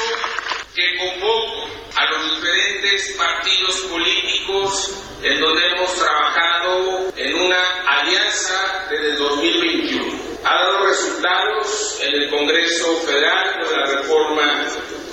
que 0.75 0.97
convoco 0.97 1.67
a 1.95 2.11
los 2.11 2.35
diferentes 2.35 3.15
partidos 3.17 3.75
políticos 3.91 5.08
en 5.23 5.39
donde 5.41 5.67
hemos 5.67 5.93
trabajado 5.95 7.11
en 7.15 7.35
una 7.35 7.61
alianza 7.87 8.87
desde 8.89 9.11
el 9.11 9.17
2021. 9.17 10.19
Ha 10.43 10.53
dado 10.55 10.85
resultados 10.85 11.99
en 12.01 12.13
el 12.13 12.29
Congreso 12.29 12.95
Federal 13.05 13.59
con 13.59 13.79
la 13.79 13.85
reforma 13.85 14.65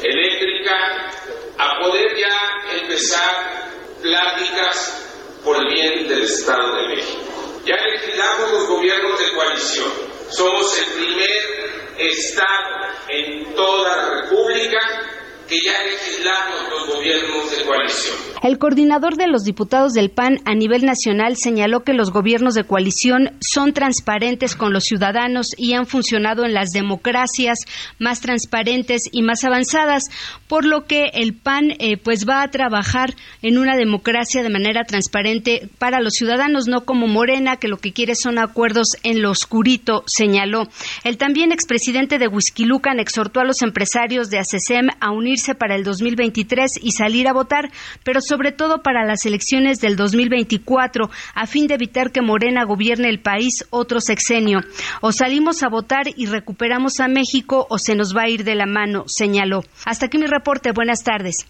eléctrica, 0.02 1.10
a 1.58 1.80
poder 1.80 2.16
ya 2.16 2.78
empezar 2.80 3.70
pláticas 4.00 5.02
por 5.42 5.56
el 5.56 5.74
bien 5.74 6.08
del 6.08 6.22
Estado 6.22 6.76
de 6.76 6.88
México. 6.94 7.22
Ya 7.64 7.76
legislamos 7.76 8.52
los 8.52 8.68
gobiernos 8.68 9.18
de 9.18 9.32
coalición. 9.34 9.90
Somos 10.30 10.78
el 10.78 10.84
primer 11.02 11.66
Estado 11.98 12.86
en 13.08 13.54
toda 13.54 13.96
la 13.96 14.20
República 14.20 15.15
que 15.46 15.56
ya 15.60 15.72
legislamos 15.84 16.70
los 16.70 16.96
gobiernos 16.96 17.50
de 17.50 17.64
coalición. 17.64 18.26
El 18.42 18.58
coordinador 18.58 19.16
de 19.16 19.26
los 19.26 19.44
diputados 19.44 19.92
del 19.92 20.10
PAN 20.10 20.38
a 20.44 20.54
nivel 20.54 20.84
nacional 20.84 21.36
señaló 21.36 21.84
que 21.84 21.94
los 21.94 22.10
gobiernos 22.10 22.54
de 22.54 22.64
coalición 22.64 23.32
son 23.40 23.72
transparentes 23.72 24.54
con 24.54 24.72
los 24.72 24.84
ciudadanos 24.84 25.48
y 25.56 25.72
han 25.72 25.86
funcionado 25.86 26.44
en 26.44 26.52
las 26.52 26.70
democracias 26.70 27.58
más 27.98 28.20
transparentes 28.20 29.02
y 29.10 29.22
más 29.22 29.42
avanzadas, 29.42 30.04
por 30.48 30.64
lo 30.64 30.84
que 30.84 31.10
el 31.14 31.34
PAN 31.34 31.72
eh, 31.78 31.96
pues 31.96 32.26
va 32.28 32.42
a 32.42 32.50
trabajar 32.50 33.14
en 33.42 33.58
una 33.58 33.76
democracia 33.76 34.42
de 34.42 34.50
manera 34.50 34.84
transparente 34.84 35.68
para 35.78 36.00
los 36.00 36.12
ciudadanos, 36.12 36.68
no 36.68 36.84
como 36.84 37.06
Morena, 37.06 37.56
que 37.56 37.68
lo 37.68 37.78
que 37.78 37.92
quiere 37.92 38.14
son 38.14 38.38
acuerdos 38.38 38.96
en 39.02 39.22
lo 39.22 39.30
oscurito, 39.30 40.04
señaló. 40.06 40.68
El 41.04 41.16
también 41.16 41.52
expresidente 41.52 42.18
de 42.18 42.28
Huizquilucan 42.28 43.00
exhortó 43.00 43.40
a 43.40 43.44
los 43.44 43.62
empresarios 43.62 44.28
de 44.28 44.38
ACESEM 44.38 44.88
a 45.00 45.10
unir 45.10 45.35
para 45.54 45.76
el 45.76 45.84
2023 45.84 46.72
y 46.82 46.92
salir 46.92 47.28
a 47.28 47.32
votar, 47.32 47.70
pero 48.04 48.20
sobre 48.20 48.52
todo 48.52 48.82
para 48.82 49.04
las 49.04 49.24
elecciones 49.26 49.80
del 49.80 49.96
2024, 49.96 51.10
a 51.34 51.46
fin 51.46 51.66
de 51.66 51.74
evitar 51.74 52.12
que 52.12 52.22
Morena 52.22 52.64
gobierne 52.64 53.08
el 53.08 53.20
país 53.20 53.64
otro 53.70 54.00
sexenio. 54.00 54.60
O 55.00 55.12
salimos 55.12 55.62
a 55.62 55.68
votar 55.68 56.06
y 56.16 56.26
recuperamos 56.26 57.00
a 57.00 57.08
México 57.08 57.66
o 57.68 57.78
se 57.78 57.94
nos 57.94 58.14
va 58.16 58.22
a 58.22 58.28
ir 58.28 58.44
de 58.44 58.54
la 58.54 58.66
mano, 58.66 59.04
señaló. 59.06 59.62
Hasta 59.84 60.06
aquí 60.06 60.18
mi 60.18 60.26
reporte. 60.26 60.72
Buenas 60.72 61.02
tardes. 61.02 61.46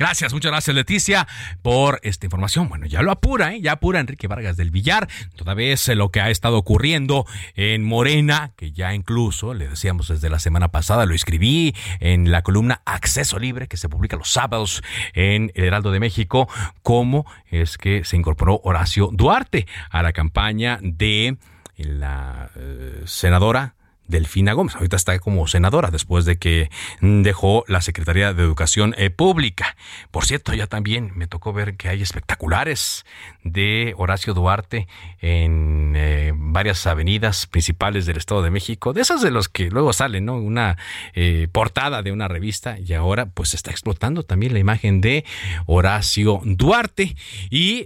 Gracias, 0.00 0.32
muchas 0.32 0.50
gracias 0.50 0.74
Leticia 0.74 1.28
por 1.60 2.00
esta 2.02 2.24
información. 2.24 2.70
Bueno, 2.70 2.86
ya 2.86 3.02
lo 3.02 3.10
apura, 3.12 3.52
¿eh? 3.52 3.60
ya 3.60 3.72
apura 3.72 4.00
Enrique 4.00 4.28
Vargas 4.28 4.56
del 4.56 4.70
Villar, 4.70 5.10
toda 5.36 5.52
vez 5.52 5.88
lo 5.88 6.10
que 6.10 6.22
ha 6.22 6.30
estado 6.30 6.56
ocurriendo 6.56 7.26
en 7.54 7.84
Morena, 7.84 8.52
que 8.56 8.72
ya 8.72 8.94
incluso, 8.94 9.52
le 9.52 9.68
decíamos 9.68 10.08
desde 10.08 10.30
la 10.30 10.38
semana 10.38 10.68
pasada, 10.68 11.04
lo 11.04 11.14
escribí 11.14 11.76
en 11.98 12.30
la 12.30 12.40
columna 12.40 12.80
Acceso 12.86 13.38
Libre, 13.38 13.68
que 13.68 13.76
se 13.76 13.90
publica 13.90 14.16
los 14.16 14.30
sábados 14.30 14.82
en 15.12 15.52
el 15.54 15.64
Heraldo 15.64 15.90
de 15.90 16.00
México, 16.00 16.48
cómo 16.82 17.26
es 17.50 17.76
que 17.76 18.02
se 18.02 18.16
incorporó 18.16 18.62
Horacio 18.64 19.10
Duarte 19.12 19.66
a 19.90 20.02
la 20.02 20.14
campaña 20.14 20.78
de 20.80 21.36
la 21.76 22.48
eh, 22.56 23.02
senadora 23.04 23.74
Delfina 24.10 24.52
Gómez. 24.52 24.74
Ahorita 24.74 24.96
está 24.96 25.18
como 25.20 25.46
senadora 25.46 25.90
después 25.90 26.24
de 26.24 26.36
que 26.36 26.70
dejó 27.00 27.64
la 27.68 27.80
Secretaría 27.80 28.34
de 28.34 28.42
Educación 28.42 28.94
eh, 28.98 29.10
Pública. 29.10 29.76
Por 30.10 30.24
cierto, 30.24 30.52
ya 30.52 30.66
también 30.66 31.12
me 31.14 31.26
tocó 31.26 31.52
ver 31.52 31.76
que 31.76 31.88
hay 31.88 32.02
espectaculares 32.02 33.06
de 33.44 33.94
Horacio 33.96 34.34
Duarte 34.34 34.88
en 35.20 35.94
eh, 35.96 36.32
varias 36.34 36.86
avenidas 36.86 37.46
principales 37.46 38.04
del 38.06 38.16
Estado 38.16 38.42
de 38.42 38.50
México, 38.50 38.92
de 38.92 39.02
esos 39.02 39.22
de 39.22 39.30
los 39.30 39.48
que 39.48 39.70
luego 39.70 39.92
salen, 39.92 40.24
¿no? 40.24 40.36
Una 40.36 40.76
eh, 41.14 41.48
portada 41.52 42.02
de 42.02 42.12
una 42.12 42.28
revista 42.28 42.78
y 42.78 42.92
ahora 42.94 43.26
pues 43.26 43.54
está 43.54 43.70
explotando 43.70 44.24
también 44.24 44.52
la 44.52 44.58
imagen 44.58 45.00
de 45.00 45.24
Horacio 45.66 46.40
Duarte 46.44 47.16
y 47.50 47.84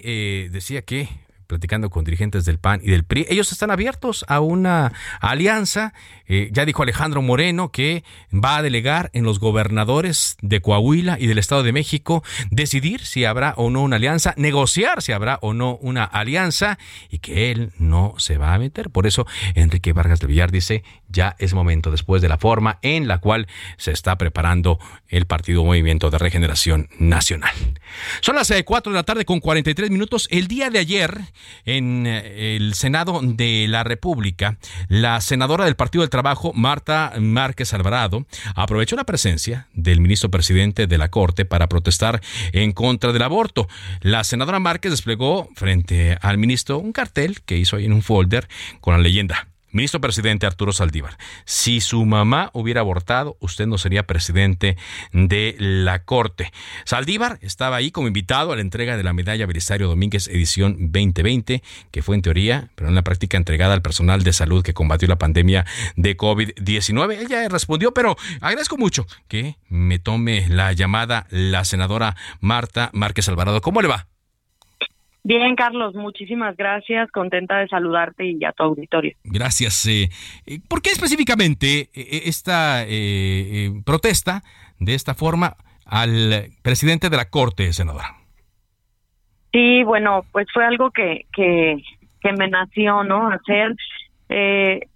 decía 0.48 0.82
que 0.82 1.08
platicando 1.46 1.90
con 1.90 2.04
dirigentes 2.04 2.44
del 2.44 2.58
PAN 2.58 2.80
y 2.82 2.90
del 2.90 3.04
PRI. 3.04 3.26
Ellos 3.28 3.52
están 3.52 3.70
abiertos 3.70 4.24
a 4.28 4.40
una 4.40 4.92
alianza. 5.20 5.92
Eh, 6.26 6.48
ya 6.52 6.64
dijo 6.64 6.82
Alejandro 6.82 7.22
Moreno 7.22 7.70
que 7.70 8.04
va 8.32 8.56
a 8.56 8.62
delegar 8.62 9.10
en 9.12 9.24
los 9.24 9.40
gobernadores 9.40 10.36
de 10.40 10.60
Coahuila 10.60 11.18
y 11.20 11.26
del 11.26 11.38
Estado 11.38 11.62
de 11.62 11.72
México 11.72 12.22
decidir 12.50 13.04
si 13.04 13.24
habrá 13.24 13.54
o 13.56 13.70
no 13.70 13.82
una 13.82 13.96
alianza, 13.96 14.34
negociar 14.36 15.02
si 15.02 15.12
habrá 15.12 15.38
o 15.42 15.52
no 15.52 15.76
una 15.76 16.04
alianza 16.04 16.78
y 17.10 17.18
que 17.18 17.50
él 17.50 17.72
no 17.78 18.14
se 18.18 18.38
va 18.38 18.54
a 18.54 18.58
meter. 18.58 18.90
Por 18.90 19.06
eso 19.06 19.26
Enrique 19.54 19.92
Vargas 19.92 20.20
de 20.20 20.26
Villar 20.26 20.50
dice, 20.50 20.82
ya 21.14 21.34
es 21.38 21.54
momento 21.54 21.90
después 21.90 22.20
de 22.20 22.28
la 22.28 22.36
forma 22.36 22.78
en 22.82 23.08
la 23.08 23.18
cual 23.18 23.46
se 23.78 23.92
está 23.92 24.18
preparando 24.18 24.78
el 25.08 25.26
Partido 25.26 25.64
Movimiento 25.64 26.10
de 26.10 26.18
Regeneración 26.18 26.88
Nacional. 26.98 27.54
Son 28.20 28.34
las 28.34 28.52
4 28.64 28.92
de 28.92 28.96
la 28.96 29.04
tarde 29.04 29.24
con 29.24 29.40
43 29.40 29.90
minutos. 29.90 30.28
El 30.30 30.48
día 30.48 30.68
de 30.68 30.78
ayer, 30.78 31.18
en 31.64 32.06
el 32.06 32.74
Senado 32.74 33.20
de 33.22 33.66
la 33.68 33.84
República, 33.84 34.58
la 34.88 35.20
senadora 35.20 35.64
del 35.64 35.76
Partido 35.76 36.02
del 36.02 36.10
Trabajo, 36.10 36.52
Marta 36.52 37.12
Márquez 37.18 37.72
Alvarado, 37.72 38.26
aprovechó 38.54 38.96
la 38.96 39.04
presencia 39.04 39.68
del 39.72 40.00
ministro 40.00 40.30
presidente 40.30 40.86
de 40.86 40.98
la 40.98 41.08
Corte 41.08 41.44
para 41.44 41.68
protestar 41.68 42.20
en 42.52 42.72
contra 42.72 43.12
del 43.12 43.22
aborto. 43.22 43.68
La 44.00 44.24
senadora 44.24 44.58
Márquez 44.58 44.90
desplegó 44.90 45.48
frente 45.54 46.18
al 46.20 46.38
ministro 46.38 46.78
un 46.78 46.92
cartel 46.92 47.42
que 47.42 47.56
hizo 47.56 47.76
ahí 47.76 47.84
en 47.84 47.92
un 47.92 48.02
folder 48.02 48.48
con 48.80 48.94
la 48.94 49.00
leyenda 49.00 49.48
Ministro 49.74 50.00
presidente 50.00 50.46
Arturo 50.46 50.72
Saldívar, 50.72 51.18
si 51.46 51.80
su 51.80 52.06
mamá 52.06 52.50
hubiera 52.52 52.80
abortado, 52.80 53.36
usted 53.40 53.66
no 53.66 53.76
sería 53.76 54.06
presidente 54.06 54.76
de 55.12 55.56
la 55.58 56.04
Corte. 56.04 56.52
Saldívar 56.84 57.40
estaba 57.42 57.74
ahí 57.74 57.90
como 57.90 58.06
invitado 58.06 58.52
a 58.52 58.54
la 58.54 58.62
entrega 58.62 58.96
de 58.96 59.02
la 59.02 59.12
medalla 59.12 59.46
Belisario 59.46 59.88
Domínguez 59.88 60.28
edición 60.28 60.76
2020, 60.92 61.60
que 61.90 62.02
fue 62.02 62.14
en 62.14 62.22
teoría, 62.22 62.70
pero 62.76 62.88
en 62.88 62.94
la 62.94 63.02
práctica 63.02 63.36
entregada 63.36 63.74
al 63.74 63.82
personal 63.82 64.22
de 64.22 64.32
salud 64.32 64.62
que 64.62 64.74
combatió 64.74 65.08
la 65.08 65.18
pandemia 65.18 65.66
de 65.96 66.16
COVID-19. 66.16 67.18
Ella 67.18 67.48
respondió, 67.48 67.92
pero 67.92 68.16
agradezco 68.40 68.76
mucho 68.76 69.08
que 69.26 69.56
me 69.68 69.98
tome 69.98 70.46
la 70.48 70.72
llamada 70.72 71.26
la 71.30 71.64
senadora 71.64 72.14
Marta 72.38 72.90
Márquez 72.92 73.28
Alvarado. 73.28 73.60
¿Cómo 73.60 73.82
le 73.82 73.88
va? 73.88 74.06
Bien, 75.26 75.56
Carlos, 75.56 75.94
muchísimas 75.94 76.54
gracias. 76.54 77.10
Contenta 77.10 77.56
de 77.56 77.68
saludarte 77.68 78.26
y 78.26 78.44
a 78.44 78.52
tu 78.52 78.62
auditorio. 78.62 79.16
Gracias. 79.24 79.86
Eh, 79.86 80.10
eh, 80.46 80.58
¿Por 80.68 80.82
qué 80.82 80.90
específicamente 80.90 81.88
eh, 81.94 82.22
esta 82.26 82.84
protesta 83.86 84.42
de 84.78 84.94
esta 84.94 85.14
forma 85.14 85.56
al 85.86 86.50
presidente 86.62 87.08
de 87.08 87.16
la 87.16 87.30
Corte, 87.30 87.72
senadora? 87.72 88.16
Sí, 89.50 89.82
bueno, 89.82 90.26
pues 90.30 90.46
fue 90.52 90.66
algo 90.66 90.90
que, 90.90 91.24
que, 91.32 91.82
que 92.20 92.32
me 92.32 92.48
nació, 92.48 93.02
¿no? 93.02 93.30
Hacer, 93.30 93.74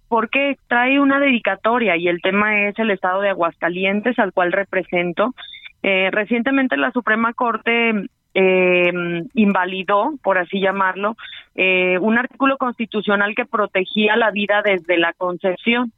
porque 0.09 0.57
trae 0.67 0.99
una 0.99 1.19
dedicatoria 1.19 1.97
y 1.97 2.07
el 2.07 2.21
tema 2.21 2.67
es 2.67 2.77
el 2.77 2.91
estado 2.91 3.21
de 3.21 3.29
Aguascalientes, 3.29 4.19
al 4.19 4.31
cual 4.31 4.51
represento. 4.51 5.33
recientemente 5.81 6.77
la 6.77 6.91
Suprema 6.91 7.33
Corte 7.33 8.09
eh, 8.33 8.91
invalidó, 9.33 10.13
por 10.23 10.37
así 10.37 10.59
llamarlo, 10.59 11.15
eh, 11.55 11.97
un 11.99 12.17
artículo 12.17 12.57
constitucional 12.57 13.35
que 13.35 13.45
protegía 13.45 14.15
la 14.15 14.31
vida 14.31 14.61
desde 14.63 14.97
la 14.97 15.13
concepción. 15.13 15.91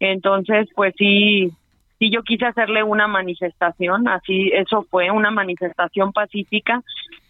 Entonces, 0.00 0.68
pues 0.74 0.94
sí, 0.96 1.50
sí 1.98 2.10
yo 2.10 2.22
quise 2.22 2.46
hacerle 2.46 2.82
una 2.82 3.08
manifestación, 3.08 4.06
así 4.08 4.50
eso 4.52 4.82
fue 4.90 5.10
una 5.10 5.30
manifestación 5.30 6.12
pacífica 6.12 6.82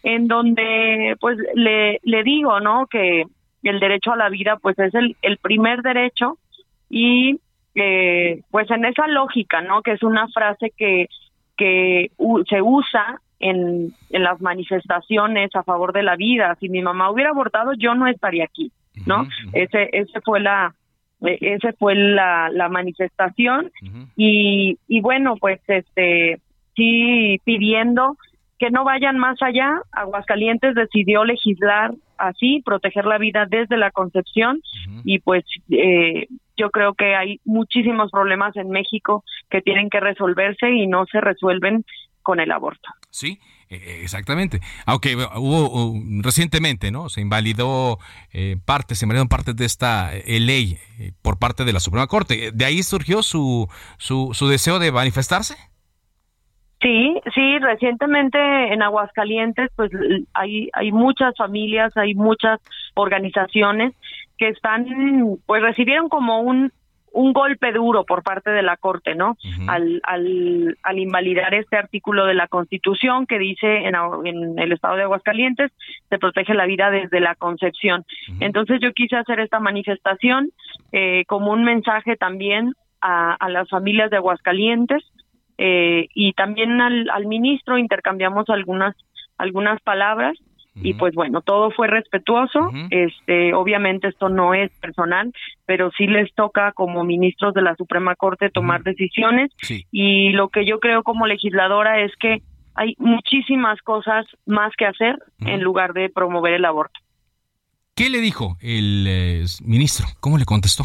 en 0.03 0.27
donde 0.27 1.15
pues 1.19 1.37
le, 1.55 1.99
le 2.03 2.23
digo, 2.23 2.59
¿no? 2.59 2.87
Que 2.87 3.25
el 3.63 3.79
derecho 3.79 4.11
a 4.13 4.17
la 4.17 4.29
vida 4.29 4.57
pues 4.57 4.77
es 4.79 4.93
el, 4.93 5.15
el 5.21 5.37
primer 5.37 5.81
derecho 5.81 6.37
y 6.89 7.39
eh, 7.75 8.41
pues 8.51 8.69
en 8.71 8.85
esa 8.85 9.07
lógica, 9.07 9.61
¿no? 9.61 9.81
Que 9.81 9.93
es 9.93 10.03
una 10.03 10.27
frase 10.27 10.71
que 10.75 11.07
que 11.59 12.09
se 12.49 12.61
usa 12.61 13.21
en, 13.39 13.93
en 14.09 14.23
las 14.23 14.41
manifestaciones 14.41 15.55
a 15.55 15.63
favor 15.63 15.93
de 15.93 16.03
la 16.03 16.15
vida. 16.15 16.55
Si 16.59 16.69
mi 16.69 16.81
mamá 16.81 17.09
hubiera 17.09 17.31
abortado, 17.31 17.73
yo 17.73 17.95
no 17.95 18.07
estaría 18.07 18.45
aquí, 18.45 18.71
¿no? 19.05 19.27
Ese, 19.53 19.89
ese 19.93 20.21
fue 20.21 20.39
la, 20.39 20.73
e, 21.21 21.37
ese 21.41 21.73
fue 21.73 21.95
la, 21.95 22.49
la 22.49 22.69
manifestación 22.69 23.71
y, 24.15 24.77
y 24.87 25.01
bueno, 25.01 25.35
pues 25.37 25.59
este, 25.67 26.39
sí 26.75 27.39
pidiendo 27.43 28.17
que 28.57 28.71
no 28.71 28.83
vayan 28.83 29.17
más 29.17 29.41
allá. 29.41 29.81
Aguascalientes 29.91 30.75
decidió 30.75 31.23
legislar 31.23 31.93
así, 32.17 32.61
proteger 32.65 33.05
la 33.05 33.17
vida 33.17 33.45
desde 33.49 33.77
la 33.77 33.91
concepción 33.91 34.61
y 35.05 35.19
pues 35.19 35.45
eh, 35.71 36.27
yo 36.57 36.69
creo 36.69 36.93
que 36.93 37.15
hay 37.15 37.39
muchísimos 37.45 38.11
problemas 38.11 38.57
en 38.57 38.69
México 38.69 39.23
que 39.49 39.61
tienen 39.61 39.89
que 39.89 40.01
resolverse 40.01 40.69
y 40.69 40.87
no 40.87 41.05
se 41.05 41.21
resuelven 41.21 41.85
con 42.21 42.41
el 42.41 42.51
aborto. 42.51 42.89
Sí, 43.11 43.39
e, 43.69 43.75
e, 43.75 44.03
exactamente. 44.03 44.59
Aunque 44.85 45.15
hubo 45.15 45.93
recientemente, 46.21 46.91
¿no? 46.91 47.09
Se 47.09 47.21
invalidó 47.21 47.97
eh, 48.33 48.57
partes, 48.65 48.99
se 48.99 49.05
invalidaron 49.05 49.29
partes 49.29 49.55
de 49.55 49.65
esta 49.65 50.15
eh, 50.15 50.39
ley 50.39 50.77
eh, 50.99 51.11
por 51.21 51.39
parte 51.39 51.65
de 51.65 51.73
la 51.73 51.79
Suprema 51.79 52.07
Corte. 52.07 52.51
¿De 52.53 52.65
ahí 52.65 52.83
surgió 52.83 53.23
su, 53.23 53.67
su, 53.97 54.31
su 54.33 54.47
deseo 54.47 54.79
de 54.79 54.91
manifestarse? 54.91 55.55
Sí, 56.81 57.19
sí, 57.33 57.59
recientemente 57.59 58.37
en 58.73 58.81
Aguascalientes 58.81 59.69
pues 59.75 59.91
hay 60.33 60.69
hay 60.71 60.93
muchas 60.93 61.35
familias, 61.35 61.91
hay 61.97 62.13
muchas 62.15 62.61
organizaciones 62.93 63.93
que 64.37 64.47
están 64.47 64.85
pues 65.45 65.61
recibieron 65.61 66.07
como 66.07 66.39
un 66.39 66.71
un 67.13 67.33
golpe 67.33 67.71
duro 67.71 68.05
por 68.05 68.23
parte 68.23 68.51
de 68.51 68.61
la 68.61 68.77
Corte, 68.77 69.15
¿no? 69.15 69.37
al, 69.67 70.01
al, 70.03 70.77
al, 70.83 70.99
invalidar 70.99 71.53
este 71.53 71.77
artículo 71.77 72.25
de 72.25 72.33
la 72.33 72.47
Constitución 72.47 73.25
que 73.25 73.39
dice 73.39 73.87
en, 73.87 73.95
en, 74.25 74.59
el 74.59 74.71
estado 74.71 74.95
de 74.95 75.03
Aguascalientes 75.03 75.71
se 76.09 76.17
protege 76.17 76.53
la 76.53 76.65
vida 76.65 76.89
desde 76.91 77.19
la 77.19 77.35
concepción. 77.35 78.05
Entonces 78.39 78.79
yo 78.81 78.93
quise 78.93 79.15
hacer 79.15 79.39
esta 79.39 79.59
manifestación 79.59 80.51
eh, 80.91 81.25
como 81.27 81.51
un 81.51 81.63
mensaje 81.63 82.15
también 82.15 82.73
a, 83.01 83.33
a 83.33 83.49
las 83.49 83.69
familias 83.69 84.09
de 84.09 84.17
Aguascalientes 84.17 85.03
eh, 85.57 86.07
y 86.13 86.33
también 86.33 86.79
al, 86.81 87.09
al 87.09 87.25
ministro 87.25 87.77
intercambiamos 87.77 88.49
algunas 88.49 88.95
algunas 89.37 89.81
palabras 89.81 90.37
y 90.81 90.93
pues 90.93 91.13
bueno, 91.15 91.41
todo 91.41 91.71
fue 91.71 91.87
respetuoso. 91.87 92.71
Este, 92.89 93.53
obviamente 93.53 94.07
esto 94.07 94.29
no 94.29 94.53
es 94.53 94.71
personal, 94.79 95.33
pero 95.65 95.91
sí 95.97 96.07
les 96.07 96.33
toca 96.33 96.71
como 96.71 97.03
ministros 97.03 97.53
de 97.53 97.61
la 97.61 97.75
Suprema 97.75 98.15
Corte 98.15 98.49
tomar 98.49 98.83
decisiones 98.83 99.51
y 99.91 100.29
lo 100.29 100.49
que 100.49 100.65
yo 100.65 100.79
creo 100.79 101.03
como 101.03 101.27
legisladora 101.27 102.01
es 102.01 102.11
que 102.17 102.41
hay 102.75 102.95
muchísimas 102.97 103.81
cosas 103.81 104.25
más 104.45 104.73
que 104.77 104.85
hacer 104.85 105.17
en 105.39 105.61
lugar 105.61 105.93
de 105.93 106.09
promover 106.09 106.53
el 106.53 106.65
aborto. 106.65 106.99
¿Qué 107.95 108.09
le 108.09 108.21
dijo 108.21 108.55
el 108.61 109.05
eh, 109.07 109.45
ministro? 109.65 110.07
¿Cómo 110.21 110.37
le 110.37 110.45
contestó? 110.45 110.83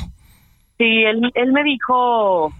Sí, 0.78 1.04
él, 1.04 1.30
él 1.34 1.52
me 1.52 1.62
dijo, 1.62 2.52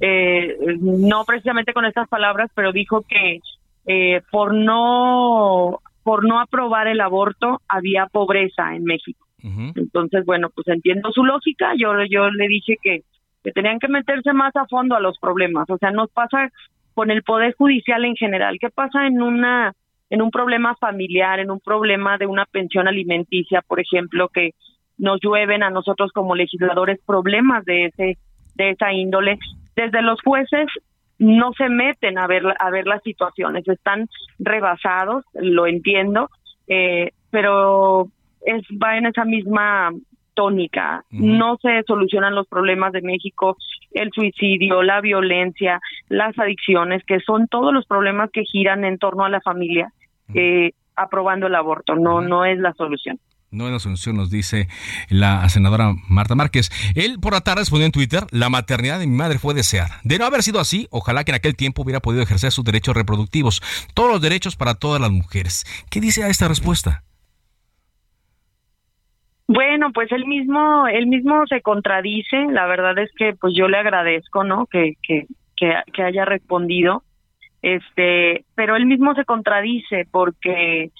eh, 0.00 0.58
no 0.80 1.24
precisamente 1.24 1.72
con 1.72 1.86
estas 1.86 2.08
palabras, 2.08 2.50
pero 2.54 2.72
dijo 2.72 3.02
que 3.08 3.40
eh, 3.86 4.22
por 4.30 4.54
no 4.54 5.80
por 6.04 6.24
no 6.24 6.38
aprobar 6.38 6.86
el 6.86 7.00
aborto 7.00 7.60
había 7.66 8.06
pobreza 8.06 8.76
en 8.76 8.84
México. 8.84 9.26
Entonces, 9.74 10.24
bueno, 10.24 10.48
pues 10.54 10.66
entiendo 10.68 11.10
su 11.12 11.22
lógica. 11.22 11.72
Yo, 11.76 11.92
yo 12.08 12.30
le 12.30 12.48
dije 12.48 12.76
que, 12.80 13.00
que 13.42 13.52
tenían 13.52 13.78
que 13.78 13.88
meterse 13.88 14.32
más 14.32 14.56
a 14.56 14.66
fondo 14.66 14.94
a 14.96 15.00
los 15.00 15.18
problemas. 15.18 15.68
O 15.68 15.76
sea, 15.76 15.90
nos 15.90 16.10
pasa 16.10 16.50
con 16.94 17.10
el 17.10 17.22
poder 17.22 17.54
judicial 17.54 18.06
en 18.06 18.16
general. 18.16 18.56
¿Qué 18.58 18.70
pasa 18.70 19.06
en 19.06 19.20
una 19.20 19.72
en 20.10 20.22
un 20.22 20.30
problema 20.30 20.76
familiar, 20.76 21.40
en 21.40 21.50
un 21.50 21.60
problema 21.60 22.16
de 22.18 22.26
una 22.26 22.44
pensión 22.46 22.86
alimenticia, 22.86 23.62
por 23.66 23.80
ejemplo, 23.80 24.28
que 24.28 24.52
nos 24.96 25.18
llueven 25.20 25.62
a 25.62 25.70
nosotros 25.70 26.12
como 26.12 26.36
legisladores 26.36 27.00
problemas 27.04 27.64
de 27.64 27.86
ese 27.86 28.18
de 28.54 28.70
esa 28.70 28.92
índole? 28.92 29.38
Desde 29.76 30.00
los 30.00 30.22
jueces 30.22 30.68
no 31.18 31.52
se 31.52 31.68
meten 31.68 32.18
a 32.18 32.26
ver 32.26 32.42
a 32.58 32.70
ver 32.70 32.86
las 32.86 33.02
situaciones, 33.02 33.66
están 33.68 34.08
rebasados, 34.38 35.24
lo 35.34 35.66
entiendo, 35.66 36.28
eh, 36.66 37.12
pero 37.30 38.08
es 38.44 38.62
va 38.82 38.96
en 38.96 39.06
esa 39.06 39.24
misma 39.24 39.90
tónica. 40.34 41.04
No 41.10 41.56
se 41.62 41.82
solucionan 41.86 42.34
los 42.34 42.48
problemas 42.48 42.92
de 42.92 43.02
México, 43.02 43.56
el 43.92 44.10
suicidio, 44.12 44.82
la 44.82 45.00
violencia, 45.00 45.80
las 46.08 46.36
adicciones, 46.38 47.04
que 47.04 47.20
son 47.20 47.46
todos 47.46 47.72
los 47.72 47.86
problemas 47.86 48.30
que 48.32 48.44
giran 48.44 48.84
en 48.84 48.98
torno 48.98 49.24
a 49.24 49.28
la 49.28 49.40
familia, 49.40 49.92
eh, 50.34 50.72
aprobando 50.96 51.46
el 51.46 51.54
aborto. 51.54 51.94
No, 51.94 52.20
no 52.20 52.44
es 52.44 52.58
la 52.58 52.72
solución. 52.74 53.18
No 53.54 53.66
es 53.66 53.72
la 53.72 53.78
solución, 53.78 54.16
nos 54.16 54.30
dice 54.30 54.66
la 55.08 55.48
senadora 55.48 55.94
Marta 56.08 56.34
Márquez. 56.34 56.70
Él 56.96 57.18
por 57.20 57.34
la 57.34 57.40
tarde 57.40 57.60
respondió 57.60 57.86
en 57.86 57.92
Twitter, 57.92 58.24
la 58.32 58.50
maternidad 58.50 58.98
de 58.98 59.06
mi 59.06 59.16
madre 59.16 59.38
fue 59.38 59.54
desear. 59.54 59.88
De 60.02 60.18
no 60.18 60.26
haber 60.26 60.42
sido 60.42 60.58
así, 60.58 60.88
ojalá 60.90 61.22
que 61.22 61.30
en 61.30 61.36
aquel 61.36 61.54
tiempo 61.54 61.82
hubiera 61.82 62.00
podido 62.00 62.22
ejercer 62.22 62.50
sus 62.50 62.64
derechos 62.64 62.96
reproductivos, 62.96 63.62
todos 63.94 64.10
los 64.10 64.20
derechos 64.20 64.56
para 64.56 64.74
todas 64.74 65.00
las 65.00 65.12
mujeres. 65.12 65.64
¿Qué 65.88 66.00
dice 66.00 66.24
a 66.24 66.28
esta 66.28 66.48
respuesta? 66.48 67.04
Bueno, 69.46 69.92
pues 69.92 70.10
él 70.10 70.26
mismo, 70.26 70.88
él 70.88 71.06
mismo 71.06 71.46
se 71.46 71.60
contradice. 71.60 72.46
La 72.50 72.66
verdad 72.66 72.98
es 72.98 73.12
que, 73.16 73.34
pues 73.34 73.54
yo 73.56 73.68
le 73.68 73.76
agradezco, 73.76 74.42
¿no? 74.42 74.66
Que, 74.66 74.94
que, 75.00 75.26
que, 75.56 76.02
haya 76.02 76.24
respondido. 76.24 77.04
Este, 77.62 78.44
pero 78.56 78.74
él 78.74 78.86
mismo 78.86 79.14
se 79.14 79.24
contradice 79.24 80.06
porque 80.10 80.90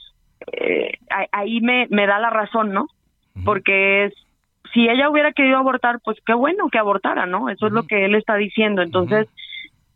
eh, 0.53 0.99
ahí 1.33 1.61
me, 1.61 1.87
me 1.91 2.07
da 2.07 2.19
la 2.19 2.31
razón, 2.31 2.73
¿no? 2.73 2.87
Porque 3.45 4.05
es 4.05 4.15
si 4.75 4.89
ella 4.89 5.09
hubiera 5.09 5.33
querido 5.33 5.57
abortar, 5.57 6.01
pues 6.05 6.19
qué 6.27 6.35
bueno 6.35 6.69
que 6.69 6.79
abortara, 6.79 7.27
¿no? 7.27 7.49
Eso 7.49 7.69
es 7.69 7.73
lo 7.73 7.85
que 7.85 8.05
él 8.05 8.17
está 8.17 8.35
diciendo. 8.35 8.83
Entonces, 8.83 9.29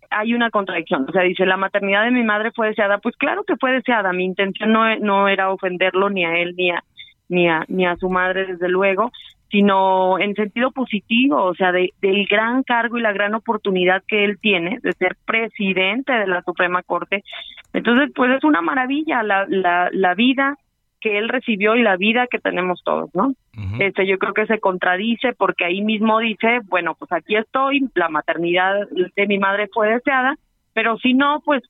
hay 0.09 0.34
una 0.34 0.51
contradicción. 0.51 1.05
O 1.09 1.12
sea, 1.12 1.22
dice, 1.22 1.44
la 1.46 1.57
maternidad 1.57 2.05
de 2.05 2.12
mi 2.12 2.22
madre 2.22 2.53
fue 2.53 2.68
deseada. 2.68 2.99
Pues 2.99 3.16
claro 3.16 3.42
que 3.44 3.57
fue 3.57 3.72
deseada. 3.72 4.12
Mi 4.12 4.24
intención 4.24 4.72
no, 4.72 4.96
no 4.99 5.28
era 5.28 5.51
ofenderlo 5.51 6.11
ni 6.11 6.24
a 6.24 6.38
él 6.38 6.55
ni 6.57 6.70
a, 6.70 6.84
ni 7.28 7.49
a, 7.49 7.64
ni 7.66 7.86
a 7.86 7.96
su 7.96 8.09
madre, 8.09 8.46
desde 8.46 8.68
luego, 8.68 9.11
sino 9.51 10.18
en 10.18 10.34
sentido 10.34 10.70
positivo, 10.70 11.42
o 11.42 11.55
sea, 11.55 11.72
de, 11.72 11.92
del 12.01 12.26
gran 12.26 12.62
cargo 12.62 12.99
y 12.99 13.03
la 13.03 13.12
gran 13.12 13.34
oportunidad 13.34 14.03
que 14.07 14.24
él 14.24 14.38
tiene 14.40 14.78
de 14.82 14.92
ser 14.92 15.16
presidente 15.24 16.12
de 16.12 16.26
la 16.26 16.42
Suprema 16.42 16.82
Corte. 16.82 17.24
Entonces, 17.72 18.11
pues 18.14 18.36
es 18.36 18.44
una 18.44 18.61
maravilla 18.61 19.22
la, 19.22 19.46
la, 19.49 19.88
la 19.92 20.14
vida 20.14 20.57
que 21.01 21.18
él 21.18 21.28
recibió 21.28 21.76
y 21.76 21.82
la 21.82 21.96
vida 21.96 22.26
que 22.26 22.38
tenemos 22.38 22.82
todos, 22.84 23.11
¿no? 23.14 23.32
Este, 23.80 24.07
yo 24.07 24.18
creo 24.18 24.34
que 24.34 24.46
se 24.46 24.61
contradice 24.61 25.32
porque 25.32 25.64
ahí 25.64 25.82
mismo 25.82 26.18
dice, 26.20 26.61
bueno, 26.64 26.94
pues 26.99 27.11
aquí 27.12 27.36
estoy, 27.36 27.88
la 27.94 28.09
maternidad 28.09 28.88
de 29.16 29.26
mi 29.26 29.38
madre 29.38 29.68
fue 29.72 29.88
deseada, 29.88 30.36
pero 30.74 30.96
si 30.99 31.14
no, 31.14 31.40
pues 31.44 31.62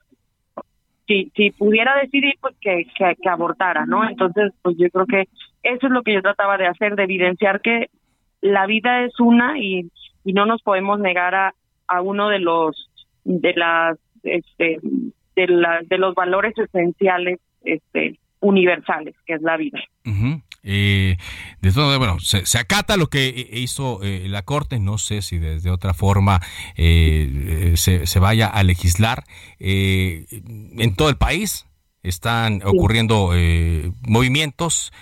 si, 1.09 1.32
si 1.34 1.50
pudiera 1.50 1.96
decidir, 2.00 2.34
pues 2.40 2.54
que, 2.61 2.86
abortara, 3.28 3.86
¿no? 3.86 4.09
Entonces, 4.09 4.52
pues 4.62 4.76
yo 4.78 4.88
creo 4.90 5.06
que 5.06 5.28
eso 5.62 5.86
es 5.86 5.92
lo 5.92 6.02
que 6.02 6.12
yo 6.12 6.22
trataba 6.22 6.59
de 6.59 6.66
hacer, 6.66 6.94
de 6.94 7.04
evidenciar 7.04 7.61
que 7.61 7.88
la 8.42 8.66
vida 8.66 9.04
es 9.04 9.18
una 9.18 9.59
y, 9.59 9.90
y 10.24 10.32
no 10.34 10.46
nos 10.46 10.62
podemos 10.62 11.00
negar 11.00 11.34
a, 11.34 11.54
a 11.88 12.02
uno 12.02 12.28
de 12.28 12.38
los 12.38 12.90
de 13.24 13.54
las 13.54 13.98
este 14.22 14.78
de 15.34 15.46
la, 15.48 15.80
de 15.82 15.98
los 15.98 16.14
valores 16.14 16.56
esenciales 16.56 17.40
este 17.64 18.18
universales, 18.40 19.16
que 19.26 19.34
es 19.34 19.42
la 19.42 19.56
vida. 19.56 19.80
Eh, 20.70 21.16
de 21.62 21.72
todo, 21.72 21.98
bueno, 21.98 22.20
se, 22.20 22.58
acata 22.58 22.98
lo 22.98 23.08
que 23.08 23.48
hizo 23.54 24.02
eh, 24.02 24.26
la 24.28 24.42
Corte, 24.42 24.78
no 24.78 24.98
sé 24.98 25.22
si 25.22 25.38
desde 25.38 25.70
otra 25.70 25.94
forma 25.94 26.42
eh, 26.76 27.72
se, 27.76 28.18
vaya 28.18 28.48
a 28.48 28.62
legislar 28.62 29.24
en 29.58 30.94
todo 30.94 31.08
el 31.08 31.16
país. 31.16 31.64
Están 32.02 32.60
ocurriendo 32.64 33.32
movimientos 34.02 34.92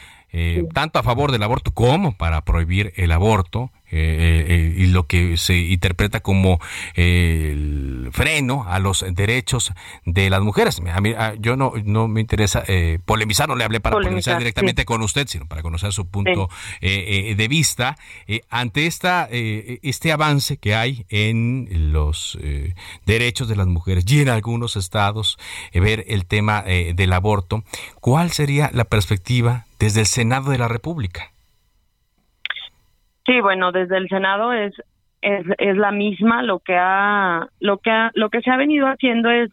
tanto 0.73 0.99
a 0.99 1.03
favor 1.03 1.33
del 1.33 1.43
aborto 1.43 1.73
como 1.73 2.17
para 2.17 2.45
prohibir 2.45 2.93
el 2.97 3.11
aborto. 3.11 3.73
Eh, 3.91 4.47
eh, 4.49 4.75
y 4.77 4.87
lo 4.87 5.07
que 5.07 5.37
se 5.37 5.57
interpreta 5.57 6.19
como 6.19 6.61
eh, 6.97 7.51
el 7.53 8.09
freno 8.13 8.65
a 8.67 8.81
los 8.81 9.05
derechos 9.13 9.73
de 10.05 10.29
las 10.29 10.41
mujeres. 10.41 10.81
A 10.93 11.01
mí, 11.01 11.13
ah, 11.17 11.35
yo 11.39 11.55
no, 11.57 11.73
no 11.85 12.09
me 12.09 12.21
interesa 12.21 12.65
polemizar, 13.05 13.49
no 13.49 13.55
le 13.55 13.65
hablé 13.65 13.81
para 13.81 13.97
polemizar, 13.97 14.39
directamente 14.39 14.85
con 14.85 15.03
usted, 15.03 15.29
sino 15.29 15.47
para 15.47 15.63
conocer 15.63 15.93
su 15.93 16.09
punto 16.09 16.49
de 16.81 17.47
vista 17.49 17.97
ante 18.51 18.87
esta, 18.87 19.29
este 19.31 20.13
avance 20.13 20.57
que 20.57 20.75
hay 20.75 21.07
en 21.09 21.93
los 21.93 22.39
derechos 23.05 23.49
de 23.49 23.57
las 23.57 23.67
mujeres 23.67 24.05
y 24.09 24.21
en 24.21 24.29
algunos 24.29 24.77
estados, 24.77 25.39
ver 25.73 26.05
el 26.09 26.27
tema 26.27 26.63
del 26.63 27.13
aborto. 27.13 27.63
¿Cuál 28.01 28.33
sería 28.33 28.71
la 28.73 28.85
perspectiva 28.85 29.67
desde 29.79 30.01
el 30.01 30.07
Senado 30.07 30.51
de 30.51 30.59
la 30.59 30.69
República? 30.69 31.36
Sí, 33.27 33.41
bueno, 33.41 33.73
desde 33.73 33.97
el 33.97 34.09
Senado 34.09 34.53
es, 34.53 34.73
es, 35.21 35.45
es 35.59 35.77
la 35.77 35.91
misma. 35.91 36.43
Lo 36.43 36.61
que 36.61 36.77
ha, 36.77 37.49
lo 37.61 37.79
que 37.79 37.91
ha, 37.91 38.11
lo 38.15 38.31
que 38.31 38.41
se 38.41 38.51
ha 38.51 38.57
venido 38.57 38.87
haciendo 38.87 39.31
es 39.31 39.51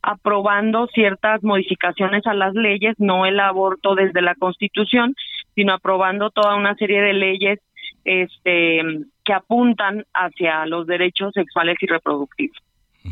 aprobando 0.00 0.86
ciertas 0.86 1.42
modificaciones 1.42 2.24
a 2.26 2.34
las 2.34 2.54
leyes, 2.54 2.94
no 2.98 3.26
el 3.26 3.40
aborto 3.40 3.96
desde 3.96 4.22
la 4.22 4.36
Constitución, 4.36 5.16
sino 5.56 5.72
aprobando 5.72 6.30
toda 6.30 6.54
una 6.54 6.76
serie 6.76 7.02
de 7.02 7.12
leyes 7.12 7.58
este, 8.04 8.82
que 9.24 9.32
apuntan 9.32 10.04
hacia 10.14 10.64
los 10.66 10.86
derechos 10.86 11.32
sexuales 11.34 11.76
y 11.80 11.86
reproductivos. 11.86 12.56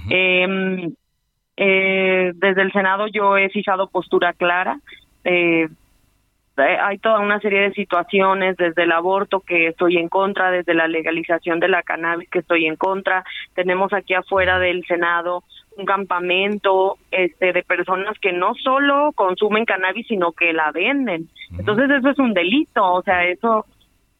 Em, 0.08 0.94
eh, 1.56 2.32
desde 2.34 2.62
el 2.62 2.72
Senado 2.72 3.08
yo 3.08 3.36
he 3.36 3.48
fijado 3.50 3.88
postura 3.88 4.32
clara. 4.32 4.78
Eh, 5.24 5.68
hay 6.56 6.98
toda 6.98 7.20
una 7.20 7.40
serie 7.40 7.62
de 7.62 7.72
situaciones, 7.72 8.56
desde 8.56 8.84
el 8.84 8.92
aborto 8.92 9.40
que 9.40 9.68
estoy 9.68 9.96
en 9.96 10.08
contra, 10.08 10.50
desde 10.50 10.74
la 10.74 10.86
legalización 10.86 11.58
de 11.58 11.68
la 11.68 11.82
cannabis 11.82 12.30
que 12.30 12.38
estoy 12.40 12.66
en 12.66 12.76
contra. 12.76 13.24
Tenemos 13.54 13.92
aquí 13.92 14.14
afuera 14.14 14.58
del 14.58 14.84
Senado 14.86 15.42
un 15.76 15.86
campamento 15.86 16.98
este, 17.10 17.52
de 17.52 17.62
personas 17.64 18.16
que 18.20 18.32
no 18.32 18.54
solo 18.54 19.10
consumen 19.16 19.64
cannabis, 19.64 20.06
sino 20.06 20.32
que 20.32 20.52
la 20.52 20.70
venden. 20.70 21.28
Entonces 21.58 21.90
eso 21.90 22.10
es 22.10 22.18
un 22.18 22.32
delito, 22.32 22.84
o 22.84 23.02
sea, 23.02 23.24
eso 23.24 23.66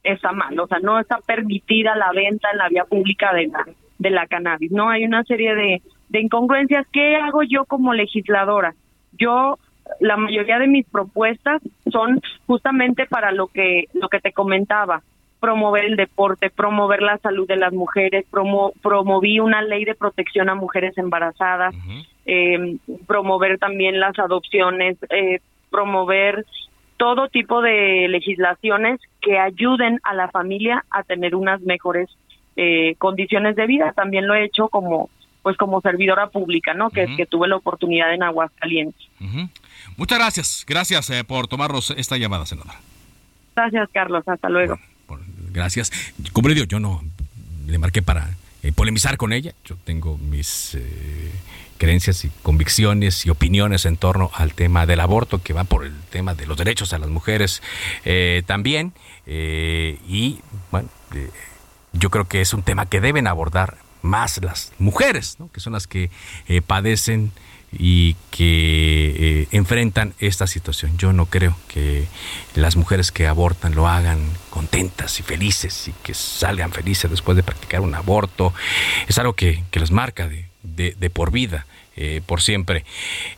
está 0.02 0.32
mal, 0.32 0.58
o 0.58 0.66
sea, 0.66 0.80
no 0.80 0.98
está 0.98 1.18
permitida 1.24 1.94
la 1.94 2.10
venta 2.12 2.48
en 2.50 2.58
la 2.58 2.68
vía 2.68 2.84
pública 2.84 3.32
de 3.32 3.46
la, 3.46 3.64
de 3.98 4.10
la 4.10 4.26
cannabis. 4.26 4.72
No, 4.72 4.90
hay 4.90 5.04
una 5.04 5.22
serie 5.22 5.54
de, 5.54 5.82
de 6.08 6.20
incongruencias. 6.20 6.86
¿Qué 6.92 7.16
hago 7.16 7.42
yo 7.44 7.64
como 7.64 7.94
legisladora? 7.94 8.74
Yo 9.12 9.58
la 10.00 10.16
mayoría 10.16 10.58
de 10.58 10.68
mis 10.68 10.86
propuestas 10.86 11.62
son 11.90 12.20
justamente 12.46 13.06
para 13.06 13.32
lo 13.32 13.48
que 13.48 13.84
lo 13.92 14.08
que 14.08 14.20
te 14.20 14.32
comentaba 14.32 15.02
promover 15.44 15.84
el 15.84 15.96
deporte, 15.96 16.48
promover 16.48 17.02
la 17.02 17.18
salud 17.18 17.46
de 17.46 17.56
las 17.56 17.70
mujeres, 17.70 18.24
promo, 18.30 18.72
promoví 18.82 19.40
una 19.40 19.60
ley 19.60 19.84
de 19.84 19.94
protección 19.94 20.48
a 20.48 20.54
mujeres 20.54 20.96
embarazadas, 20.96 21.74
eh, 22.24 22.78
promover 23.06 23.58
también 23.58 24.00
las 24.00 24.18
adopciones, 24.18 24.96
eh, 25.10 25.40
promover 25.70 26.46
todo 26.96 27.28
tipo 27.28 27.60
de 27.60 28.06
legislaciones 28.08 29.00
que 29.20 29.38
ayuden 29.38 30.00
a 30.02 30.14
la 30.14 30.28
familia 30.28 30.82
a 30.88 31.02
tener 31.02 31.34
unas 31.34 31.60
mejores 31.60 32.08
eh, 32.56 32.94
condiciones 32.96 33.54
de 33.54 33.66
vida. 33.66 33.92
También 33.94 34.26
lo 34.26 34.34
he 34.34 34.44
hecho 34.44 34.68
como 34.68 35.10
pues 35.42 35.58
como 35.58 35.82
servidora 35.82 36.28
pública, 36.28 36.72
¿no? 36.72 36.88
Que, 36.88 37.16
que 37.16 37.26
tuve 37.26 37.48
la 37.48 37.56
oportunidad 37.56 38.14
en 38.14 38.22
Aguascalientes. 38.22 39.10
Muchas 39.96 40.18
gracias. 40.18 40.64
Gracias 40.66 41.10
eh, 41.10 41.24
por 41.24 41.46
tomarnos 41.46 41.90
esta 41.96 42.16
llamada, 42.16 42.46
senadora. 42.46 42.80
Gracias, 43.54 43.88
Carlos. 43.92 44.26
Hasta 44.26 44.48
luego. 44.48 44.78
gracias. 45.52 45.92
Como 46.32 46.48
le 46.48 46.54
digo, 46.54 46.66
yo 46.66 46.80
no 46.80 47.02
le 47.66 47.78
marqué 47.78 48.02
para 48.02 48.30
eh, 48.62 48.72
polemizar 48.72 49.16
con 49.16 49.32
ella. 49.32 49.52
Yo 49.64 49.76
tengo 49.84 50.18
mis 50.18 50.74
eh, 50.74 51.30
creencias 51.78 52.24
y 52.24 52.30
convicciones 52.42 53.24
y 53.26 53.30
opiniones 53.30 53.84
en 53.84 53.96
torno 53.96 54.30
al 54.34 54.54
tema 54.54 54.86
del 54.86 55.00
aborto, 55.00 55.42
que 55.42 55.52
va 55.52 55.64
por 55.64 55.84
el 55.84 55.94
tema 56.10 56.34
de 56.34 56.46
los 56.46 56.56
derechos 56.56 56.92
a 56.92 56.98
las 56.98 57.08
mujeres 57.08 57.62
también. 58.46 58.92
y 59.26 60.40
bueno, 60.70 60.88
yo 61.92 62.10
creo 62.10 62.26
que 62.26 62.40
es 62.40 62.52
un 62.52 62.62
tema 62.62 62.86
que 62.86 63.00
deben 63.00 63.26
abordar 63.26 63.78
más 64.02 64.42
las 64.42 64.72
mujeres, 64.78 65.38
que 65.52 65.60
son 65.60 65.72
las 65.72 65.86
que 65.86 66.10
padecen 66.66 67.32
y 67.78 68.16
que 68.30 69.42
eh, 69.42 69.48
enfrentan 69.52 70.14
esta 70.18 70.46
situación. 70.46 70.96
Yo 70.98 71.12
no 71.12 71.26
creo 71.26 71.56
que 71.68 72.06
las 72.54 72.76
mujeres 72.76 73.12
que 73.12 73.26
abortan 73.26 73.74
lo 73.74 73.88
hagan 73.88 74.20
contentas 74.50 75.18
y 75.20 75.22
felices 75.22 75.88
y 75.88 75.92
que 76.02 76.14
salgan 76.14 76.72
felices 76.72 77.10
después 77.10 77.36
de 77.36 77.42
practicar 77.42 77.80
un 77.80 77.94
aborto. 77.94 78.52
Es 79.08 79.18
algo 79.18 79.34
que, 79.34 79.64
que 79.70 79.80
les 79.80 79.90
marca 79.90 80.28
de, 80.28 80.46
de, 80.62 81.10
por 81.10 81.30
vida. 81.30 81.66
Eh, 81.96 82.22
por 82.26 82.42
siempre. 82.42 82.84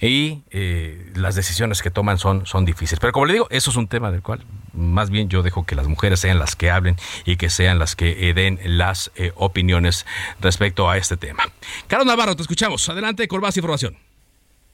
Y 0.00 0.38
eh, 0.50 1.12
las 1.14 1.34
decisiones 1.34 1.82
que 1.82 1.90
toman 1.90 2.16
son, 2.16 2.46
son 2.46 2.64
difíciles. 2.64 2.98
Pero 3.00 3.12
como 3.12 3.26
le 3.26 3.34
digo, 3.34 3.46
eso 3.50 3.70
es 3.70 3.76
un 3.76 3.86
tema 3.86 4.10
del 4.10 4.22
cual 4.22 4.46
más 4.72 5.10
bien 5.10 5.28
yo 5.28 5.42
dejo 5.42 5.66
que 5.66 5.74
las 5.74 5.86
mujeres 5.88 6.20
sean 6.20 6.38
las 6.38 6.56
que 6.56 6.70
hablen 6.70 6.96
y 7.26 7.36
que 7.36 7.50
sean 7.50 7.78
las 7.78 7.96
que 7.96 8.32
den 8.32 8.58
las 8.64 9.12
opiniones 9.34 10.06
respecto 10.40 10.88
a 10.88 10.96
este 10.96 11.18
tema. 11.18 11.44
Carlos 11.86 12.06
Navarro, 12.06 12.34
te 12.34 12.40
escuchamos. 12.40 12.88
Adelante 12.88 13.28
con 13.28 13.42
más 13.42 13.54
información. 13.58 13.98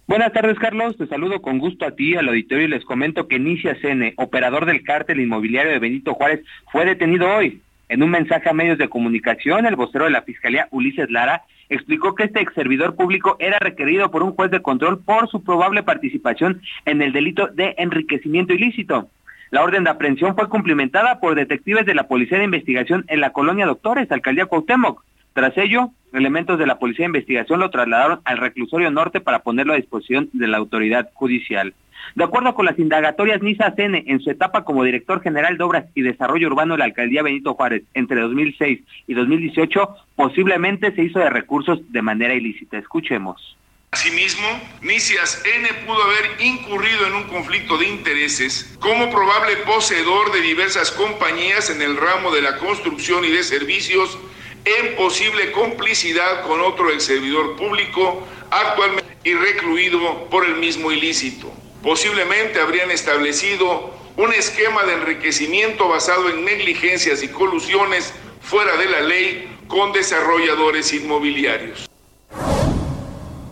Buenas 0.09 0.33
tardes, 0.33 0.59
Carlos. 0.59 0.97
Te 0.97 1.07
saludo 1.07 1.41
con 1.41 1.59
gusto 1.59 1.87
a 1.87 1.93
ti, 1.93 2.17
al 2.17 2.29
auditorio, 2.29 2.65
y 2.65 2.69
les 2.69 2.85
comento 2.85 3.29
que 3.29 3.37
Inicia 3.37 3.77
Cene, 3.81 4.15
operador 4.17 4.67
del 4.67 4.83
cártel 4.83 5.21
inmobiliario 5.21 5.71
de 5.71 5.79
Benito 5.79 6.15
Juárez, 6.15 6.45
fue 6.71 6.85
detenido 6.85 7.33
hoy. 7.33 7.63
En 7.89 8.03
un 8.03 8.11
mensaje 8.11 8.49
a 8.49 8.53
medios 8.53 8.79
de 8.79 8.89
comunicación, 8.89 9.65
el 9.65 9.77
vocero 9.77 10.07
de 10.07 10.11
la 10.11 10.23
Fiscalía, 10.23 10.67
Ulises 10.71 11.11
Lara, 11.11 11.43
explicó 11.69 12.15
que 12.15 12.25
este 12.25 12.41
ex 12.41 12.53
servidor 12.55 12.97
público 12.97 13.37
era 13.39 13.59
requerido 13.61 14.11
por 14.11 14.23
un 14.23 14.33
juez 14.33 14.51
de 14.51 14.61
control 14.61 15.03
por 15.05 15.29
su 15.31 15.45
probable 15.45 15.83
participación 15.83 16.63
en 16.85 17.01
el 17.01 17.13
delito 17.13 17.47
de 17.47 17.75
enriquecimiento 17.79 18.55
ilícito. 18.55 19.09
La 19.51 19.63
orden 19.63 19.85
de 19.85 19.91
aprehensión 19.91 20.35
fue 20.35 20.49
cumplimentada 20.49 21.21
por 21.21 21.35
detectives 21.37 21.87
de 21.87 21.95
la 21.95 22.09
Policía 22.09 22.39
de 22.39 22.45
Investigación 22.45 23.05
en 23.09 23.21
la 23.21 23.31
colonia 23.31 23.67
Doctores, 23.67 24.11
Alcaldía 24.11 24.47
Cuauhtémoc. 24.47 25.05
Tras 25.33 25.57
ello, 25.57 25.91
elementos 26.13 26.59
de 26.59 26.67
la 26.67 26.79
Policía 26.79 27.05
de 27.05 27.11
Investigación 27.11 27.61
lo 27.61 27.71
trasladaron 27.71 28.21
al 28.25 28.39
reclusorio 28.39 28.91
norte 28.91 29.21
para 29.21 29.43
ponerlo 29.43 29.73
a 29.73 29.77
disposición 29.77 30.29
de 30.33 30.49
la 30.49 30.59
autoridad 30.59 31.11
judicial. 31.15 31.75
De 32.15 32.25
acuerdo 32.25 32.55
con 32.55 32.67
las 32.67 32.79
indagatorias, 32.79 33.41
Nisa 33.43 33.73
Cene, 33.75 34.05
en 34.07 34.21
su 34.21 34.31
etapa 34.31 34.65
como 34.65 34.85
director 34.85 35.23
general 35.23 35.57
de 35.57 35.65
Obras 35.65 35.87
y 35.95 36.03
Desarrollo 36.03 36.49
Urbano 36.49 36.75
de 36.75 36.79
la 36.79 36.85
Alcaldía 36.85 37.23
Benito 37.23 37.55
Juárez 37.55 37.85
entre 37.95 38.21
2006 38.21 38.81
y 39.07 39.15
2018, 39.15 39.89
posiblemente 40.17 40.95
se 40.95 41.05
hizo 41.05 41.21
de 41.21 41.31
recursos 41.31 41.81
de 41.91 42.03
manera 42.03 42.35
ilícita. 42.35 42.77
Escuchemos 42.77 43.57
Asimismo, 43.93 44.49
Nicias 44.81 45.43
N 45.55 45.69
pudo 45.87 46.03
haber 46.03 46.43
incurrido 46.43 47.07
en 47.07 47.13
un 47.13 47.25
conflicto 47.25 47.77
de 47.77 47.89
intereses 47.89 48.77
como 48.81 49.11
probable 49.11 49.55
poseedor 49.67 50.33
de 50.33 50.41
diversas 50.41 50.91
compañías 50.93 51.69
en 51.69 51.83
el 51.83 51.99
ramo 51.99 52.35
de 52.35 52.41
la 52.41 52.57
construcción 52.57 53.23
y 53.25 53.31
de 53.31 53.43
servicios 53.43 54.19
en 54.65 54.97
posible 54.97 55.53
complicidad 55.53 56.43
con 56.47 56.61
otro 56.61 56.91
ex 56.91 57.05
servidor 57.05 57.57
público 57.57 58.27
actualmente 58.51 59.17
y 59.25 59.35
recluido 59.35 60.29
por 60.31 60.45
el 60.45 60.57
mismo 60.57 60.93
ilícito. 60.93 61.53
Posiblemente 61.83 62.61
habrían 62.61 62.91
establecido 62.91 63.95
un 64.17 64.33
esquema 64.33 64.85
de 64.85 64.95
enriquecimiento 64.95 65.89
basado 65.89 66.29
en 66.29 66.45
negligencias 66.45 67.23
y 67.23 67.29
colusiones 67.29 68.13
fuera 68.41 68.77
de 68.77 68.87
la 68.87 69.01
ley 69.01 69.49
con 69.69 69.93
desarrolladores 69.93 70.93
inmobiliarios. 70.93 71.92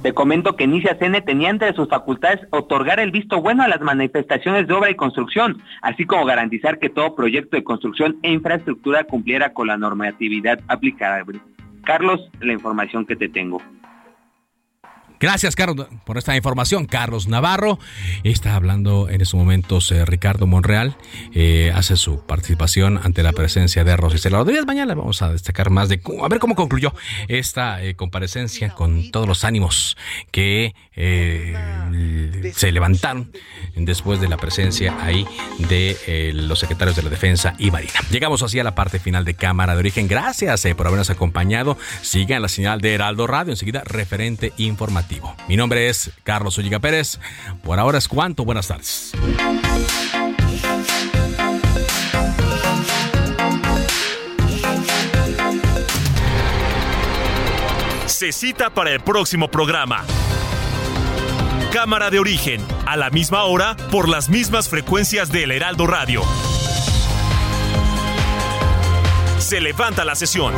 Te 0.02 0.14
comento 0.14 0.56
que 0.56 0.64
Inicia 0.64 0.96
Cene 0.98 1.20
tenía 1.20 1.50
entre 1.50 1.74
sus 1.74 1.86
facultades 1.86 2.40
otorgar 2.50 3.00
el 3.00 3.10
visto 3.10 3.42
bueno 3.42 3.62
a 3.62 3.68
las 3.68 3.82
manifestaciones 3.82 4.66
de 4.66 4.72
obra 4.72 4.90
y 4.90 4.94
construcción, 4.94 5.62
así 5.82 6.06
como 6.06 6.24
garantizar 6.24 6.78
que 6.78 6.88
todo 6.88 7.14
proyecto 7.14 7.56
de 7.56 7.64
construcción 7.64 8.16
e 8.22 8.32
infraestructura 8.32 9.04
cumpliera 9.04 9.52
con 9.52 9.66
la 9.66 9.76
normatividad 9.76 10.58
aplicada. 10.68 11.22
Carlos, 11.84 12.30
la 12.40 12.54
información 12.54 13.04
que 13.04 13.16
te 13.16 13.28
tengo. 13.28 13.60
Gracias, 15.20 15.54
Carlos, 15.54 15.86
por 16.06 16.16
esta 16.16 16.34
información. 16.34 16.86
Carlos 16.86 17.28
Navarro 17.28 17.78
está 18.24 18.54
hablando 18.54 19.10
en 19.10 19.20
estos 19.20 19.38
momentos 19.38 19.92
eh, 19.92 20.06
Ricardo 20.06 20.46
Monreal. 20.46 20.96
Eh, 21.34 21.70
hace 21.74 21.96
su 21.96 22.24
participación 22.24 22.98
ante 23.02 23.22
la 23.22 23.32
presencia 23.32 23.84
de 23.84 23.98
Rosicela 23.98 24.38
Rodríguez. 24.38 24.64
Mañana 24.64 24.94
vamos 24.94 25.20
a 25.20 25.30
destacar 25.30 25.68
más 25.68 25.90
de 25.90 26.00
a 26.22 26.28
ver 26.28 26.38
cómo 26.38 26.54
concluyó 26.54 26.94
esta 27.28 27.82
eh, 27.82 27.96
comparecencia 27.96 28.70
con 28.70 29.10
todos 29.10 29.28
los 29.28 29.44
ánimos 29.44 29.98
que 30.30 30.74
se 32.54 32.72
levantaron 32.72 33.32
después 33.74 34.20
de 34.20 34.28
la 34.28 34.36
presencia 34.36 34.96
ahí 35.02 35.26
de 35.58 36.32
los 36.34 36.58
secretarios 36.58 36.96
de 36.96 37.02
la 37.02 37.08
Defensa 37.08 37.54
y 37.58 37.70
Marina. 37.70 37.92
Llegamos 38.10 38.42
así 38.42 38.58
a 38.58 38.64
la 38.64 38.74
parte 38.74 38.98
final 38.98 39.24
de 39.24 39.32
Cámara 39.34 39.74
de 39.74 39.80
Origen. 39.80 40.08
Gracias 40.08 40.66
por 40.76 40.86
habernos 40.86 41.08
acompañado. 41.08 41.78
Sigan 42.02 42.42
la 42.42 42.48
señal 42.48 42.82
de 42.82 42.92
Heraldo 42.94 43.26
Radio. 43.26 43.52
Enseguida, 43.52 43.82
referente 43.84 44.52
informativo 44.58 45.09
mi 45.48 45.56
nombre 45.56 45.88
es 45.88 46.10
Carlos 46.22 46.58
Ulliga 46.58 46.78
Pérez. 46.78 47.18
Por 47.62 47.78
ahora 47.78 47.98
es 47.98 48.08
cuanto. 48.08 48.44
Buenas 48.44 48.68
tardes. 48.68 49.12
Se 58.06 58.32
cita 58.32 58.70
para 58.70 58.90
el 58.90 59.00
próximo 59.00 59.50
programa. 59.50 60.04
Cámara 61.72 62.10
de 62.10 62.18
origen, 62.18 62.60
a 62.84 62.96
la 62.96 63.08
misma 63.08 63.44
hora, 63.44 63.76
por 63.90 64.08
las 64.08 64.28
mismas 64.28 64.68
frecuencias 64.68 65.32
del 65.32 65.52
Heraldo 65.52 65.86
Radio. 65.86 66.22
Se 69.38 69.60
levanta 69.60 70.04
la 70.04 70.16
sesión. 70.16 70.52